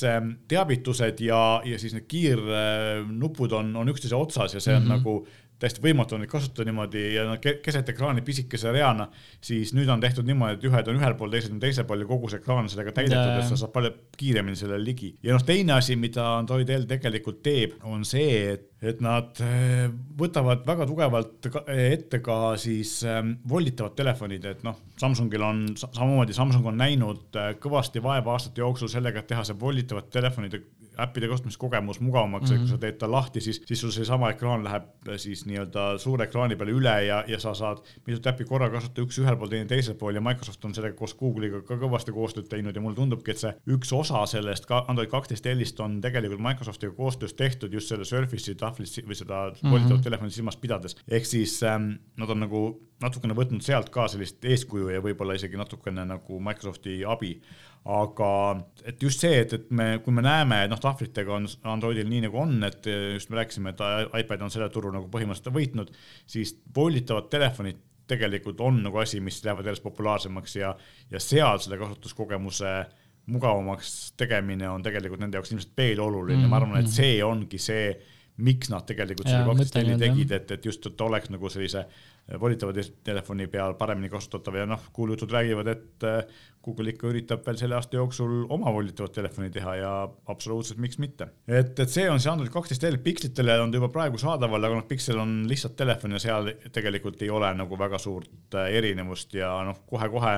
teavitused 0.47 1.19
ja, 1.25 1.41
ja 1.67 1.79
siis 1.81 1.95
need 1.97 2.07
kiirnupud 2.09 3.55
on, 3.59 3.73
on 3.81 3.91
üksteise 3.91 4.15
otsas 4.15 4.55
ja 4.55 4.63
see 4.63 4.75
on 4.75 4.85
mm 4.85 4.91
-hmm. 4.91 4.97
nagu 4.97 5.27
täiesti 5.59 5.83
võimatu 5.83 6.15
on 6.15 6.23
neid 6.23 6.31
kasutada 6.31 6.67
niimoodi 6.69 7.03
ja 7.15 7.25
nad 7.27 7.43
keset 7.43 7.91
ekraani 7.93 8.23
pisikese 8.25 8.71
reana, 8.75 9.09
siis 9.43 9.73
nüüd 9.75 9.89
on 9.91 10.01
tehtud 10.03 10.27
niimoodi, 10.27 10.59
et 10.59 10.67
ühed 10.69 10.91
on 10.91 10.99
ühel 11.01 11.17
pool, 11.19 11.33
teised 11.33 11.53
on 11.55 11.61
teisel 11.63 11.87
pool 11.89 12.05
ja 12.05 12.09
kogu 12.09 12.31
see 12.31 12.41
ekraan 12.41 12.71
sellega 12.71 12.95
täidetud, 12.95 13.35
et 13.35 13.49
sa 13.49 13.59
saad 13.59 13.73
palju 13.75 13.93
kiiremini 14.19 14.59
sellele 14.59 14.83
ligi. 14.83 15.13
ja 15.23 15.35
noh, 15.35 15.45
teine 15.45 15.75
asi, 15.77 15.99
mida 15.99 16.25
Android 16.37 16.69
L 16.75 16.87
tegelikult 16.89 17.43
teeb, 17.45 17.79
on 17.87 18.07
see, 18.07 18.55
et 18.55 18.69
et 18.79 19.01
nad 19.03 19.39
eh, 19.43 19.89
võtavad 20.19 20.63
väga 20.67 20.85
tugevalt 20.87 21.47
ette 21.67 22.21
ka 22.23 22.53
siis 22.59 23.01
ähm, 23.07 23.33
volditavad 23.51 23.95
telefonid, 23.97 24.45
et 24.47 24.61
noh, 24.63 24.77
Samsungil 24.99 25.43
on 25.43 25.65
samamoodi, 25.79 26.35
Samsung 26.35 26.69
on 26.71 26.79
näinud 26.79 27.39
äh, 27.39 27.51
kõvasti 27.59 28.03
vaeva 28.03 28.37
aastate 28.37 28.63
jooksul 28.63 28.91
sellega, 28.91 29.19
et 29.19 29.27
teha 29.31 29.43
see 29.47 29.59
volditavate 29.59 30.13
telefonide 30.15 30.61
äppide 31.03 31.27
kasutamiskogemus 31.27 31.99
mugavamaks 31.99 32.49
mm, 32.49 32.55
-hmm. 32.55 32.59
et 32.59 32.59
kui 32.59 32.67
sa 32.67 32.75
mhm. 32.75 32.81
teed 32.81 32.97
ta 32.99 33.11
lahti, 33.11 33.41
siis, 33.41 33.61
siis 33.65 33.81
sul 33.81 33.91
seesama 33.91 34.29
ekraan 34.29 34.63
läheb 34.63 34.83
äh, 35.07 35.17
siis 35.17 35.45
nii-öelda 35.45 35.97
suure 35.97 36.27
ekraani 36.27 36.55
peale 36.55 36.71
üle 36.71 36.95
ja, 37.05 37.23
ja 37.27 37.39
sa 37.39 37.53
saad 37.53 37.83
mitut 38.07 38.27
äppi 38.27 38.45
korraga 38.45 38.77
kasutada, 38.79 39.05
üks 39.07 39.19
ühel 39.21 39.37
pool, 39.37 39.51
teine 39.53 39.69
teisel 39.69 39.95
pool 39.95 40.15
ja 40.15 40.21
Microsoft 40.21 40.65
on 40.65 40.75
sellega 40.75 40.97
koos 40.97 41.15
Google'iga 41.19 41.61
ka 41.67 41.77
kõvasti 41.81 42.15
koostööd 42.15 42.49
teinud 42.49 42.75
ja 42.75 42.81
mulle 42.81 42.95
tundubki, 42.95 43.31
et 43.31 43.43
see 43.43 43.53
üks 43.75 43.93
osa 43.95 44.25
sellest 44.25 44.65
ka 44.69 44.83
Android 44.87 45.09
kaksteist 45.09 45.47
L-ist 45.53 45.79
on 45.79 46.01
tegelikult 46.01 46.43
Microsoftiga 46.43 46.93
koostöös 46.97 47.33
tehtud 47.33 47.73
just 47.73 47.87
selle 47.87 48.05
Surface'i 48.05 48.55
tahvlit 48.55 49.01
või 49.07 49.15
seda 49.15 49.41
volitavat 49.45 49.63
mm 49.63 49.95
-hmm. 49.95 50.03
telefoni 50.03 50.31
silmas 50.31 50.57
pidades. 50.57 50.95
ehk 51.07 51.25
siis 51.25 51.63
ähm, 51.63 51.91
nad 52.17 52.29
on 52.29 52.39
nagu 52.39 52.89
natukene 53.03 53.35
võtnud 53.37 53.63
sealt 53.63 53.89
ka 53.89 54.07
sellist 54.07 54.45
eeskuju 54.45 54.89
ja 54.89 55.01
võib-olla 55.03 55.37
isegi 55.37 55.57
natukene 55.57 56.05
nagu 56.05 56.39
Microsofti 56.43 57.03
abi 57.07 57.41
aga 57.85 58.31
et 58.85 59.01
just 59.01 59.23
see, 59.23 59.39
et, 59.43 59.53
et 59.55 59.69
me, 59.71 59.91
kui 60.03 60.13
me 60.13 60.23
näeme, 60.25 60.63
et 60.65 60.71
noh, 60.71 60.79
tahvlitega 60.81 61.35
on 61.35 61.47
Androidil 61.71 62.09
nii 62.09 62.25
nagu 62.27 62.41
on, 62.41 62.57
et 62.67 62.85
just 63.15 63.31
me 63.31 63.39
rääkisime, 63.39 63.73
et 63.73 63.83
iPad 64.21 64.43
on 64.45 64.51
selle 64.53 64.69
turu 64.73 64.91
nagu 64.93 65.07
põhimõtteliselt 65.11 65.55
võitnud, 65.55 65.93
siis 66.29 66.57
voolitavad 66.75 67.29
telefonid 67.31 67.79
tegelikult 68.09 68.61
on 68.65 68.81
nagu 68.83 68.99
asi, 69.01 69.21
mis 69.23 69.37
lähevad 69.45 69.67
järjest 69.67 69.85
populaarsemaks 69.85 70.55
ja, 70.57 70.73
ja 71.11 71.21
seal 71.21 71.61
selle 71.61 71.77
kasutuskogemuse 71.81 72.73
mugavamaks 73.29 74.13
tegemine 74.17 74.69
on 74.69 74.83
tegelikult 74.85 75.21
nende 75.21 75.37
jaoks 75.37 75.53
ilmselt 75.53 75.75
veel 75.77 75.99
oluline 76.01 76.39
mm, 76.39 76.45
-hmm. 76.45 76.49
ma 76.49 76.57
arvan, 76.57 76.79
et 76.79 76.87
mm. 76.87 76.95
see 76.95 77.19
ongi 77.23 77.59
see, 77.61 77.91
miks 78.43 78.71
nad 78.71 78.85
tegelikult 78.87 79.29
selle 79.29 79.47
kaksteist 79.47 79.99
tegid, 80.01 80.31
et, 80.35 80.51
et 80.55 80.65
just, 80.65 80.85
et 80.87 81.01
oleks 81.05 81.31
nagu 81.33 81.51
sellise 81.51 81.85
volitava 82.39 82.73
telefoni 83.03 83.47
peal 83.49 83.73
paremini 83.79 84.09
kasutatav 84.11 84.59
ja 84.59 84.65
noh, 84.69 84.83
kuulujutud 84.93 85.31
räägivad, 85.33 85.71
et 85.71 86.05
äh, 86.05 86.19
Google 86.65 86.91
ikka 86.91 87.07
üritab 87.09 87.41
veel 87.45 87.57
selle 87.57 87.77
aasta 87.77 87.97
jooksul 87.97 88.43
oma 88.53 88.73
volitavat 88.75 89.15
telefoni 89.15 89.49
teha 89.53 89.75
ja 89.79 89.93
absoluutselt 90.29 90.81
miks 90.83 90.99
mitte. 91.01 91.29
et, 91.47 91.73
et 91.79 91.89
see 91.89 92.05
on 92.11 92.21
see 92.21 92.31
Android 92.31 92.51
kaksteist 92.53 92.85
L, 92.89 92.99
Pixlitele 93.03 93.57
on 93.63 93.71
ta 93.71 93.81
juba 93.81 93.89
praegu 93.93 94.21
saadaval, 94.21 94.67
aga 94.67 94.81
noh, 94.81 94.87
Pixel 94.89 95.21
on 95.21 95.41
lihtsalt 95.49 95.77
telefon 95.79 96.17
ja 96.17 96.21
seal 96.21 96.53
tegelikult 96.75 97.21
ei 97.25 97.33
ole 97.33 97.49
nagu 97.57 97.79
väga 97.79 98.01
suurt 98.01 98.59
äh, 98.59 98.69
erinevust 98.77 99.33
ja 99.39 99.55
noh, 99.65 99.81
kohe-kohe 99.89 100.37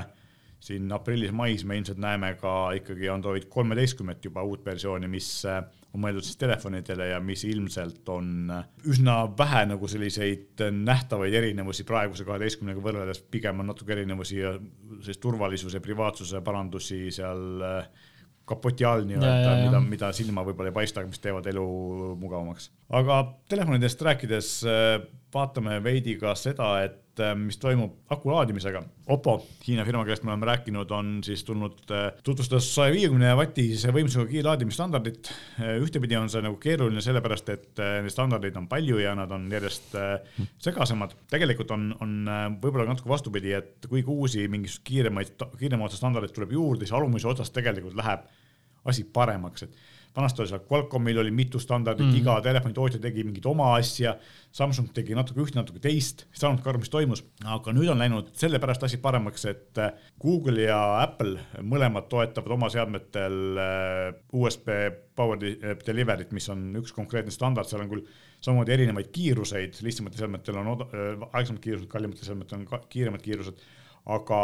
siin 0.62 0.92
aprillis-mais 0.94 1.64
me 1.66 1.78
ilmselt 1.80 2.00
näeme 2.02 2.36
ka 2.40 2.72
ikkagi 2.78 3.10
Android 3.10 3.48
kolmeteistkümmet 3.50 4.26
juba 4.26 4.44
uut 4.46 4.66
versiooni, 4.66 5.10
mis 5.10 5.30
äh, 5.50 5.64
on 5.92 6.04
mõeldud 6.04 6.26
siis 6.26 6.38
telefonidele 6.40 7.10
ja 7.12 7.20
mis 7.24 7.44
ilmselt 7.50 8.10
on 8.14 8.52
äh, 8.54 8.68
üsna 8.94 9.24
vähe 9.38 9.64
nagu 9.72 9.90
selliseid 9.90 10.62
nähtavaid 10.78 11.34
erinevusi 11.42 11.86
praeguse 11.88 12.28
kaheteistkümnega 12.28 12.84
võrreldes, 12.84 13.24
pigem 13.34 13.64
on 13.64 13.72
natuke 13.74 13.96
erinevusi 13.98 14.40
ja 14.40 14.54
sellist 15.02 15.24
turvalisuse, 15.24 15.82
privaatsuse 15.84 16.44
parandusi 16.46 17.08
seal 17.16 17.66
äh, 17.66 18.08
kapoti 18.52 18.86
all 18.86 19.06
nii-öelda, 19.08 19.58
mida, 19.64 19.82
mida 19.86 20.12
silma 20.16 20.44
võib-olla 20.46 20.72
ei 20.72 20.76
paista, 20.76 21.04
mis 21.08 21.22
teevad 21.24 21.48
elu 21.52 21.66
mugavamaks. 22.20 22.70
Aga 22.92 23.22
telefonidest 23.50 24.02
rääkides 24.08 24.50
äh, 24.68 24.98
vaatame 25.34 25.80
veidi 25.84 26.18
ka 26.20 26.36
seda, 26.36 26.74
et 26.84 27.02
Äh, 27.20 27.34
mis 27.36 27.58
toimub 27.60 27.98
aku 28.14 28.32
laadimisega. 28.32 28.80
Oppo, 29.12 29.34
Hiina 29.66 29.84
firma, 29.84 30.06
kellest 30.08 30.24
me 30.24 30.32
oleme 30.32 30.48
rääkinud, 30.48 30.92
on 30.96 31.10
siis 31.26 31.44
tulnud, 31.44 31.82
äh, 31.92 32.08
tutvustas 32.24 32.70
saja 32.76 32.94
viiekümne 32.94 33.34
vatise 33.36 33.92
võimsusega 33.92 34.30
kiirlaadimisstandardit. 34.30 35.32
Ühtepidi 35.84 36.16
on 36.16 36.32
see 36.32 36.44
nagu 36.46 36.56
keeruline, 36.62 37.04
sellepärast 37.04 37.52
et 37.52 37.82
neid 37.82 38.14
standardeid 38.14 38.56
on 38.62 38.70
palju 38.72 39.02
ja 39.04 39.12
nad 39.18 39.32
on 39.36 39.50
järjest 39.52 39.96
segasemad. 40.64 41.18
tegelikult 41.32 41.76
on, 41.76 41.90
on 42.00 42.16
võib-olla 42.64 42.88
natuke 42.88 43.12
vastupidi, 43.12 43.54
et 43.60 43.90
kuigi 43.90 44.08
uusi 44.08 44.48
mingisuguseid 44.48 44.88
kiiremaid, 44.88 45.36
kiirema 45.60 45.90
otsa 45.90 46.00
standardeid 46.00 46.34
tuleb 46.36 46.56
juurde, 46.56 46.88
siis 46.88 46.96
alumise 46.96 47.28
otsast 47.28 47.54
tegelikult 47.54 48.00
läheb 48.00 48.24
asi 48.88 49.04
paremaks, 49.04 49.68
et 49.68 49.76
vanasti 50.16 50.42
oli 50.42 50.50
seal 50.50 50.64
Qualcommil 50.72 51.20
oli 51.22 51.32
mitu 51.32 51.60
standardit 51.60 52.06
mm, 52.06 52.12
-hmm. 52.12 52.22
iga 52.22 52.42
telefonitootja 52.42 53.00
tegi 53.00 53.24
mingit 53.24 53.46
oma 53.46 53.76
asja, 53.76 54.16
Samsung 54.52 54.90
tegi 54.94 55.16
natuke 55.16 55.40
ühte, 55.40 55.56
natuke 55.56 55.80
teist, 55.80 56.26
ei 56.28 56.42
saanudki 56.42 56.70
aru, 56.70 56.82
mis 56.84 56.92
toimus, 56.92 57.24
aga 57.46 57.72
nüüd 57.72 57.92
on 57.92 58.02
läinud 58.02 58.34
sellepärast 58.36 58.84
asi 58.84 58.98
paremaks, 58.98 59.46
et 59.46 59.78
äh, 59.80 59.94
Google 60.22 60.66
ja 60.68 60.80
Apple 61.02 61.40
mõlemad 61.62 62.10
toetavad 62.12 62.52
oma 62.58 62.70
seadmetel 62.70 63.38
äh, 63.58 64.20
USB 64.34 64.68
Power 65.16 65.40
Delivery't, 65.88 66.32
mis 66.32 66.50
on 66.50 66.76
üks 66.82 66.92
konkreetne 66.96 67.32
standard, 67.32 67.70
seal 67.70 67.86
on 67.86 67.94
küll 67.94 68.04
samamoodi 68.42 68.74
erinevaid 68.76 69.12
kiiruseid, 69.16 69.80
lihtsamatel 69.86 70.26
seadmetel 70.26 70.60
on 70.60 70.74
äh, 70.74 71.00
aeglasemad 71.32 71.64
kiirused, 71.64 71.88
kallimatel 71.88 72.28
seadmetel 72.28 72.60
on 72.60 72.90
kiiremad 72.90 73.24
kiirused, 73.24 73.64
aga 74.06 74.42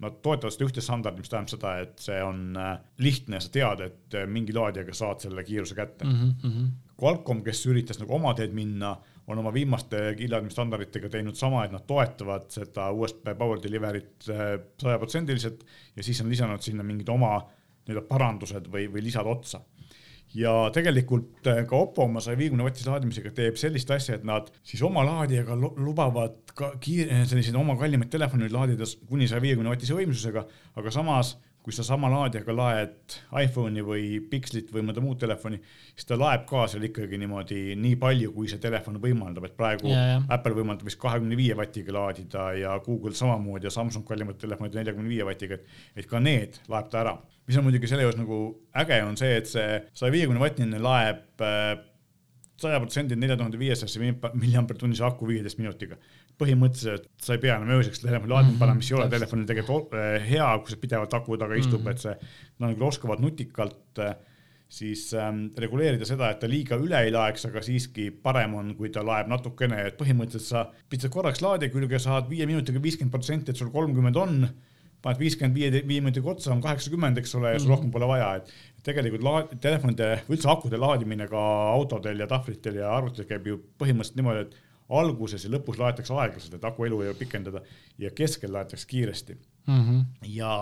nad 0.00 0.16
toetavad 0.24 0.54
seda 0.54 0.66
ühte 0.68 0.84
standardit, 0.84 1.22
mis 1.24 1.32
tähendab 1.32 1.52
seda, 1.52 1.74
et 1.84 2.02
see 2.02 2.18
on 2.24 2.56
äh, 2.58 2.72
lihtne, 3.04 3.40
sa 3.42 3.52
tead, 3.52 3.84
et 3.84 4.16
äh, 4.16 4.26
mingi 4.28 4.54
laadijaga 4.56 4.94
saad 4.96 5.24
selle 5.26 5.44
kiiruse 5.46 5.76
kätte 5.78 6.06
mm. 6.08 6.34
-hmm. 6.42 6.70
Qualcomm, 7.00 7.40
kes 7.40 7.62
üritas 7.66 7.96
nagu 8.00 8.12
oma 8.14 8.34
teed 8.36 8.52
minna, 8.52 8.94
on 9.26 9.38
oma 9.38 9.52
viimaste 9.52 10.14
kiirlaadimisstandarditega 10.18 11.08
teinud 11.08 11.34
sama, 11.38 11.64
et 11.64 11.72
nad 11.72 11.86
toetavad 11.86 12.50
seda 12.52 12.90
USB 12.90 13.32
Power 13.38 13.60
Delivery't 13.62 14.28
äh, 14.28 14.60
sajaprotsendiliselt 14.82 15.64
ja 15.96 16.02
siis 16.02 16.20
on 16.20 16.28
lisanud 16.28 16.60
sinna 16.60 16.82
mingid 16.82 17.08
oma 17.08 17.38
nii-öelda 17.86 18.06
parandused 18.08 18.68
või, 18.72 18.88
või 18.92 19.04
lisad 19.04 19.26
otsa 19.26 19.62
ja 20.34 20.54
tegelikult 20.74 21.46
äh, 21.50 21.64
ka 21.68 21.78
Oppo 21.80 22.04
oma 22.06 22.22
saja 22.22 22.38
viiekümne 22.38 22.64
vatise 22.66 22.90
laadimisega 22.90 23.32
teeb 23.34 23.58
sellist 23.60 23.90
asja, 23.90 24.18
et 24.18 24.26
nad 24.26 24.50
siis 24.62 24.82
oma 24.86 25.02
laadijaga 25.06 25.56
lubavad 25.58 26.52
ka 26.56 26.72
kiire, 26.82 27.24
selliseid 27.30 27.56
oma 27.58 27.76
kallimaid 27.80 28.12
telefone 28.12 28.50
laadida 28.52 28.86
kuni 29.08 29.28
saja 29.30 29.42
viiekümne 29.42 29.72
vatise 29.72 29.96
võimsusega, 29.98 30.44
aga 30.78 30.94
samas 30.94 31.34
kui 31.60 31.74
sa 31.76 31.84
sama 31.84 32.08
laadijaga 32.08 32.54
laed 32.56 33.16
iPhone'i 33.42 33.82
või 33.84 34.04
Pixlit 34.30 34.70
või 34.72 34.84
mõnda 34.86 35.02
muud 35.04 35.18
telefoni, 35.20 35.58
siis 35.92 36.08
ta 36.08 36.16
laeb 36.16 36.46
ka 36.48 36.64
seal 36.72 36.86
ikkagi 36.88 37.18
niimoodi 37.20 37.76
nii 37.80 37.98
palju, 38.00 38.32
kui 38.32 38.48
see 38.48 38.62
telefon 38.62 38.96
võimaldab, 39.02 39.50
et 39.50 39.56
praegu 39.58 39.90
ja, 39.92 40.06
ja. 40.14 40.22
Apple 40.36 40.56
võimaldab 40.56 40.88
vist 40.88 41.00
kahekümne 41.02 41.36
viie 41.36 41.56
vatiga 41.58 41.92
laadida 41.96 42.46
ja 42.56 42.78
Google 42.86 43.12
samamoodi 43.16 43.68
ja 43.68 43.74
Samsung 43.74 44.08
kallimad 44.08 44.40
telefonid 44.40 44.80
neljakümne 44.80 45.12
viie 45.12 45.26
vatiga, 45.28 45.60
et, 45.94 46.08
ka 46.08 46.22
need 46.22 46.62
laeb 46.72 46.88
ta 46.92 47.04
ära. 47.04 47.18
mis 47.46 47.58
on 47.58 47.66
muidugi 47.66 47.88
selle 47.90 48.06
juures 48.06 48.18
nagu 48.18 48.40
äge, 48.80 49.02
on 49.04 49.20
see, 49.20 49.36
et 49.42 49.48
see 49.50 49.68
saja 49.92 50.12
viiekümne 50.14 50.40
vatine 50.40 50.80
laeb 50.80 51.44
äh, 51.44 51.76
sajaprotsendine 52.60 53.20
nelja 53.20 53.36
tuhande 53.40 53.58
viiesajasse 53.60 54.00
milliampertunnise 54.34 55.04
aku 55.06 55.28
viieteist 55.30 55.60
minutiga. 55.60 55.96
Põhimõtteliselt 56.40 57.06
sa 57.20 57.36
ei 57.36 57.42
pea 57.42 57.58
enam 57.58 57.76
ööseks 57.76 58.02
telefoni 58.02 58.32
laadima 58.32 58.58
panema, 58.60 58.80
mis 58.80 58.90
ei 58.90 58.96
ole 58.98 59.10
telefonil 59.12 59.46
tegelikult 59.48 59.94
äh, 59.98 60.16
hea, 60.26 60.48
kui 60.58 60.72
see 60.72 60.82
pidevalt 60.82 61.14
aku 61.20 61.38
taga 61.40 61.58
istub 61.60 61.80
mm, 61.80 61.86
-hmm. 61.86 61.92
et 61.92 62.04
see, 62.06 62.34
nad 62.58 62.72
nagu 62.72 62.88
oskavad 62.88 63.22
nutikalt 63.22 64.02
äh, 64.04 64.16
siis 64.70 65.08
ähm, 65.18 65.48
reguleerida 65.58 66.06
seda, 66.06 66.30
et 66.30 66.38
ta 66.42 66.48
liiga 66.50 66.78
üle 66.78 66.98
ei 67.02 67.10
laeks, 67.10 67.48
aga 67.48 67.62
siiski 67.66 68.08
parem 68.22 68.54
on, 68.54 68.74
kui 68.78 68.92
ta 68.94 69.02
laeb 69.06 69.30
natukene, 69.30 69.80
et 69.88 69.96
põhimõtteliselt 69.98 70.46
sa 70.46 70.66
pistad 70.88 71.10
korraks 71.10 71.42
laadija 71.42 71.72
külge, 71.74 71.98
saad 71.98 72.30
viie 72.30 72.46
minutiga 72.46 72.82
viiskümmend 72.82 73.14
protsenti, 73.14 73.50
et 73.50 73.58
sul 73.58 73.72
kolmkümmend 73.74 74.20
on 74.20 74.44
paned 75.02 75.20
viiskümmend 75.20 75.56
viie, 75.56 75.72
viie 75.74 76.04
minutiga 76.04 76.30
otsa, 76.34 76.52
on 76.54 76.62
kaheksakümmend, 76.62 77.18
eks 77.18 77.34
ole, 77.38 77.54
ja 77.54 77.58
sul 77.58 77.66
mm 77.66 77.72
-hmm. 77.72 77.76
rohkem 77.76 77.90
pole 77.90 78.08
vaja, 78.08 78.34
et 78.36 78.84
tegelikult 78.86 79.26
laad-, 79.26 79.54
telefonide 79.60 80.10
või 80.28 80.36
üldse 80.36 80.50
akude 80.52 80.80
laadimine 80.80 81.28
ka 81.28 81.44
autodel 81.74 82.20
ja 82.20 82.26
tahvlitel 82.30 82.82
ja 82.82 82.92
arvutitel 82.96 83.28
käib 83.32 83.46
ju 83.46 83.60
põhimõtteliselt 83.80 84.20
niimoodi, 84.20 84.46
et 84.46 84.56
alguses 84.90 85.44
ja 85.44 85.50
lõpus 85.52 85.78
laetakse 85.80 86.14
aeglaselt, 86.14 86.54
et 86.56 86.64
aku 86.66 86.86
elu 86.88 87.02
pikendada 87.18 87.62
ja 87.98 88.10
keskel 88.10 88.52
laetakse 88.52 88.88
kiiresti 88.90 89.36
mm. 89.66 89.82
-hmm. 89.82 90.04
ja 90.34 90.54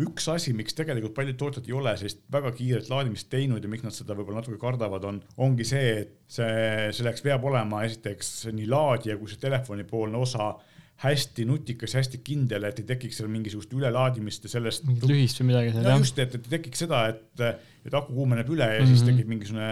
üks 0.00 0.28
asi, 0.32 0.52
miks 0.56 0.76
tegelikult 0.76 1.14
paljud 1.16 1.36
tootjad 1.40 1.68
ei 1.68 1.76
ole 1.76 1.92
sellist 1.98 2.22
väga 2.32 2.52
kiiret 2.56 2.88
laadimist 2.92 3.28
teinud 3.32 3.64
ja 3.64 3.70
miks 3.72 3.84
nad 3.84 3.96
seda 3.96 4.16
võib-olla 4.16 4.40
natuke 4.40 4.58
kardavad, 4.60 5.04
on, 5.04 5.22
ongi 5.36 5.66
see, 5.68 5.92
et 6.04 6.14
see, 6.28 6.90
selleks 6.96 7.24
peab 7.26 7.44
olema 7.44 7.84
esiteks 7.88 8.50
nii 8.52 8.68
laadija 8.70 9.18
kui 9.20 9.30
see 9.30 9.40
telefonipoolne 9.42 10.20
osa 10.20 10.54
hästi 11.00 11.44
nutikas 11.48 11.94
ja 11.94 12.02
hästi 12.02 12.18
kindel, 12.24 12.66
et 12.68 12.80
ei 12.82 12.86
tekiks 12.90 13.20
seal 13.20 13.28
mingisugust 13.32 13.70
ülelaadimist 13.72 14.44
ja 14.44 14.50
sellest. 14.52 14.84
mingit 14.88 15.06
lühist 15.08 15.40
või 15.40 15.52
midagi 15.52 15.70
seal 15.72 15.86
no, 15.86 15.92
jah? 15.94 16.02
just, 16.02 16.18
et, 16.20 16.34
et 16.36 16.48
ei 16.48 16.56
tekiks 16.58 16.82
seda, 16.84 17.04
et, 17.14 17.44
et 17.88 17.96
aku 17.96 18.12
kuumeneb 18.18 18.50
üle 18.52 18.66
ja 18.68 18.80
mm 18.80 18.84
-hmm. 18.84 18.90
siis 18.90 19.04
mhm. 19.04 19.14
tekib 19.14 19.30
mingisugune 19.32 19.70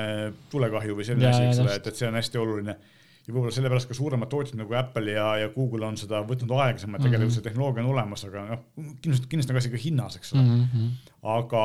tulekahju 0.51 0.97
või 0.97 1.09
selline 1.09 1.29
asi, 1.29 1.51
eks 1.51 1.61
ole, 1.65 1.75
et, 1.77 1.91
et 1.93 2.01
see 2.01 2.09
on 2.09 2.17
hästi 2.17 2.41
oluline 2.41 2.79
ja 3.29 3.35
võib-olla 3.35 3.53
sellepärast 3.53 3.91
ka 3.91 3.97
suuremad 3.97 4.31
tootjad 4.33 4.57
nagu 4.57 4.75
Apple 4.79 5.13
ja, 5.13 5.27
ja 5.43 5.51
Google 5.53 5.85
on 5.91 5.99
seda 6.01 6.23
võtnud 6.25 6.53
aeglasemalt 6.57 7.03
mm 7.03 7.05
-hmm., 7.05 7.13
tegelikult 7.13 7.37
see 7.37 7.45
tehnoloogia 7.45 7.85
on 7.85 7.91
olemas, 7.93 8.25
aga 8.25 8.45
noh, 8.49 8.63
kindlasti, 9.03 9.29
kindlasti 9.29 9.55
on 9.55 9.61
asi 9.61 9.73
ka 9.75 9.81
hinnas, 9.83 10.17
eks 10.17 10.33
ole 10.33 10.43
mm. 10.43 10.63
-hmm. 10.73 11.11
aga 11.35 11.65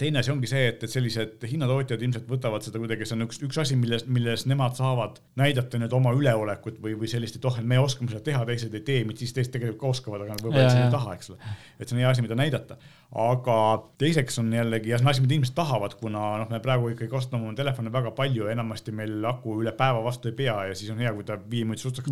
teine 0.00 0.18
asi 0.18 0.32
ongi 0.34 0.50
see, 0.50 0.64
et, 0.72 0.82
et 0.82 0.90
sellised 0.90 1.46
hinnatootjad 1.52 2.02
ilmselt 2.02 2.26
võtavad 2.30 2.66
seda 2.66 2.82
kuidagi, 2.82 3.06
see 3.06 3.18
on 3.18 3.26
üks, 3.28 3.38
üks 3.46 3.60
asi, 3.62 3.78
milles, 3.78 4.06
milles 4.10 4.46
nemad 4.50 4.74
saavad 4.74 5.22
näidata 5.38 5.78
nüüd 5.78 5.94
oma 5.94 6.14
üleolekut 6.18 6.82
või, 6.82 6.98
või 6.98 7.12
sellist, 7.12 7.38
et 7.38 7.46
oh, 7.46 7.58
et 7.58 7.70
me 7.74 7.78
oskame 7.78 8.10
seda 8.10 8.24
teha, 8.26 8.42
teised 8.50 8.74
ei 8.74 8.82
tee, 8.90 9.06
siis 9.14 9.32
teised 9.36 9.54
tegelikult 9.54 9.80
ka 9.84 9.92
oskavad, 9.94 10.26
aga 10.26 10.40
võib-olla 10.42 10.66
lihtsalt 10.66 10.88
ei 10.88 10.96
taha, 10.98 11.14
eks 11.14 11.30
ole. 11.30 11.54
et 11.78 11.86
see 11.86 11.94
on 11.94 12.02
hea 12.02 12.10
asi, 12.10 12.26
mida 12.26 12.34
näidata. 12.34 12.80
Aga 13.14 13.56
teiseks 14.00 14.40
on 14.42 14.48
jällegi, 14.52 14.90
ja 14.90 14.98
see 14.98 15.06
on 15.06 15.10
asi, 15.12 15.22
mida 15.22 15.36
inimesed 15.36 15.54
tahavad, 15.56 15.94
kuna 16.00 16.22
noh, 16.40 16.48
me 16.50 16.58
praegu 16.62 16.90
ikkagi 16.90 17.10
kasutame 17.12 17.46
oma 17.46 17.54
telefone 17.56 17.92
väga 17.94 18.10
palju 18.16 18.48
enamasti 18.50 18.94
meil 18.96 19.24
aku 19.30 19.60
üle 19.62 19.72
päeva 19.78 20.00
vastu 20.04 20.32
ei 20.32 20.34
pea 20.36 20.56
ja 20.70 20.78
siis 20.78 20.90
on 20.92 20.98
hea, 21.00 21.12
kui 21.14 21.26
ta 21.26 21.36
viie 21.38 21.64
minuti 21.68 21.84
sutsaks 21.86 22.10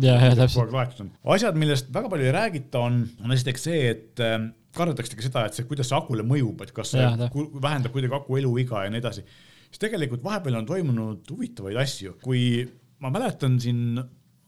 kogu 0.55 0.63
aeg 0.63 0.77
laetud 0.77 1.03
on. 1.03 1.09
asjad, 1.35 1.57
millest 1.59 1.91
väga 1.93 2.11
palju 2.13 2.29
ei 2.29 2.35
räägita, 2.35 2.83
on, 2.87 3.01
on 3.23 3.35
esiteks 3.35 3.67
see, 3.67 3.81
et 3.91 4.23
äh, 4.23 4.37
kardetakse 4.75 5.19
ka 5.19 5.25
seda, 5.25 5.43
et 5.49 5.57
see, 5.57 5.67
kuidas 5.67 5.91
see 5.91 5.97
akule 5.97 6.23
mõjub, 6.27 6.63
et 6.63 6.71
kas 6.75 6.93
see 6.95 7.03
ja, 7.03 7.11
vähendab 7.19 7.91
kuidagi 7.93 8.15
aku 8.15 8.39
eluiga 8.39 8.85
ja 8.85 8.93
nii 8.93 9.03
edasi. 9.03 9.25
siis 9.67 9.81
tegelikult 9.83 10.23
vahepeal 10.23 10.61
on 10.61 10.69
toimunud 10.69 11.31
huvitavaid 11.31 11.79
asju, 11.83 12.15
kui 12.23 12.63
ma 13.03 13.11
mäletan 13.11 13.59
siin 13.59 13.99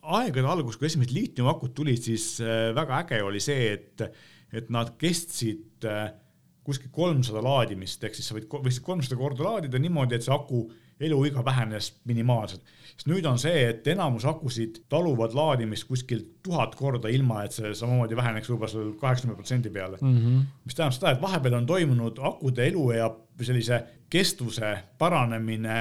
aegade 0.07 0.47
alguses, 0.47 0.79
kui 0.79 0.87
esimesed 0.87 1.11
liitiumakud 1.11 1.75
tulid, 1.75 1.99
siis 2.07 2.37
äh, 2.39 2.69
väga 2.75 3.03
äge 3.03 3.19
oli 3.25 3.43
see, 3.43 3.73
et, 3.75 4.07
et 4.55 4.71
nad 4.71 4.93
kestsid 4.99 5.85
äh, 5.91 6.07
kuskil 6.67 6.91
kolmsada 6.91 7.41
laadimist, 7.43 8.03
ehk 8.03 8.17
siis 8.17 8.27
sa 8.27 8.35
võid, 8.35 8.49
võisid 8.51 8.83
kolmsada 8.83 9.17
korda 9.19 9.45
laadida 9.45 9.79
niimoodi, 9.79 10.17
et 10.17 10.25
see 10.25 10.33
aku 10.35 10.65
eluiga 10.99 11.43
vähenes 11.45 11.91
minimaalselt. 12.09 12.63
sest 12.89 13.07
nüüd 13.09 13.25
on 13.29 13.37
see, 13.39 13.67
et 13.69 13.87
enamus 13.93 14.25
akusid 14.25 14.81
taluvad 14.89 15.35
laadimist 15.37 15.85
kuskil 15.87 16.23
tuhat 16.43 16.73
korda, 16.75 17.11
ilma 17.13 17.43
et 17.45 17.53
see 17.55 17.73
samamoodi 17.77 18.17
väheneks 18.17 18.49
võib-olla 18.49 18.71
seal 18.71 18.89
kaheksakümne 18.99 19.37
protsendi 19.37 19.69
peale 19.69 19.99
mm. 20.01 20.17
-hmm. 20.17 20.47
mis 20.65 20.75
tähendab 20.75 20.97
seda, 20.97 21.13
et 21.13 21.21
vahepeal 21.21 21.59
on 21.59 21.69
toimunud 21.69 22.19
akude 22.31 22.67
eluea 22.67 23.11
sellise 23.41 23.83
kestvuse 24.09 24.73
paranemine 24.97 25.77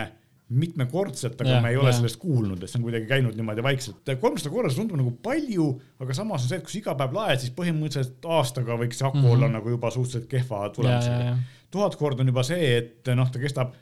mitmekordselt, 0.49 1.41
aga 1.43 1.57
ja, 1.57 1.63
me 1.63 1.73
ei 1.73 1.79
ole 1.81 1.91
ja. 1.91 1.97
sellest 1.99 2.21
kuulnud, 2.23 2.61
et 2.63 2.71
see 2.71 2.79
on 2.79 2.85
kuidagi 2.87 3.09
käinud 3.11 3.35
niimoodi 3.35 3.65
vaikselt. 3.67 4.13
kolmsada 4.21 4.53
korda 4.53 4.71
see 4.71 4.79
tundub 4.79 5.01
nagu 5.01 5.11
palju, 5.23 5.67
aga 6.03 6.15
samas 6.15 6.45
on 6.45 6.53
see, 6.53 6.61
et 6.61 6.67
kui 6.67 6.75
sa 6.77 6.79
iga 6.79 6.95
päev 7.01 7.17
laed, 7.17 7.41
siis 7.43 7.55
põhimõtteliselt 7.57 8.29
aastaga 8.37 8.77
võiks 8.79 9.01
see 9.01 9.09
aku 9.09 9.19
mm 9.19 9.25
-hmm. 9.25 9.35
olla 9.35 9.49
nagu 9.57 9.75
juba 9.75 9.91
suhteliselt 9.91 10.29
kehva 10.31 10.69
tulemusega. 10.77 11.35
tuhat 11.71 11.97
korda 11.99 12.23
on 12.23 12.31
juba 12.31 12.47
see, 12.47 12.77
et 12.77 13.11
noh, 13.19 13.31
ta 13.31 13.43
kestab 13.43 13.75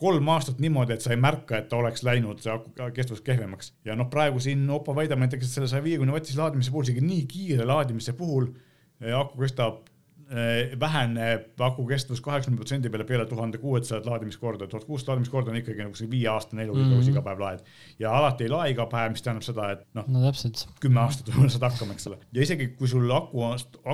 kolm 0.00 0.28
aastat 0.32 0.60
niimoodi, 0.60 0.92
et 0.96 1.04
sa 1.04 1.12
ei 1.14 1.20
märka, 1.20 1.58
et 1.58 1.68
ta 1.68 1.76
oleks 1.76 2.02
läinud 2.04 2.40
see 2.40 2.90
kestvus 2.96 3.20
kehvemaks. 3.24 3.72
ja 3.84 3.96
noh, 3.96 4.10
praegu 4.10 4.40
siin 4.40 4.68
Oppo 4.70 4.94
väidab 4.96 5.18
näiteks, 5.18 5.46
et 5.46 5.56
selle 5.56 5.68
saja 5.68 5.84
viiekümne 5.84 6.12
vatise 6.12 6.38
laadimise 6.38 6.70
puhul, 6.70 6.88
isegi 6.88 7.04
nii 7.04 7.24
kiire 7.28 7.64
laadimise 7.64 8.12
puhul 8.12 8.48
eh, 9.00 9.16
aku 9.18 9.40
kestab 9.40 9.89
väheneb 10.80 11.60
aku 11.66 11.84
kestvus 11.88 12.20
kaheksakümne 12.22 12.60
protsendi 12.60 12.90
peale 12.90 13.04
peale 13.04 13.26
tuhande 13.26 13.58
kuuesadat 13.58 14.06
laadimiskorda, 14.06 14.68
tuhat 14.70 14.84
kuussada 14.86 15.12
laadimiskorda 15.12 15.50
on 15.50 15.58
ikkagi 15.58 15.82
nagu 15.82 15.98
see 15.98 16.10
viieaastane 16.10 16.62
elu 16.62 16.74
mm, 16.74 16.92
-hmm. 16.92 17.08
iga 17.10 17.22
päev 17.26 17.40
laed. 17.42 17.64
ja 17.98 18.12
alati 18.18 18.44
ei 18.46 18.50
lae 18.52 18.70
iga 18.70 18.86
päev, 18.86 19.10
mis 19.10 19.22
tähendab 19.22 19.42
seda, 19.42 19.70
et 19.74 19.82
noh 19.94 20.06
no,, 20.06 20.32
kümme 20.80 21.00
aastat 21.02 21.32
võib-olla 21.32 21.50
saad 21.54 21.66
hakkama, 21.66 21.96
eks 21.96 22.06
ole. 22.06 22.18
ja 22.32 22.42
isegi 22.46 22.68
kui 22.78 22.88
sul 22.88 23.10
aku, 23.10 23.42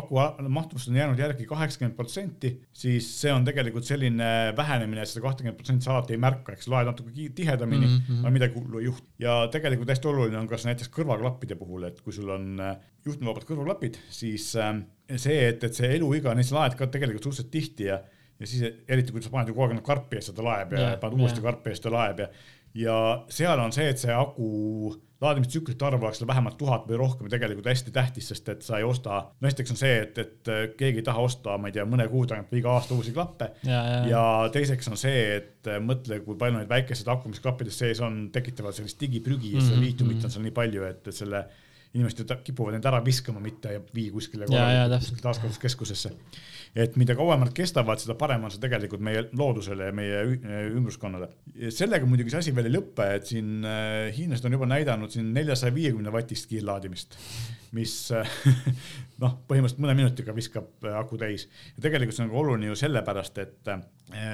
aku 0.00 0.20
mahtuvust 0.58 0.90
on 0.92 0.98
jäänud 1.00 1.22
järgi 1.24 1.46
kaheksakümmend 1.46 1.96
protsenti, 1.96 2.52
siis 2.72 3.08
see 3.20 3.32
on 3.32 3.44
tegelikult 3.44 3.88
selline 3.88 4.52
vähenemine, 4.56 5.02
et 5.02 5.12
seda 5.12 5.24
kahtekümmet 5.24 5.56
protsenti 5.56 5.88
sa 5.88 5.94
alati 5.94 6.18
ei 6.18 6.20
märka, 6.20 6.52
eks 6.52 6.68
laed 6.68 6.90
natuke 6.90 7.30
tihedamini 7.34 7.86
mm, 7.86 8.02
-hmm. 8.08 8.20
aga 8.20 8.34
midagi 8.34 8.60
hullu 8.60 8.78
ei 8.78 8.90
juhtu. 8.90 9.08
ja 9.18 9.38
tegelikult 9.52 9.88
hästi 9.88 10.08
oluline 10.12 10.38
on 10.38 10.48
ka 10.48 10.60
näiteks 10.64 10.92
kõrvaklappide 10.92 11.56
puhul, 11.56 11.88
et 11.88 12.00
kui 12.00 12.12
sul 12.12 12.28
on 12.28 12.60
äh, 12.60 12.76
juhtmevabad 13.06 13.48
kõrvaklapid, 13.48 13.98
siis 14.10 14.52
äh, 14.56 14.76
see, 15.14 15.38
et, 15.52 15.64
et 15.64 15.78
see 15.78 15.94
eluiga, 15.96 16.34
neid 16.34 16.48
sa 16.48 16.60
laed 16.60 16.76
ka 16.78 16.90
tegelikult 16.92 17.28
suhteliselt 17.28 17.52
tihti 17.54 17.88
ja, 17.90 18.00
ja 18.36 18.50
siis 18.50 18.66
eriti 18.88 19.14
kui 19.14 19.24
sa 19.24 19.32
paned 19.32 19.52
ju 19.52 19.56
kogu 19.56 19.74
aeg 19.74 19.86
karpi 19.86 20.18
ees, 20.18 20.30
seda 20.32 20.44
laeb 20.46 20.76
ja, 20.76 20.92
ja 20.92 21.00
paned 21.02 21.20
uuesti 21.20 21.44
karpi 21.44 21.72
ees, 21.72 21.82
ta 21.84 21.92
laeb 21.94 22.24
ja, 22.24 22.30
ja 22.76 23.00
seal 23.32 23.62
on 23.62 23.74
see, 23.74 23.88
et 23.92 24.02
see 24.02 24.14
aku 24.14 24.94
laadimistsüklite 25.20 25.84
arv 25.86 26.02
oleks 26.04 26.20
vähemalt 26.28 26.58
tuhat 26.60 26.84
või 26.88 26.98
rohkem 27.00 27.28
tegelikult 27.32 27.70
hästi 27.70 27.92
tähtis, 27.94 28.26
sest 28.28 28.48
et 28.52 28.64
sa 28.66 28.76
ei 28.80 28.84
osta, 28.84 29.22
no 29.40 29.48
esiteks 29.48 29.72
on 29.72 29.78
see, 29.80 29.94
et, 30.02 30.18
et 30.20 30.50
keegi 30.76 31.00
ei 31.00 31.06
taha 31.06 31.22
osta, 31.24 31.54
ma 31.60 31.70
ei 31.70 31.76
tea, 31.76 31.86
mõne 31.88 32.04
kuu 32.10 32.26
tagant 32.28 32.52
või 32.52 32.60
iga 32.60 32.74
aasta 32.76 32.92
uusi 32.96 33.14
klappe. 33.16 33.48
Ja, 33.64 33.80
ja, 34.10 34.24
teiseks 34.52 34.90
on 34.92 35.00
see, 35.00 35.22
et 35.38 35.70
mõtle, 35.80 36.20
kui 36.24 36.36
palju 36.40 36.60
neid 36.60 36.72
väikeseid 36.72 37.08
aku, 37.14 37.32
mis 37.32 37.40
klappides 37.44 37.80
sees 37.80 38.02
on, 38.04 38.26
tekitavad 38.34 38.76
sellist 38.76 39.00
digiprügi 39.00 39.54
ja 39.54 39.62
seda 39.62 39.78
mhm, 39.78 39.86
liitiumit 39.86 40.18
on 40.20 40.26
mhm. 40.26 40.34
seal 40.36 40.44
nii 40.44 40.56
palju, 40.60 40.84
et 40.90 41.08
selle 41.16 41.46
inimesed 41.96 42.32
kipuvad 42.44 42.76
end 42.78 42.86
ära 42.88 43.00
viskama, 43.04 43.40
mitte 43.42 43.80
vii 43.94 44.10
kuskile 44.14 44.48
taaskasutuskeskusesse. 44.50 46.12
et 46.76 46.96
mida 47.00 47.14
kauem 47.16 47.40
nad 47.40 47.52
kestavad, 47.56 48.00
seda 48.02 48.14
parem 48.20 48.44
on 48.44 48.52
see 48.52 48.60
tegelikult 48.60 49.00
meie 49.04 49.22
loodusele 49.32 49.90
ja 49.90 49.96
meie 49.96 50.22
ümbruskonnale. 50.76 51.30
sellega 51.72 52.06
muidugi 52.06 52.34
see 52.34 52.44
asi 52.44 52.56
veel 52.56 52.70
ei 52.70 52.76
lõpe, 52.76 53.08
et 53.16 53.32
siin 53.32 53.64
äh, 53.64 54.12
hiinlased 54.16 54.48
on 54.48 54.58
juba 54.58 54.68
näidanud 54.70 55.12
siin 55.12 55.32
neljasaja 55.36 55.74
viiekümne 55.74 56.12
vatist 56.12 56.50
kiirlaadimist, 56.52 57.16
mis 57.76 57.94
äh, 58.14 58.36
noh, 59.22 59.38
põhimõtteliselt 59.48 59.82
mõne 59.82 59.96
minutiga 59.98 60.34
viskab 60.36 60.86
äh, 60.86 60.94
aku 60.98 61.18
täis. 61.20 61.48
ja 61.76 61.86
tegelikult 61.86 62.16
see 62.16 62.26
on 62.26 62.32
ka 62.32 62.40
oluline 62.42 62.70
ju 62.70 62.78
sellepärast, 62.78 63.40
et 63.42 63.72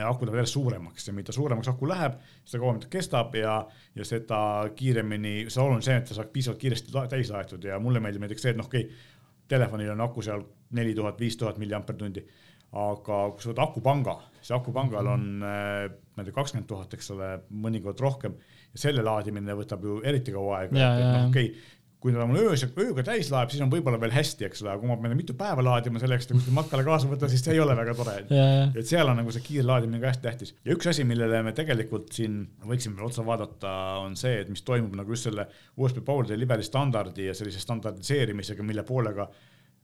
aku 0.06 0.26
läheb 0.26 0.36
järjest 0.40 0.58
suuremaks 0.58 1.08
ja 1.08 1.14
mida 1.16 1.32
suuremaks 1.32 1.70
aku 1.72 1.88
läheb, 1.88 2.18
seda 2.44 2.60
kauem 2.62 2.82
ta 2.82 2.90
kestab 2.92 3.36
ja, 3.38 3.56
ja 3.96 4.04
seda 4.04 4.42
kiiremini, 4.76 5.46
see 5.48 5.62
oluline 5.64 5.86
see, 5.86 5.96
et 6.02 6.10
ta 6.10 6.18
saaks 6.18 6.34
piisavalt 6.34 6.60
kiiresti 6.60 7.06
täis 7.12 7.32
laetud 7.32 7.64
ja 7.64 7.80
mulle 7.80 8.02
meeldib 8.04 8.26
näiteks 8.26 8.48
see, 8.48 8.54
et 8.54 8.60
noh, 8.60 8.68
okei 8.68 8.84
okay,, 8.88 9.10
telefonil 9.52 9.92
on 9.94 10.04
aku 10.04 10.24
seal 10.24 10.44
neli 10.76 10.94
tuhat, 10.96 11.20
viis 11.20 11.36
tuhat 11.36 11.60
milliampertundi. 11.60 12.24
aga 12.72 13.16
kui 13.34 13.42
sa 13.44 13.50
võtad 13.50 13.66
akupanga, 13.66 14.14
siis 14.38 14.54
akupangal 14.56 15.10
on, 15.12 15.24
äh, 15.44 15.90
ma 16.16 16.22
ei 16.22 16.28
tea, 16.28 16.36
kakskümmend 16.38 16.68
tuhat, 16.70 16.94
eks 16.96 17.10
ole, 17.12 17.26
mõnikord 17.52 18.00
rohkem 18.00 18.38
ja 18.72 18.80
selle 18.86 19.04
laadimine 19.04 19.56
võtab 19.58 19.84
ju 19.84 19.98
eriti 20.08 20.32
kaua 20.32 20.62
aega, 20.62 20.72
et 20.72 21.04
noh, 21.04 21.26
okei 21.28 21.50
okay,, 21.50 21.81
kui 22.02 22.12
ta 22.14 22.24
mul 22.26 22.40
öös, 22.42 22.64
ööga 22.82 23.04
täis 23.06 23.30
laeb, 23.30 23.52
siis 23.52 23.62
on 23.62 23.70
võib-olla 23.70 24.00
veel 24.02 24.14
hästi, 24.14 24.46
eks 24.48 24.64
ole, 24.64 24.72
aga 24.72 24.82
kui 24.82 24.90
ma 24.90 24.96
pean 24.98 25.14
mitu 25.18 25.36
päeva 25.38 25.62
laadima 25.62 26.02
selleks, 26.02 26.26
et 26.26 26.34
kuskil 26.34 26.56
matkale 26.56 26.82
kaasa 26.86 27.10
võtta, 27.10 27.30
siis 27.30 27.44
see 27.44 27.54
ei 27.54 27.62
ole 27.62 27.76
väga 27.78 27.94
tore. 27.98 28.16
et 28.26 28.88
seal 28.88 29.08
on 29.08 29.20
nagu 29.22 29.34
see 29.34 29.44
kiire 29.46 29.66
laadimine 29.68 30.02
ka 30.02 30.10
hästi 30.10 30.26
tähtis. 30.26 30.54
ja 30.66 30.74
üks 30.74 30.90
asi, 30.90 31.06
millele 31.06 31.44
me 31.46 31.54
tegelikult 31.56 32.10
siin 32.16 32.42
võiksime 32.66 32.98
veel 32.98 33.06
otsa 33.06 33.26
vaadata, 33.26 33.72
on 34.02 34.18
see, 34.18 34.40
et 34.42 34.50
mis 34.50 34.66
toimub 34.66 34.96
nagu 34.98 35.14
just 35.14 35.30
selle 35.30 35.46
USB 35.76 36.02
Power 36.04 36.26
Delivery 36.28 36.66
standardi 36.66 37.30
ja 37.30 37.36
sellise 37.38 37.62
standardiseerimisega, 37.62 38.66
mille 38.66 38.82
poolega 38.88 39.28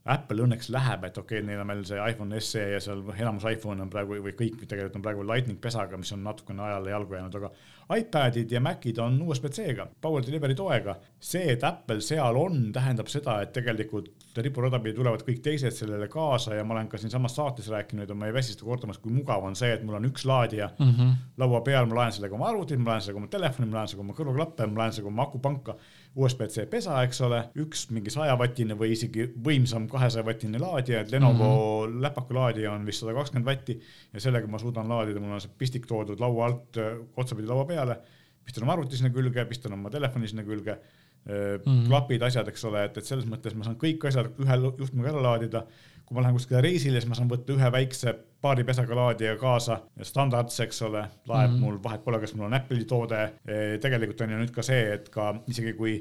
Apple 0.09 0.45
õnneks 0.45 0.69
läheb, 0.71 1.03
et 1.05 1.17
okei 1.19 1.41
okay,, 1.41 1.45
neil 1.45 1.59
on 1.59 1.67
meil 1.67 1.81
see 1.87 1.99
iPhone 1.99 2.39
SE 2.39 2.61
ja 2.71 2.79
seal 2.81 3.01
enamus 3.17 3.45
iPhone 3.51 3.83
on 3.83 3.89
praegu 3.91 4.15
või 4.23 4.31
kõik 4.37 4.61
tegelikult 4.63 4.95
on 4.95 5.03
praegu 5.05 5.25
Lightning 5.27 5.59
pesaga, 5.61 5.99
mis 5.99 6.11
on 6.15 6.23
natukene 6.23 6.63
ajale 6.65 6.93
jalgu 6.93 7.17
jäänud, 7.17 7.35
aga 7.35 7.51
iPadid 7.99 8.51
ja 8.55 8.61
Macid 8.63 9.01
on 9.03 9.19
USB-C-ga, 9.25 9.89
Power 10.01 10.23
Delivery 10.25 10.55
toega. 10.55 10.95
see, 11.19 11.51
et 11.51 11.63
Apple 11.63 12.01
seal 12.05 12.39
on, 12.39 12.71
tähendab 12.73 13.11
seda, 13.11 13.41
et 13.43 13.51
tegelikult 13.53 14.11
ripurada 14.37 14.79
pidi 14.79 14.93
tulevad 14.97 15.23
kõik 15.25 15.39
teised 15.43 15.73
sellele 15.73 16.07
kaasa 16.11 16.55
ja 16.57 16.63
ma 16.67 16.75
olen 16.75 16.89
ka 16.91 16.99
siinsamas 17.01 17.35
saates 17.35 17.69
rääkinud 17.71 18.09
ja 18.09 18.15
ma 18.17 18.27
ei 18.29 18.33
väsi 18.33 18.53
seda 18.53 18.67
kordamas, 18.67 18.99
kui 19.01 19.13
mugav 19.13 19.45
on 19.45 19.55
see, 19.57 19.71
et 19.73 19.83
mul 19.85 19.97
on 19.97 20.05
üks 20.09 20.25
laadija 20.29 20.69
mm 20.77 20.91
-hmm. 20.91 21.15
laua 21.37 21.61
peal, 21.61 21.87
ma 21.89 21.95
laen 22.01 22.11
sellega 22.15 22.35
oma 22.35 22.49
arvutit, 22.49 22.79
ma 22.79 22.91
laen 22.91 23.01
sellega 23.01 23.21
oma 23.23 23.27
telefoni, 23.27 23.69
ma 23.69 23.77
laen 23.77 23.87
sellega 23.87 24.05
oma 24.05 24.17
kõrvaklappe, 24.19 24.67
ma 24.67 24.81
laen 24.83 24.93
sellega 24.93 25.13
oma 25.13 25.23
akupanka. 25.23 25.75
USB-C 26.15 26.65
pesa, 26.69 27.03
eks 27.03 27.21
ole, 27.21 27.43
üks 27.55 27.89
mingi 27.91 28.09
sajavatine 28.09 28.73
või 28.73 28.91
isegi 28.91 29.27
võimsam 29.45 29.87
kahesajavatine 29.87 30.59
laadija, 30.59 31.01
et 31.01 31.11
Lenovo 31.11 31.49
mm 31.87 31.93
-hmm. 31.93 32.01
läpaka 32.01 32.33
laadija 32.33 32.71
on 32.71 32.85
vist 32.85 32.99
sada 32.99 33.13
kakskümmend 33.13 33.45
vatti 33.45 33.79
ja 34.13 34.19
sellega 34.19 34.47
ma 34.47 34.57
suudan 34.57 34.89
laadida, 34.89 35.19
mul 35.19 35.31
on 35.31 35.41
see 35.41 35.51
pistik 35.57 35.85
toodud 35.85 36.19
laua 36.19 36.45
alt 36.45 36.77
otsapidi 37.17 37.47
laua 37.47 37.65
peale 37.65 38.01
pistan 38.49 38.63
oma 38.63 38.73
arvuti 38.73 38.97
sinna 38.97 39.11
külge, 39.13 39.45
pistan 39.45 39.73
oma 39.73 39.89
telefoni 39.93 40.27
sinna 40.27 40.43
külge 40.43 40.79
-hmm. 41.27 41.85
klapid, 41.87 42.23
asjad, 42.23 42.47
eks 42.47 42.65
ole, 42.65 42.83
et, 42.85 42.97
et 42.97 43.05
selles 43.05 43.25
mõttes 43.29 43.55
ma 43.55 43.67
saan 43.67 43.77
kõik 43.77 44.05
asjad 44.07 44.31
ühe 44.39 44.59
juhtmega 44.79 45.13
ära 45.13 45.21
laadida. 45.21 45.65
kui 46.09 46.15
ma 46.17 46.23
lähen 46.23 46.33
kuskile 46.33 46.61
reisile, 46.65 46.97
siis 46.97 47.05
ma 47.09 47.13
saan 47.13 47.29
võtta 47.29 47.53
ühe 47.53 47.67
väikse 47.71 48.15
paari 48.41 48.63
pesaga 48.65 48.95
laadija 48.97 49.35
kaasa, 49.37 49.75
standardse, 50.01 50.63
eks 50.63 50.81
ole, 50.81 51.03
laeb 51.27 51.51
mm 51.51 51.55
-hmm. 51.55 51.59
mul, 51.59 51.77
vahet 51.83 52.03
pole, 52.03 52.19
kas 52.19 52.33
mul 52.33 52.47
on 52.47 52.53
Apple'i 52.53 52.85
toode. 52.85 53.33
tegelikult 53.81 54.21
on 54.21 54.31
ju 54.31 54.37
nüüd 54.37 54.51
ka 54.51 54.61
see, 54.65 54.93
et 54.93 55.09
ka 55.09 55.35
isegi 55.47 55.73
kui 55.73 55.93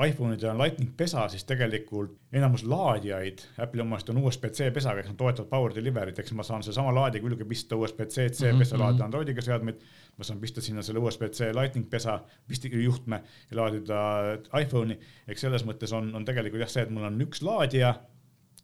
iPhone'idel 0.00 0.50
on 0.50 0.58
Lightning 0.58 0.92
pesa, 0.96 1.26
siis 1.28 1.44
tegelikult 1.44 2.14
enamus 2.32 2.62
laadijaid, 2.64 3.42
Apple'i 3.60 3.82
omast 3.84 4.08
on 4.08 4.22
USB-C 4.22 4.70
pesaga, 4.72 5.02
eks 5.02 5.10
nad 5.12 5.18
toetavad 5.20 5.50
power 5.50 5.74
delivery't, 5.76 6.18
eks 6.18 6.32
ma 6.36 6.46
saan 6.46 6.64
sedasama 6.64 6.94
laadija 6.96 7.20
külge 7.24 7.44
pista 7.48 7.76
USB-C, 7.76 8.30
C 8.32 8.48
mhm, 8.48 8.62
pesa 8.62 8.76
mm 8.76 8.78
-hmm. 8.78 8.84
laadida 8.84 9.04
Androidiga 9.04 9.42
seadmeid. 9.42 9.82
ma 10.18 10.24
saan 10.24 10.40
pista 10.40 10.60
sinna 10.60 10.82
selle 10.82 10.98
USB-C 10.98 11.52
Lightning 11.54 11.90
pesa, 11.90 12.20
juhtme 12.82 13.22
ja 13.50 13.56
laadida 13.56 13.98
iPhone'i. 14.60 14.98
eks 15.28 15.40
selles 15.40 15.64
mõttes 15.64 15.92
on, 15.92 16.14
on 16.14 16.24
tegelikult 16.24 16.60
jah 16.60 16.68
see, 16.68 16.82
et 16.82 16.90
mul 16.90 17.04
on 17.04 17.20
üks 17.20 17.42
laadija, 17.42 17.94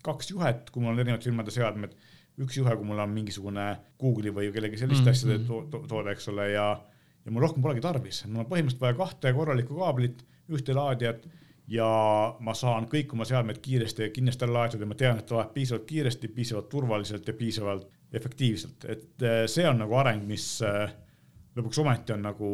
kaks 0.03 0.31
juhet, 0.31 0.71
kui 0.71 0.83
mul 0.83 0.93
on 0.93 0.99
erinevate 0.99 1.25
firmade 1.25 1.51
seadmed, 1.51 1.95
üks 2.39 2.57
juhe, 2.57 2.77
kui 2.77 2.85
mul 2.85 2.99
on 2.99 3.11
mingisugune 3.11 3.77
Google'i 4.01 4.33
või 4.35 4.53
kellegi 4.53 4.77
selliste 4.77 5.05
mm 5.05 5.07
-hmm. 5.07 5.11
asjade 5.11 5.39
to 5.47 5.67
to 5.71 5.87
toode, 5.89 6.11
eks 6.11 6.29
ole, 6.29 6.51
ja, 6.51 6.81
ja 7.25 7.31
mul 7.31 7.43
rohkem 7.43 7.63
polegi 7.63 7.81
tarvis, 7.81 8.25
mul 8.27 8.45
on 8.45 8.51
põhimõtteliselt 8.51 8.81
vaja 8.81 8.95
kahte 8.95 9.33
korralikku 9.33 9.77
kaablit 9.77 10.25
ühte 10.49 10.75
laadijat 10.77 11.27
ja 11.69 11.89
ma 12.41 12.55
saan 12.57 12.89
kõik 12.89 13.13
oma 13.13 13.27
seadmed 13.29 13.61
kiiresti 13.63 14.07
ja 14.07 14.13
kindlasti 14.15 14.49
laaditud 14.49 14.85
ja 14.85 14.89
ma 14.89 14.97
tean, 14.99 15.21
et 15.21 15.27
ta 15.29 15.37
laeb 15.39 15.53
piisavalt 15.55 15.87
kiiresti, 15.89 16.31
piisavalt 16.33 16.69
turvaliselt 16.73 17.29
ja 17.29 17.35
piisavalt 17.37 17.89
efektiivselt, 18.13 18.87
et 18.89 19.25
eh, 19.27 19.43
see 19.51 19.67
on 19.69 19.83
nagu 19.83 19.99
areng, 20.01 20.23
mis 20.29 20.47
eh, 20.65 20.95
lõpuks 21.59 21.83
ometi 21.83 22.15
on 22.15 22.25
nagu 22.25 22.53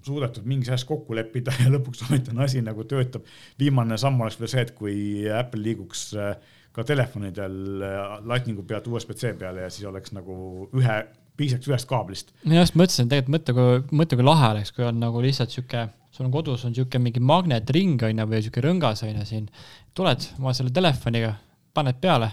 suudetud 0.00 0.46
mingis 0.48 0.70
asjas 0.70 0.86
kokku 0.88 1.16
leppida 1.18 1.52
ja 1.60 1.72
lõpuks 1.74 2.06
ometi 2.08 2.32
on 2.32 2.40
asi 2.46 2.62
nagu 2.64 2.86
töötab. 2.88 3.28
viimane 3.60 4.00
samm 4.00 4.22
oleks 4.24 4.40
veel 4.40 4.52
see, 4.54 4.64
et 4.64 4.72
kui 4.78 4.96
Apple 5.28 5.60
liiguks 5.66 6.06
eh, 6.16 6.56
ka 6.72 6.86
telefonidel 6.86 7.82
Lightningu 8.30 8.62
pealt 8.64 8.86
USB-C 8.88 9.34
peale 9.36 9.66
ja 9.66 9.70
siis 9.74 9.88
oleks 9.90 10.14
nagu 10.16 10.70
ühe, 10.78 11.00
piisaks 11.40 11.70
ühest 11.70 11.88
kaablist. 11.90 12.34
ma 12.44 12.60
just 12.60 12.76
mõtlesin, 12.78 13.08
tegelikult 13.10 13.36
mõtle, 13.38 13.56
kui, 13.56 13.98
mõtle, 14.02 14.20
kui 14.20 14.28
lahe 14.28 14.52
oleks, 14.54 14.74
kui 14.76 14.86
on 14.86 15.00
nagu 15.00 15.24
lihtsalt 15.24 15.56
sihuke 15.56 15.88
sul 16.20 16.26
on 16.26 16.32
kodus 16.34 16.64
on 16.64 16.74
niisugune 16.74 17.06
mingi 17.06 17.20
magnetring 17.22 18.02
on 18.04 18.18
ju, 18.18 18.26
või 18.28 18.40
niisugune 18.40 18.66
rõngas 18.66 19.04
on 19.06 19.14
ju 19.14 19.26
siin, 19.28 19.50
tuled 19.96 20.26
oma 20.38 20.54
selle 20.56 20.72
telefoniga, 20.74 21.34
paned 21.74 22.00
peale 22.02 22.30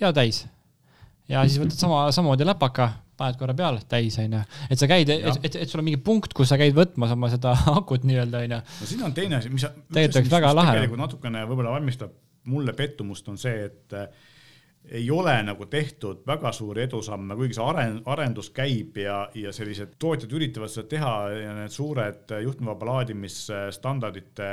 ja 0.00 0.12
täis. 0.14 0.44
ja 1.28 1.42
siis 1.46 1.60
võtad 1.62 1.78
sama, 1.78 2.04
samamoodi 2.14 2.46
läpaka, 2.46 2.88
paned 3.18 3.38
korra 3.40 3.54
peale, 3.58 3.82
täis 3.88 4.18
on 4.22 4.36
ju. 4.38 4.42
et 4.70 4.78
sa 4.78 4.88
käid, 4.90 5.10
et, 5.10 5.40
et, 5.42 5.56
et 5.64 5.70
sul 5.70 5.82
on 5.82 5.88
mingi 5.88 6.02
punkt, 6.04 6.34
kus 6.36 6.52
sa 6.52 6.58
käid 6.60 6.76
võtmas 6.76 7.14
oma 7.16 7.30
seda 7.32 7.56
akut 7.80 8.04
nii-öelda 8.08 8.44
on 8.44 8.58
ju. 8.58 8.60
no 8.82 8.90
siin 8.92 9.06
on 9.08 9.16
teine 9.16 9.40
asi, 9.40 9.52
mis. 9.52 9.66
tegelikult 9.88 10.20
oleks 10.20 10.36
väga 10.36 10.52
lahe. 10.58 10.76
tegelikult 10.76 11.06
natukene 11.06 11.46
võib-olla 11.48 11.74
valmistab 11.78 12.12
mulle 12.52 12.74
pettumust, 12.74 13.28
on 13.30 13.38
see, 13.38 13.70
et 13.70 13.98
ei 14.90 15.10
ole 15.10 15.34
nagu 15.46 15.66
tehtud 15.70 16.24
väga 16.26 16.52
suuri 16.52 16.82
edusamme, 16.82 17.36
kuigi 17.38 17.54
see 17.54 17.64
aren-, 17.64 18.00
arendus 18.10 18.50
käib 18.54 18.96
ja, 18.98 19.28
ja 19.34 19.52
sellised 19.54 19.94
tootjad 20.02 20.32
üritavad 20.34 20.72
seda 20.72 20.88
teha 20.90 21.14
ja 21.36 21.52
need 21.60 21.74
suured 21.74 22.34
juhtmevaba 22.42 22.88
laadimisstandardite 22.90 24.48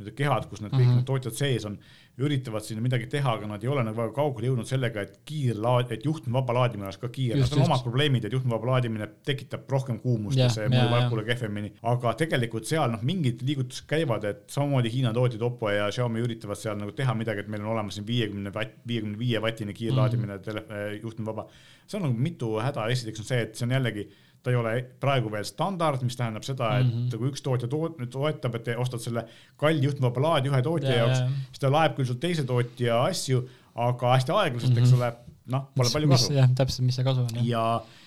nii-öelda 0.00 0.16
kehad, 0.16 0.48
kus 0.50 0.60
need 0.60 0.72
kõik 0.72 0.84
mm 0.84 0.90
-hmm. 0.90 1.00
need 1.00 1.08
tootjad 1.08 1.36
sees 1.36 1.66
on, 1.68 1.78
üritavad 2.20 2.64
sinna 2.64 2.82
midagi 2.84 3.06
teha, 3.10 3.32
aga 3.38 3.48
nad 3.48 3.62
ei 3.64 3.70
ole 3.72 3.84
nagu 3.86 3.96
väga 3.96 4.12
kaugele 4.16 4.50
jõudnud 4.50 4.68
sellega, 4.68 5.04
et 5.06 5.20
kiirlaad, 5.28 5.92
et 5.94 6.04
juhtmevaba 6.04 6.56
laadimine 6.58 6.88
oleks 6.88 7.00
ka 7.00 7.08
kiire. 7.12 7.38
Nad 7.40 7.54
on 7.56 7.64
omad 7.64 7.84
probleemid, 7.86 8.26
et 8.26 8.36
juhtmevaba 8.36 8.74
laadimine 8.74 9.08
tekitab 9.26 9.70
rohkem 9.72 10.00
kuumust 10.02 10.38
ja, 10.38 10.48
ja 10.48 10.54
see 10.54 10.68
mõjub 10.72 10.96
äpule 10.98 11.24
kehvemini, 11.28 11.72
aga 11.92 12.14
tegelikult 12.20 12.68
seal 12.68 12.92
noh, 12.92 13.04
mingid 13.06 13.44
liigutused 13.46 13.88
käivad, 13.90 14.26
et 14.28 14.44
samamoodi 14.52 14.92
Hiina 14.92 15.14
tootjad 15.16 15.46
Oppo 15.48 15.72
ja 15.72 15.88
Xiaomi 15.94 16.24
üritavad 16.26 16.60
seal 16.60 16.78
nagu 16.80 16.92
teha 16.96 17.16
midagi, 17.16 17.44
et 17.44 17.52
meil 17.52 17.64
on 17.64 17.72
olemas 17.76 17.96
siin 17.96 18.08
viiekümne 18.08 18.52
vatt, 18.54 18.80
viiekümne 18.90 19.20
viie 19.20 19.42
vatine 19.42 19.76
kiirlaadimine 19.76 20.36
mm 20.36 20.48
-hmm. 20.50 21.02
juhtmevaba. 21.02 21.48
See 21.90 21.98
on 21.98 22.08
nagu 22.08 22.26
mitu 22.28 22.56
häda, 22.62 22.88
esiteks 22.94 23.22
on 23.22 23.30
see, 23.32 23.46
et 23.46 23.56
see 23.58 23.66
on 23.66 23.74
jällegi 23.78 24.06
ta 24.40 24.52
ei 24.52 24.56
ole 24.56 24.72
praegu 25.00 25.30
veel 25.32 25.44
standard, 25.44 26.02
mis 26.06 26.16
tähendab 26.16 26.44
seda, 26.46 26.72
et 26.80 26.86
mm 26.86 26.92
-hmm. 26.92 27.18
kui 27.18 27.28
üks 27.28 27.42
tootja 27.44 27.68
toot, 27.68 27.98
toetab, 28.10 28.54
et 28.56 28.70
ostad 28.80 29.02
selle 29.04 29.26
kalli 29.60 29.84
juhtmevaba 29.84 30.22
laadi 30.26 30.48
ühe 30.48 30.62
tootja 30.64 30.94
ja, 30.94 31.02
jaoks, 31.02 31.24
siis 31.48 31.64
ta 31.64 31.72
laeb 31.72 31.96
küll 31.98 32.08
sul 32.08 32.20
teise 32.22 32.44
tootja 32.48 33.02
asju, 33.04 33.42
aga 33.74 34.14
hästi 34.16 34.32
aeglaselt 34.32 34.72
mm, 34.72 34.76
-hmm. 34.76 34.82
eks 34.82 34.92
mhm. 34.92 35.02
ole, 35.02 35.36
noh, 35.56 35.68
pole 35.76 35.92
palju 35.92 36.08
kasu. 36.08 36.32
jah, 36.32 36.48
täpselt, 36.56 36.86
mis 36.86 36.96
see 36.96 37.04
kasu 37.04 37.26
on. 37.26 37.44
ja, 37.44 37.64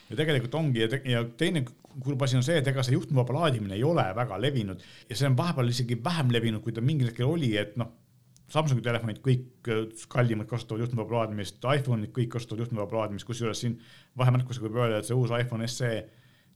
ja 0.09 0.15
tegelikult 0.15 0.55
ongi 0.55 0.81
ja, 0.81 0.87
te, 0.89 1.01
ja 1.05 1.23
teine 1.37 1.65
kurb 2.01 2.21
asi 2.25 2.37
on 2.37 2.43
see, 2.43 2.57
et 2.57 2.67
ega 2.67 2.83
see 2.83 2.97
juhtmevaba 2.97 3.33
laadimine 3.33 3.77
ei 3.77 3.83
ole 3.85 4.05
väga 4.15 4.41
levinud 4.41 4.81
ja 5.09 5.15
see 5.15 5.29
on 5.29 5.37
vahepeal 5.37 5.69
isegi 5.69 5.99
vähem 6.03 6.33
levinud, 6.33 6.63
kui 6.65 6.73
ta 6.73 6.81
mingil 6.81 7.11
hetkel 7.11 7.29
oli, 7.29 7.53
et 7.57 7.77
noh 7.77 7.93
Samsungi 8.53 8.83
telefonid 8.85 9.21
kõik 9.25 9.69
kallimad 10.13 10.49
kasutavad 10.49 10.83
juhtmevaba 10.83 11.23
laadimist, 11.23 11.57
iPhone'id 11.63 12.11
kõik 12.13 12.35
kasutavad 12.35 12.67
juhtmevaba 12.67 12.99
laadimist, 12.99 13.25
kusjuures 13.25 13.63
siin 13.63 13.79
vahemärkusega 14.19 14.67
võib 14.67 14.77
öelda, 14.83 14.99
et 15.01 15.09
see 15.09 15.17
uus 15.17 15.33
iPhone 15.33 15.65
SE 15.71 15.93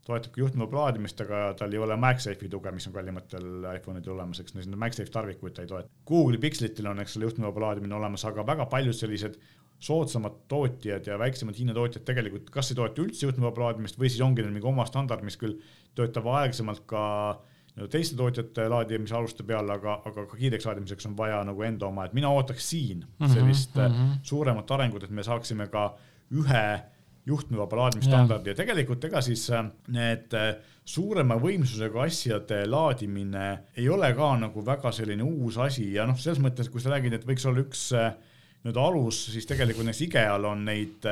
toetab 0.08 0.32
ka 0.36 0.41
juhtmeva 0.43 0.70
plaadimist, 0.72 1.20
aga 1.26 1.41
tal 1.60 1.74
ei 1.74 1.82
ole 1.84 1.98
MagSafe'i 2.00 2.50
tuge, 2.52 2.72
mis 2.76 2.86
on 2.88 2.95
kallimatel 2.95 3.66
iPhone'idel 3.74 4.14
olemas, 4.14 4.39
eks 4.43 4.56
neid 4.56 4.78
MagSafe 4.80 5.12
tarvikuid 5.12 5.58
ta 5.58 5.66
ei 5.66 5.72
toeta. 5.72 5.89
Google'i 6.08 6.39
Pixelitel 6.43 6.88
on, 6.91 7.02
eks 7.04 7.18
ole, 7.18 7.28
juhtmeva 7.28 7.52
plaadimine 7.56 7.98
olemas, 7.98 8.24
aga 8.30 8.45
väga 8.48 8.70
paljud 8.72 8.95
sellised 8.95 9.36
soodsamad 9.84 10.39
tootjad 10.50 11.06
ja 11.06 11.20
väiksemad 11.22 11.58
Hiina 11.58 11.76
tootjad 11.78 12.06
tegelikult 12.08 12.48
kas 12.54 12.72
ei 12.72 12.80
toeta 12.80 13.04
üldse 13.04 13.28
juhtmeva 13.28 13.52
plaadimist 13.54 14.00
või 14.00 14.10
siis 14.10 14.24
ongi 14.26 14.41
neil 14.41 14.56
mingi 14.56 14.70
oma 14.70 14.88
standard, 14.89 15.26
mis 15.26 15.38
küll 15.38 15.60
töötab 15.98 16.30
aeglasemalt 16.34 16.86
ka 16.89 17.04
teiste 17.91 18.17
tootjate 18.17 18.67
laadimise 18.71 19.15
aluste 19.15 19.45
peal, 19.45 19.69
aga, 19.69 19.99
aga 20.09 20.25
ka 20.25 20.38
kiireks 20.39 20.65
laadimiseks 20.65 21.09
on 21.09 21.17
vaja 21.17 21.43
nagu 21.45 21.65
enda 21.67 21.88
oma, 21.89 22.07
et 22.07 22.15
mina 22.17 22.32
ootaks 22.34 22.69
siin 22.71 23.03
mhm, 23.05 23.34
sellist 23.34 23.75
mm 23.75 23.93
-hmm. 23.93 24.19
suuremat 24.23 24.71
arengut, 24.71 25.03
et 25.03 25.13
me 25.13 25.23
saaksime 25.23 25.67
ka 25.67 25.91
ühe 26.34 26.65
juhtmevaba 27.28 27.78
laadimisstandardi 27.78 28.49
ja. 28.49 28.55
ja 28.55 28.57
tegelikult 28.57 29.03
ega 29.03 29.21
siis 29.21 29.49
äh, 29.51 29.65
need 29.88 30.34
äh, 30.34 30.55
suurema 30.86 31.36
võimsusega 31.36 32.05
asjade 32.07 32.63
laadimine 32.65 33.47
ei 33.75 33.89
ole 33.89 34.13
ka 34.15 34.32
nagu 34.39 34.65
väga 34.65 34.91
selline 34.91 35.23
uus 35.23 35.57
asi 35.57 35.93
ja 35.93 36.05
noh, 36.07 36.17
selles 36.17 36.39
mõttes, 36.39 36.71
kui 36.71 36.82
sa 36.82 36.89
räägid, 36.95 37.13
et 37.13 37.28
võiks 37.28 37.45
olla 37.45 37.59
üks 37.59 37.89
nii-öelda 37.91 38.86
alus, 38.88 39.25
siis 39.34 39.45
tegelikult 39.45 39.86
näiteks 39.86 40.05
IKEA-l 40.07 40.45
on 40.47 40.63
neid 40.65 41.05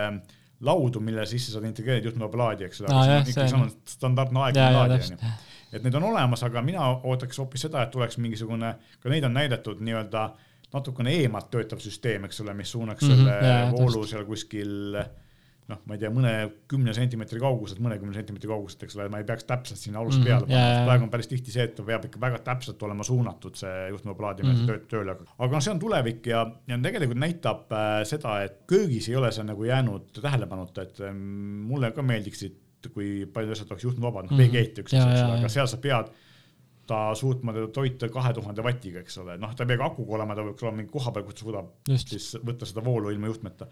laudu, 0.66 1.02
mille 1.04 1.26
sisse 1.28 1.52
saad 1.52 1.68
integreerida 1.68 2.10
juhtmevaba 2.10 2.38
laadi, 2.38 2.70
eks 2.70 2.82
ole 2.82 2.90
no,, 2.90 3.02
aga 3.02 3.06
see 3.06 3.18
on 3.18 3.30
ikkagi 3.34 3.52
see 3.52 3.98
standardne 3.98 4.42
aeglane 4.46 4.78
laadi 4.80 5.00
onju. 5.02 5.34
Et 5.74 5.84
need 5.84 5.96
on 5.96 6.04
olemas, 6.12 6.44
aga 6.44 6.62
mina 6.62 6.88
ootaks 7.04 7.40
hoopis 7.42 7.68
seda, 7.68 7.84
et 7.84 7.92
tuleks 7.92 8.18
mingisugune, 8.18 8.76
ka 9.00 9.10
neid 9.10 9.24
on 9.28 9.34
näidatud 9.34 9.82
nii-öelda 9.86 10.30
natukene 10.74 11.14
eemalt 11.22 11.52
töötav 11.54 11.80
süsteem, 11.84 12.26
eks 12.28 12.42
ole, 12.44 12.54
mis 12.54 12.72
suunaks 12.72 13.04
mm 13.04 13.12
-hmm, 13.12 13.16
selle 13.16 13.54
jah, 13.54 13.72
voolu 13.72 14.06
seal 14.08 14.26
kuskil 14.26 14.74
noh, 15.72 15.80
ma 15.90 15.96
ei 15.96 16.02
tea, 16.02 16.12
mõne 16.14 16.32
kümne 16.70 16.94
sentimeetri 16.94 17.40
kauguselt, 17.42 17.80
mõnekümne 17.82 18.14
sentimeetri 18.14 18.50
kauguselt, 18.50 18.84
eks 18.86 18.98
ole, 19.00 19.08
ma 19.10 19.22
ei 19.22 19.26
peaks 19.28 19.48
täpselt 19.50 19.82
sinna 19.82 20.02
alust 20.02 20.20
mm 20.20 20.26
-hmm, 20.26 20.30
peale 20.30 20.46
panema, 20.46 20.74
sest 20.76 20.90
praegu 20.90 21.08
on 21.08 21.14
päris 21.16 21.30
tihti 21.32 21.54
see, 21.56 21.66
et 21.66 21.74
ta 21.78 21.86
peab 21.88 22.06
ikka 22.06 22.22
väga 22.22 22.42
täpselt 22.46 22.84
olema 22.86 23.08
suunatud, 23.08 23.58
see 23.58 23.88
juhtme 23.90 24.14
plaadimine 24.20 24.54
mm 24.54 24.60
-hmm. 24.62 24.68
tööd 24.70 24.86
tööle 24.92 25.16
aga 25.16 25.50
noh, 25.52 25.64
see 25.66 25.74
on 25.74 25.82
tulevik 25.82 26.30
ja, 26.30 26.44
ja 26.68 26.78
tegelikult 26.90 27.22
näitab 27.24 27.74
äh, 27.74 28.04
seda, 28.06 28.36
et 28.46 28.62
köögis 28.70 29.10
ei 29.10 29.16
ole 29.16 29.32
see 29.32 29.48
nagu 29.48 29.64
jäänud 29.64 30.22
tähelepanuta, 30.22 30.86
et 30.86 31.02
äh, 31.02 31.16
mulle 31.16 31.92
ka 31.92 32.06
meeldiksid, 32.06 32.62
kui 32.94 33.26
paljud 33.34 33.56
asjad 33.56 33.74
oleks 33.74 33.88
juhtmevabad, 33.88 34.30
noh, 34.30 34.40
veekeet 34.40 34.84
üks 34.84 34.94
asi, 34.94 35.02
eks 35.02 35.26
ole, 35.26 35.42
aga 35.42 35.52
seal 35.52 35.70
sa 35.72 35.82
pead 35.82 36.14
ta 36.86 37.00
suutma 37.18 37.54
teda 37.54 37.68
toita 37.74 38.10
kahe 38.14 38.32
tuhande 38.38 38.64
vatiga, 38.64 39.02
eks 39.02 39.18
ole, 39.24 39.38
noh, 39.42 39.54
ta 39.58 39.66
ei 39.66 39.72
pea 39.72 39.82
ka 39.82 39.90
akuga 39.90 40.18
olema, 40.20 40.38
ta 40.38 40.46
võiks 40.46 40.66
olla 40.66 40.78
mingi 40.78 40.92
koha 40.94 41.14
peal, 41.14 41.26
kus 41.26 41.40
ta 41.40 41.46
suudab 41.46 41.70
Just. 41.90 42.14
siis 42.14 42.28
võtta 42.46 42.68
seda 42.70 42.84
voolu 42.86 43.14
ilma 43.14 43.32
juhtmeta. 43.32 43.68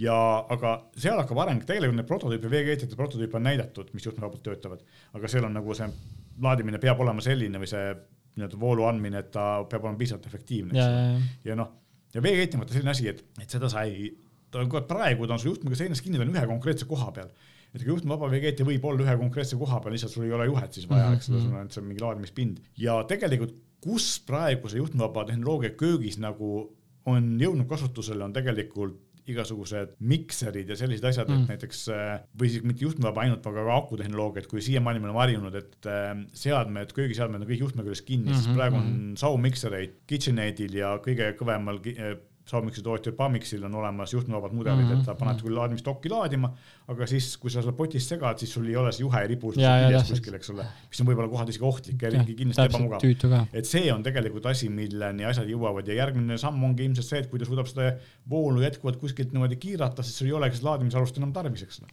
Ja, 0.00 0.16
aga 0.52 0.74
seal 0.96 1.16
hakkab 1.20 1.38
areng, 1.40 1.62
tegelikult 1.68 1.96
neid 1.96 2.08
prototüüpe, 2.08 2.50
veekeetjate 2.52 2.98
prototüüpe 2.98 3.38
on 3.38 3.46
näidatud, 3.48 3.92
mis 3.96 4.04
juhtmevabalt 4.04 4.44
töötavad, 4.44 4.84
aga 5.16 5.30
seal 5.32 5.48
on 5.48 5.56
nagu 5.56 5.76
see 5.76 5.88
laadimine 6.44 6.80
peab 6.80 7.00
olema 7.04 7.24
selline 7.24 7.60
või 7.60 7.70
see 7.70 7.94
nii-öelda 8.36 8.60
voolu 8.60 8.84
andmine, 8.88 9.24
et 9.24 9.30
ta 9.32 9.46
peab 9.68 9.86
olema 9.86 10.00
piisavalt 10.00 10.28
efektiivne, 10.28 10.76
eks 10.76 10.84
ole. 10.84 11.28
ja 11.48 11.56
noh, 11.56 11.72
ja 12.12 12.24
veekeetim 12.24 12.64
on 12.64 12.72
selline 12.72 12.92
asi, 12.92 13.08
et, 13.12 13.24
et 13.40 13.52
seda 13.52 13.70
sa 13.72 13.86
ei, 13.88 14.10
ta 14.52 14.60
on 14.60 14.72
praegu, 14.88 15.28
ta 15.28 15.36
on 15.36 15.40
sul 15.40 15.54
juhtmega 15.54 15.80
seinas 15.80 16.04
kinni, 16.04 16.20
ta 16.20 16.28
on 16.28 16.34
ühe 16.34 16.44
konkreetse 16.52 16.88
koha 16.88 17.08
peal 17.16 17.32
et 17.76 17.84
kui 17.84 17.92
juhtmevaba 17.92 18.30
veekeetja 18.32 18.66
võib 18.66 18.84
olla 18.88 19.04
ühe 19.04 19.16
konkreetse 19.20 19.58
koha 19.60 19.80
peal, 19.84 19.94
lihtsalt 19.96 20.14
sul 20.14 20.26
ei 20.26 20.34
ole 20.36 20.48
juhet 20.48 20.76
siis 20.78 20.88
vaja, 20.90 21.12
eks 21.16 21.30
ole, 21.30 21.44
sul 21.44 21.56
on 21.60 21.72
see 21.72 21.84
mingi 21.84 22.04
laadimispind 22.04 22.62
ja 22.80 22.98
tegelikult, 23.08 23.54
kus 23.84 24.16
praegu 24.26 24.70
see 24.72 24.80
juhtmevaba 24.80 25.26
tehnoloogia 25.28 25.76
köögis 25.78 26.16
nagu 26.22 26.52
on 27.06 27.34
jõudnud 27.38 27.68
kasutusele, 27.70 28.24
on 28.24 28.34
tegelikult 28.34 29.02
igasugused 29.26 29.96
mikserid 30.06 30.68
ja 30.70 30.76
sellised 30.78 31.06
asjad 31.08 31.30
mm., 31.30 31.44
et 31.44 31.52
näiteks 31.54 31.80
või 32.38 32.50
siis 32.52 32.62
mitte 32.66 32.84
juhtmevaba 32.84 33.24
ainult, 33.24 33.46
aga 33.50 33.64
ka 33.66 33.78
akutehnoloogiat, 33.80 34.46
kui 34.50 34.62
siiamaani 34.62 35.02
me 35.02 35.10
oleme 35.10 35.22
harjunud, 35.24 35.58
et 35.58 35.88
seadmed, 36.38 36.94
köögiseadmed 36.94 37.42
on 37.42 37.50
kõik 37.50 37.64
juhtme 37.64 37.86
küljes 37.86 38.04
kinni 38.06 38.30
mm, 38.30 38.36
-hmm, 38.36 38.46
siis 38.46 38.58
praegu 38.58 38.78
on 38.78 38.86
mhm. 38.86 39.18
saumiksereid 39.22 39.98
KitchenAidil 40.06 40.78
ja 40.78 40.94
kõige 41.02 41.32
kõvemal 41.40 41.82
Tootjal 42.46 43.14
Pamixil 43.18 43.64
on 43.66 43.74
olemas 43.74 44.12
juhtmevabad 44.14 44.52
mudelid 44.54 44.84
mm, 44.84 44.90
-hmm. 44.90 45.00
et 45.00 45.04
sa 45.08 45.14
paned 45.18 45.40
küll 45.42 45.56
laadimisdokki 45.58 46.10
laadima, 46.10 46.52
aga 46.88 47.06
siis, 47.10 47.32
kui 47.42 47.50
sa 47.50 47.62
seda 47.62 47.72
potis 47.74 48.06
segad, 48.08 48.38
siis 48.38 48.52
sul 48.54 48.68
ei 48.68 48.76
ole 48.76 48.92
see 48.92 49.02
juhe 49.02 49.22
ei 49.22 49.30
ribu 49.32 49.50
küljes 49.56 50.12
kuskil, 50.12 50.36
eks 50.38 50.52
ole, 50.54 50.66
mis 50.90 51.00
on 51.02 51.08
võib-olla 51.08 51.28
kohati 51.32 51.54
isegi 51.54 51.66
ohtlik 51.66 52.04
ja 52.06 52.12
kindlasti 52.12 52.68
ebamugav. 52.70 53.48
et 53.52 53.66
see 53.66 53.90
on 53.92 54.06
tegelikult 54.06 54.46
asi, 54.46 54.68
milleni 54.68 55.26
asjad 55.26 55.50
jõuavad 55.50 55.90
ja 55.90 55.98
järgmine 55.98 56.38
samm 56.38 56.62
ongi 56.70 56.86
ilmselt 56.86 57.08
see, 57.08 57.24
et 57.24 57.30
kui 57.30 57.42
ta 57.42 57.50
suudab 57.50 57.66
seda 57.66 57.90
voolu 58.30 58.62
jätkuvalt 58.62 59.00
kuskilt 59.02 59.34
niimoodi 59.34 59.58
kiirata, 59.66 60.06
siis 60.06 60.18
sul 60.22 60.30
ei 60.30 60.38
olegi 60.38 60.60
seda 60.60 60.70
laadimisalust 60.70 61.18
enam 61.18 61.34
tarvis, 61.34 61.66
eks 61.66 61.82
ole. 61.82 61.90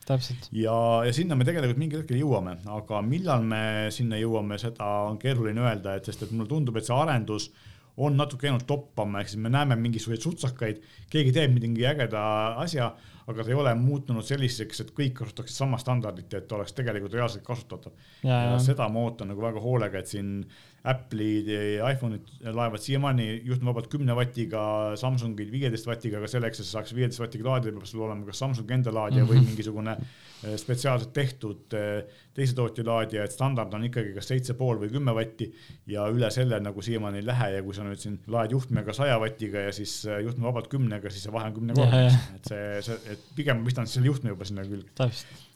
ja, 0.51 0.77
ja 1.07 1.13
sinna 1.13 1.35
me 1.35 1.49
tegelikult 1.49 1.81
mingil 1.81 2.03
hetkel 2.03 2.21
jõuame, 2.21 2.59
aga 2.77 3.01
millal 3.01 3.41
me 3.41 3.63
sinna 3.89 4.21
jõuame, 4.21 4.61
seda 4.61 4.93
on 5.09 5.17
keeruline 5.17 5.65
öelda, 5.65 5.97
et 5.97 6.05
sest 6.05 6.27
et 6.27 6.31
mulle 6.31 6.51
tundub, 6.51 6.77
et 6.77 6.85
see 6.85 6.93
arendus 6.95 7.49
on 7.97 8.17
natuke 8.17 8.47
jäänud 8.47 8.65
toppama, 8.67 9.21
ehk 9.21 9.29
siis 9.29 9.41
me 9.41 9.51
näeme 9.53 9.75
mingisuguseid 9.75 10.23
sutsakaid, 10.23 10.79
keegi 11.13 11.33
teeb 11.35 11.53
mingi 11.53 11.85
ägeda 11.87 12.23
asja, 12.63 12.93
aga 13.27 13.43
ta 13.43 13.53
ei 13.53 13.57
ole 13.57 13.73
muutunud 13.79 14.25
selliseks, 14.27 14.83
et 14.83 14.91
kõik 14.97 15.15
kasutaksid 15.21 15.55
sama 15.55 15.79
standardit 15.81 16.33
et 16.33 16.51
oleks 16.51 16.75
tegelikult 16.75 17.15
reaalselt 17.15 17.45
kasutatav. 17.47 17.93
ja, 18.23 18.59
seda 18.59 18.89
ma 18.89 19.05
ootan 19.07 19.31
nagu 19.31 19.43
väga 19.43 19.63
hoolega, 19.63 19.99
et 19.99 20.11
siin 20.11 20.35
Apple'id 20.83 21.47
ja 21.47 21.89
iPhone'id 21.93 22.49
laevad 22.51 22.81
siiamaani 22.83 23.27
juhtmevabalt 23.47 23.85
kümne 23.87 24.15
vatiga, 24.17 24.63
Samsungid 24.99 25.47
viieteist 25.51 25.87
vatiga, 25.87 26.19
aga 26.19 26.27
selleks, 26.27 26.59
et 26.59 26.67
sa 26.67 26.79
saaks 26.79 26.91
viieteist 26.97 27.21
vatiga 27.23 27.47
laadida, 27.47 27.71
peab 27.77 27.87
sul 27.87 28.03
olema 28.03 28.27
kas 28.27 28.41
Samsungi 28.43 28.75
enda 28.75 28.91
laadija 28.91 29.23
mm 29.23 29.29
-hmm. 29.29 29.31
või 29.31 29.39
mhm. 29.39 29.53
mingisugune 29.53 29.93
eh, 29.95 30.57
spetsiaalselt 30.59 31.13
tehtud 31.15 31.77
eh, 31.79 32.19
teise 32.35 32.55
tootja 32.57 32.83
laadija, 32.83 33.23
et 33.23 33.31
standard 33.31 33.73
on 33.73 33.85
ikkagi 33.87 34.11
kas 34.17 34.27
seitse 34.27 34.57
pool 34.59 34.81
või 34.81 34.91
kümme 34.91 35.15
vatti 35.15 35.47
ja 35.87 36.09
üle 36.11 36.31
selle 36.31 36.59
nagu 36.59 36.81
siiamaani 36.81 37.23
ei 37.23 37.25
lähe 37.25 37.49
ja 37.53 37.63
kui 37.63 37.73
sa 37.73 37.87
nüüd 37.87 38.03
siin 38.03 38.19
laed 38.27 38.51
juhtmega 38.51 38.93
saja 38.93 39.15
vatiga 39.19 39.63
ja 39.69 39.71
siis 39.71 40.05
eh, 40.05 40.19
juhtmevabalt 40.27 40.67
kümnega, 40.67 41.09
siis 41.09 41.23
see 41.23 41.33
vahe 41.33 41.47
on 41.47 41.53
kümnekordne, 41.61 42.05
et 42.35 42.51
see, 42.51 42.81
see, 42.81 43.12
et 43.15 43.31
pigem 43.37 43.61
ma 43.61 43.67
pistan 43.69 43.89
selle 43.89 44.09
juhtme 44.09 44.33
juba 44.33 44.47
sinna 44.47 44.65
külge. 44.67 44.91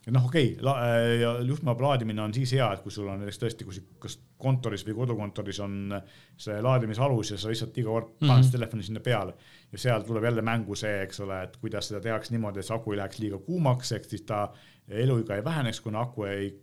et 0.07 0.13
noh, 0.15 0.25
okei 0.29 0.53
okay,, 0.55 1.17
ja 1.21 1.33
juhtme 1.43 1.75
laadimine 1.83 2.21
on 2.23 2.33
siis 2.35 2.53
hea, 2.55 2.67
et 2.73 2.83
kui 2.83 2.93
sul 2.93 3.09
on 3.11 3.19
näiteks 3.21 3.41
tõesti, 3.41 3.67
kui 3.67 3.81
kas 4.03 4.17
kontoris 4.39 4.85
või 4.87 4.95
kodukontoris 5.01 5.59
on 5.65 5.97
see 6.39 6.57
laadimisalus 6.63 7.33
ja 7.33 7.39
sa 7.41 7.51
lihtsalt 7.51 7.77
iga 7.81 7.91
kord 7.91 8.13
paned 8.19 8.29
mm 8.29 8.41
-hmm. 8.41 8.51
telefoni 8.55 8.87
sinna 8.87 9.03
peale 9.03 9.35
ja 9.71 9.77
seal 9.77 10.07
tuleb 10.07 10.23
jälle 10.23 10.41
mängu 10.41 10.75
see, 10.75 11.01
eks 11.03 11.19
ole, 11.25 11.41
et 11.43 11.57
kuidas 11.57 11.87
seda 11.91 12.01
tehakse 12.01 12.31
niimoodi, 12.31 12.59
et 12.59 12.65
see 12.65 12.75
aku 12.75 12.93
ei 12.93 13.01
läheks 13.01 13.19
liiga 13.19 13.37
kuumaks, 13.37 13.91
ehk 13.91 14.05
siis 14.05 14.21
ta 14.21 14.47
eluiga 14.87 15.35
ei 15.35 15.43
väheneks, 15.43 15.81
kuna 15.81 16.01
aku 16.01 16.23
ei, 16.23 16.53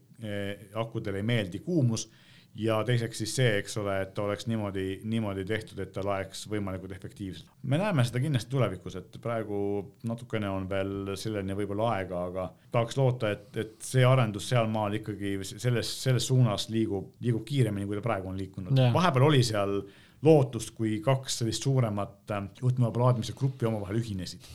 akudele 0.75 1.21
ei 1.21 1.23
meeldi 1.23 1.59
kuumus 1.59 2.09
ja 2.55 2.77
teiseks 2.87 3.19
siis 3.19 3.33
see, 3.37 3.51
eks 3.59 3.77
ole, 3.81 3.97
et 4.05 4.19
oleks 4.19 4.47
niimoodi, 4.47 5.01
niimoodi 5.11 5.45
tehtud, 5.49 5.79
et 5.83 5.93
ta 5.95 6.05
laeks 6.07 6.45
võimalikult 6.51 6.95
efektiivselt. 6.95 7.51
me 7.63 7.79
näeme 7.81 8.05
seda 8.07 8.23
kindlasti 8.23 8.51
tulevikus, 8.51 8.97
et 9.01 9.19
praegu 9.23 9.59
natukene 10.07 10.51
on 10.51 10.69
veel 10.71 11.15
selleni 11.19 11.57
võib-olla 11.59 11.91
aega, 11.97 12.25
aga 12.31 12.47
tahaks 12.75 12.99
loota, 13.01 13.33
et, 13.35 13.49
et 13.57 13.75
see 13.83 14.05
arendus 14.07 14.49
sealmaal 14.53 15.01
ikkagi 15.01 15.37
selles, 15.51 15.91
selles 16.03 16.27
suunas 16.31 16.69
liigub, 16.71 17.15
liigub 17.25 17.45
kiiremini, 17.49 17.89
kui 17.91 17.99
ta 17.99 18.05
praegu 18.07 18.31
on 18.31 18.39
liikunud. 18.39 18.85
vahepeal 18.95 19.29
oli 19.31 19.43
seal 19.47 19.81
lootust, 20.25 20.71
kui 20.77 21.01
kaks 21.05 21.43
sellist 21.43 21.67
suuremat 21.67 22.37
juhtmevaba 22.63 23.09
laadimise 23.09 23.35
gruppi 23.37 23.67
omavahel 23.69 23.99
ühinesid 24.01 24.47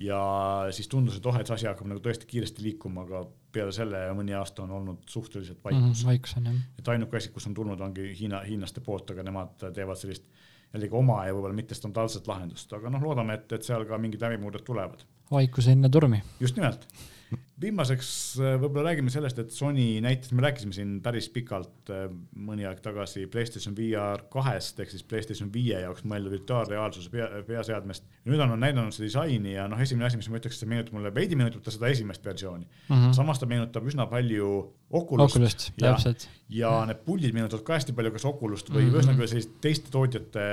ja 0.00 0.20
siis 0.74 0.88
tundus, 0.88 1.18
et 1.18 1.26
oh, 1.26 1.36
et 1.36 1.48
see 1.48 1.58
asi 1.58 1.68
hakkab 1.68 1.88
nagu 1.90 2.02
tõesti 2.04 2.28
kiiresti 2.30 2.64
liikuma, 2.64 3.04
aga 3.04 3.24
peale 3.52 3.72
selle 3.74 4.02
mõni 4.16 4.34
aasta 4.36 4.64
on 4.64 4.74
olnud 4.78 5.02
suhteliselt 5.10 5.60
vaikus 5.64 6.04
mm. 6.04 6.08
vaikus 6.08 6.36
on 6.38 6.48
jah. 6.50 6.58
et 6.80 6.90
ainuke 6.94 7.18
asi, 7.20 7.32
kus 7.34 7.48
on 7.50 7.56
tulnud, 7.56 7.80
ongi 7.84 8.10
Hiina, 8.18 8.42
hiinlaste 8.46 8.82
poolt, 8.84 9.10
aga 9.14 9.26
nemad 9.26 9.68
teevad 9.76 10.00
sellist 10.00 10.26
jällegi 10.72 10.96
oma 10.96 11.20
ja 11.26 11.34
võib-olla 11.34 11.56
mitte 11.56 11.76
standardset 11.76 12.28
lahendust, 12.30 12.72
aga 12.76 12.92
noh, 12.94 13.02
loodame, 13.02 13.36
et, 13.40 13.52
et 13.56 13.66
seal 13.66 13.84
ka 13.88 13.98
mingid 13.98 14.22
läbimurded 14.22 14.64
tulevad. 14.66 15.04
vaikus 15.30 15.68
enne 15.72 15.90
tormi. 15.92 16.22
just 16.40 16.56
nimelt 16.56 16.86
viimaseks 17.60 18.10
äh, 18.40 18.54
võib-olla 18.60 18.90
räägime 18.90 19.12
sellest, 19.12 19.38
et 19.42 19.52
Sony 19.54 20.00
näitas, 20.02 20.32
me 20.32 20.42
rääkisime 20.44 20.74
siin 20.74 20.96
päris 21.04 21.28
pikalt 21.32 21.92
äh, 21.92 22.06
mõni 22.46 22.64
aeg 22.68 22.80
tagasi 22.84 23.26
PlayStation 23.30 23.76
VR 23.76 24.24
kahest 24.32 24.80
ehk 24.80 24.92
siis 24.92 25.04
PlayStation 25.06 25.50
viie 25.52 25.82
jaoks 25.84 26.06
mõeldud 26.08 26.34
virtuaalreaalsuse 26.38 27.12
pea, 27.12 27.28
peaseadmest. 27.46 28.06
nüüd 28.28 28.40
on 28.40 28.54
nad 28.54 28.64
näidanud 28.64 28.96
seda 28.96 29.08
disaini 29.08 29.54
ja 29.54 29.68
noh, 29.70 29.80
esimene 29.80 30.08
asi, 30.08 30.20
mis 30.20 30.30
ma 30.32 30.40
ütleks, 30.40 30.60
see 30.60 30.70
meenutab 30.70 30.96
mulle, 30.96 31.14
veidi 31.14 31.38
meenutab 31.38 31.64
ta 31.66 31.74
seda 31.74 31.92
esimest 31.92 32.26
versiooni 32.26 32.66
mm. 32.66 32.96
-hmm. 32.96 33.16
samas 33.16 33.42
ta 33.42 33.48
meenutab 33.50 33.86
üsna 33.86 34.08
palju 34.10 34.50
Oculust. 34.90 35.36
Oculust, 35.36 35.70
täpselt. 35.78 36.28
ja 36.50 36.72
need 36.88 37.04
puldid 37.06 37.34
meenutavad 37.36 37.62
ka 37.66 37.76
hästi 37.78 37.94
palju 37.94 38.10
kas 38.16 38.24
Oculust 38.26 38.72
või 38.72 38.86
mhm. 38.88 38.94
ühesõnaga 38.94 39.18
mm 39.18 39.22
-hmm. 39.22 39.34
sellist 39.34 39.58
teiste 39.60 39.90
tootjate 39.90 40.46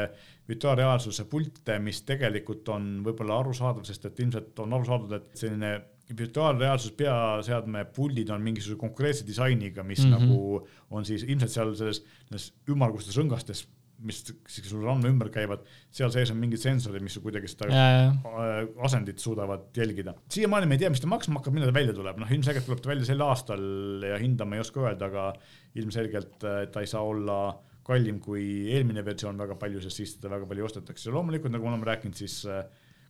virtuaalreaalsuse 0.48 1.26
pilte, 1.26 1.80
mis 1.80 2.02
tegelikult 2.08 2.70
on 2.70 3.02
võib-olla 3.04 3.40
arusaadav, 3.42 3.84
sest 3.84 4.06
et 4.06 4.20
ilmselt 4.20 4.60
on 4.64 4.74
aru 4.74 4.86
saadud, 4.86 5.12
et 5.18 5.34
selline 5.36 5.72
virtuaalreaalsus 6.18 6.94
peaseadme 6.96 7.84
puldid 7.96 8.30
on 8.32 8.44
mingisuguse 8.44 8.80
konkreetse 8.80 9.26
disainiga, 9.28 9.84
mis 9.84 10.06
mm 10.06 10.14
-hmm. 10.14 10.20
nagu 10.20 10.68
on 10.90 11.06
siis 11.06 11.24
ilmselt 11.24 11.52
seal 11.52 11.74
selles, 11.76 12.04
selles 12.30 12.54
ümmargustes 12.70 13.18
rõngastes, 13.18 13.66
mis 13.98 14.22
siis 14.48 14.70
sul 14.70 14.86
randme 14.86 15.10
ümber 15.10 15.30
käivad, 15.34 15.64
seal 15.92 16.12
sees 16.14 16.32
on 16.32 16.38
mingid 16.38 16.62
sensorid, 16.62 17.02
mis 17.04 17.18
kuidagi 17.22 17.50
seda 17.50 17.70
ja, 17.74 17.86
ja. 17.98 18.66
asendit 18.86 19.20
suudavad 19.20 19.68
jälgida. 19.76 20.14
siiamaani 20.30 20.70
me 20.70 20.78
ei 20.78 20.84
tea, 20.84 20.92
mis 20.94 21.02
ta 21.02 21.10
maksma 21.10 21.42
hakkab, 21.42 21.54
millal 21.54 21.72
ta 21.72 21.80
välja 21.80 21.96
tuleb, 21.98 22.20
noh, 22.22 22.32
ilmselgelt 22.32 22.66
tuleb 22.70 22.84
ta 22.84 22.90
välja 22.94 23.06
sel 23.10 23.24
aastal 23.26 23.64
ja 24.06 24.20
hinda 24.22 24.46
ma 24.46 24.56
ei 24.56 24.62
oska 24.62 24.84
öelda, 24.86 25.10
aga 25.10 25.34
ilmselgelt 25.76 26.46
äh, 26.46 26.68
ta 26.72 26.86
ei 26.86 26.88
saa 26.88 27.02
olla 27.02 27.40
kallim 27.88 28.20
kui 28.20 28.44
eelmine 28.76 29.04
versioon 29.06 29.38
väga 29.40 29.56
palju, 29.56 29.82
sest 29.82 30.02
siis 30.02 30.18
teda 30.18 30.36
väga 30.36 30.46
palju 30.50 30.66
ostetakse 30.68 31.12
loomulikult, 31.12 31.54
nagu 31.56 31.66
me 31.66 31.74
oleme 31.74 31.90
rääkinud, 31.90 32.20
siis 32.20 32.42
äh, 32.46 32.66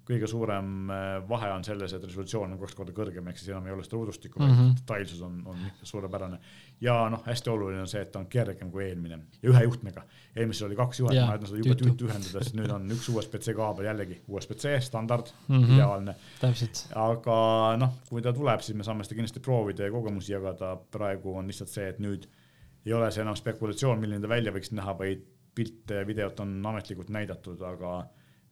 kõige 0.07 0.27
suurem 0.29 0.91
äh, 0.93 1.05
vahe 1.29 1.49
on 1.51 1.65
selles, 1.67 1.93
et 1.93 2.03
resolutsioon 2.03 2.53
on 2.53 2.61
kaks 2.61 2.75
korda 2.77 2.93
kõrgem, 2.95 3.27
ehk 3.29 3.39
siis 3.39 3.51
enam 3.51 3.67
ei 3.67 3.73
ole 3.75 3.83
seda 3.85 3.97
ruudustikku 3.97 4.39
mm, 4.39 4.53
-hmm. 4.53 4.77
detailsus 4.79 5.21
on, 5.25 5.41
on 5.51 5.65
suurepärane. 5.83 6.39
ja 6.81 6.95
noh, 7.11 7.23
hästi 7.25 7.51
oluline 7.51 7.81
on 7.83 7.91
see, 7.91 8.01
et 8.01 8.11
ta 8.11 8.19
on 8.19 8.27
kergem 8.31 8.71
kui 8.71 8.85
eelmine 8.85 9.19
ja 9.41 9.51
ühe 9.51 9.63
juhtmega. 9.63 10.03
eelmisel 10.35 10.67
oli 10.67 10.79
kaks 10.79 10.99
juhet, 10.99 11.19
ma 11.25 11.35
ütlen 11.35 11.51
seda 11.51 11.61
jube 11.63 11.77
tüütu 11.81 12.09
ühendada, 12.09 12.43
sest 12.43 12.55
nüüd 12.59 12.71
on 12.73 12.89
üks 12.95 13.09
USB-C 13.13 13.55
kaabel 13.57 13.89
jällegi, 13.89 14.19
USB-C 14.27 14.79
standard 14.81 15.31
mm, 15.47 15.55
-hmm. 15.55 15.73
ideaalne. 15.75 16.15
aga 16.95 17.39
noh, 17.77 17.97
kui 18.09 18.21
ta 18.21 18.33
tuleb, 18.33 18.61
siis 18.61 18.77
me 18.77 18.87
saame 18.87 19.03
seda 19.03 19.19
kindlasti 19.19 19.43
proovida 19.43 19.83
ja 19.87 19.91
kogemusi 19.91 20.33
jagada, 20.33 20.75
praegu 20.91 21.37
on 21.37 21.47
lihtsalt 21.47 21.69
see, 21.69 21.89
et 21.89 21.99
nüüd 21.99 22.29
ei 22.85 22.93
ole 22.93 23.11
see 23.11 23.21
enam 23.21 23.35
spekulatsioon, 23.35 23.99
milline 23.99 24.21
ta 24.23 24.29
välja 24.31 24.53
võiks 24.55 24.71
näha, 24.71 24.93
vaid 24.97 25.25
pilte 25.57 26.01
ja 26.01 26.07
videot 26.07 26.39
on 26.39 26.53
ametlikult 26.65 27.09
näidatud, 27.09 27.61
aga 27.65 28.05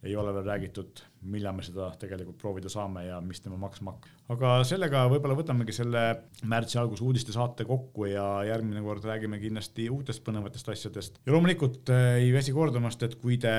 ei 0.05 0.15
ole 0.15 0.33
veel 0.35 0.45
räägitud, 0.45 1.01
millal 1.33 1.55
me 1.57 1.63
seda 1.65 1.87
tegelikult 1.99 2.37
proovida 2.41 2.69
saame 2.69 3.07
ja 3.07 3.17
mis 3.25 3.41
tema 3.41 3.57
maksma 3.57 3.95
hakkab. 3.95 4.11
aga 4.35 4.51
sellega 4.67 5.05
võib-olla 5.11 5.37
võtamegi 5.39 5.73
selle 5.75 6.03
märtsi 6.51 6.77
alguse 6.81 7.03
uudistesaate 7.05 7.65
kokku 7.65 8.05
ja 8.11 8.25
järgmine 8.45 8.83
kord 8.85 9.05
räägime 9.07 9.39
kindlasti 9.41 9.89
uutest 9.89 10.23
põnevatest 10.27 10.69
asjadest. 10.75 11.19
ja 11.25 11.33
loomulikult 11.33 11.89
äh, 11.93 12.19
ei 12.21 12.29
väsi 12.35 12.53
kordamast, 12.53 13.03
et 13.03 13.17
kui 13.21 13.39
te 13.41 13.57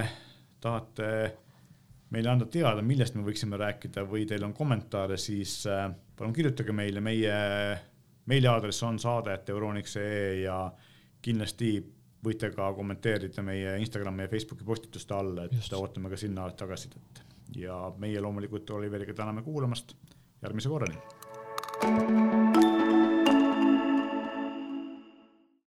tahate 0.62 1.10
meile 2.14 2.30
anda 2.30 2.46
teada, 2.46 2.82
millest 2.86 3.16
me 3.18 3.26
võiksime 3.26 3.58
rääkida 3.58 4.06
või 4.06 4.24
teil 4.30 4.46
on 4.46 4.54
kommentaare, 4.54 5.18
siis 5.18 5.58
äh, 5.70 5.88
palun 6.16 6.34
kirjutage 6.36 6.72
meile, 6.72 7.02
meie 7.02 7.34
meiliaadress 8.30 8.86
on 8.86 8.98
saade.euroniks.ee 9.02 10.42
ja 10.44 10.60
kindlasti 11.22 11.74
võite 12.26 12.50
ka 12.54 12.70
kommenteerida 12.76 13.44
meie 13.46 13.76
Instagrami 13.82 14.26
ja 14.26 14.32
Facebooki 14.32 14.66
postituste 14.66 15.14
all, 15.16 15.44
et 15.44 15.54
Just. 15.56 15.76
ootame 15.78 16.10
ka 16.12 16.18
sinna 16.20 16.48
tagasisidet. 16.50 17.22
ja 17.56 17.92
meie 17.98 18.20
loomulikult 18.20 18.70
Oliveriga 18.70 19.14
täname 19.14 19.42
kuulamast, 19.46 19.94
järgmise 20.42 20.68
korrani. 20.68 22.44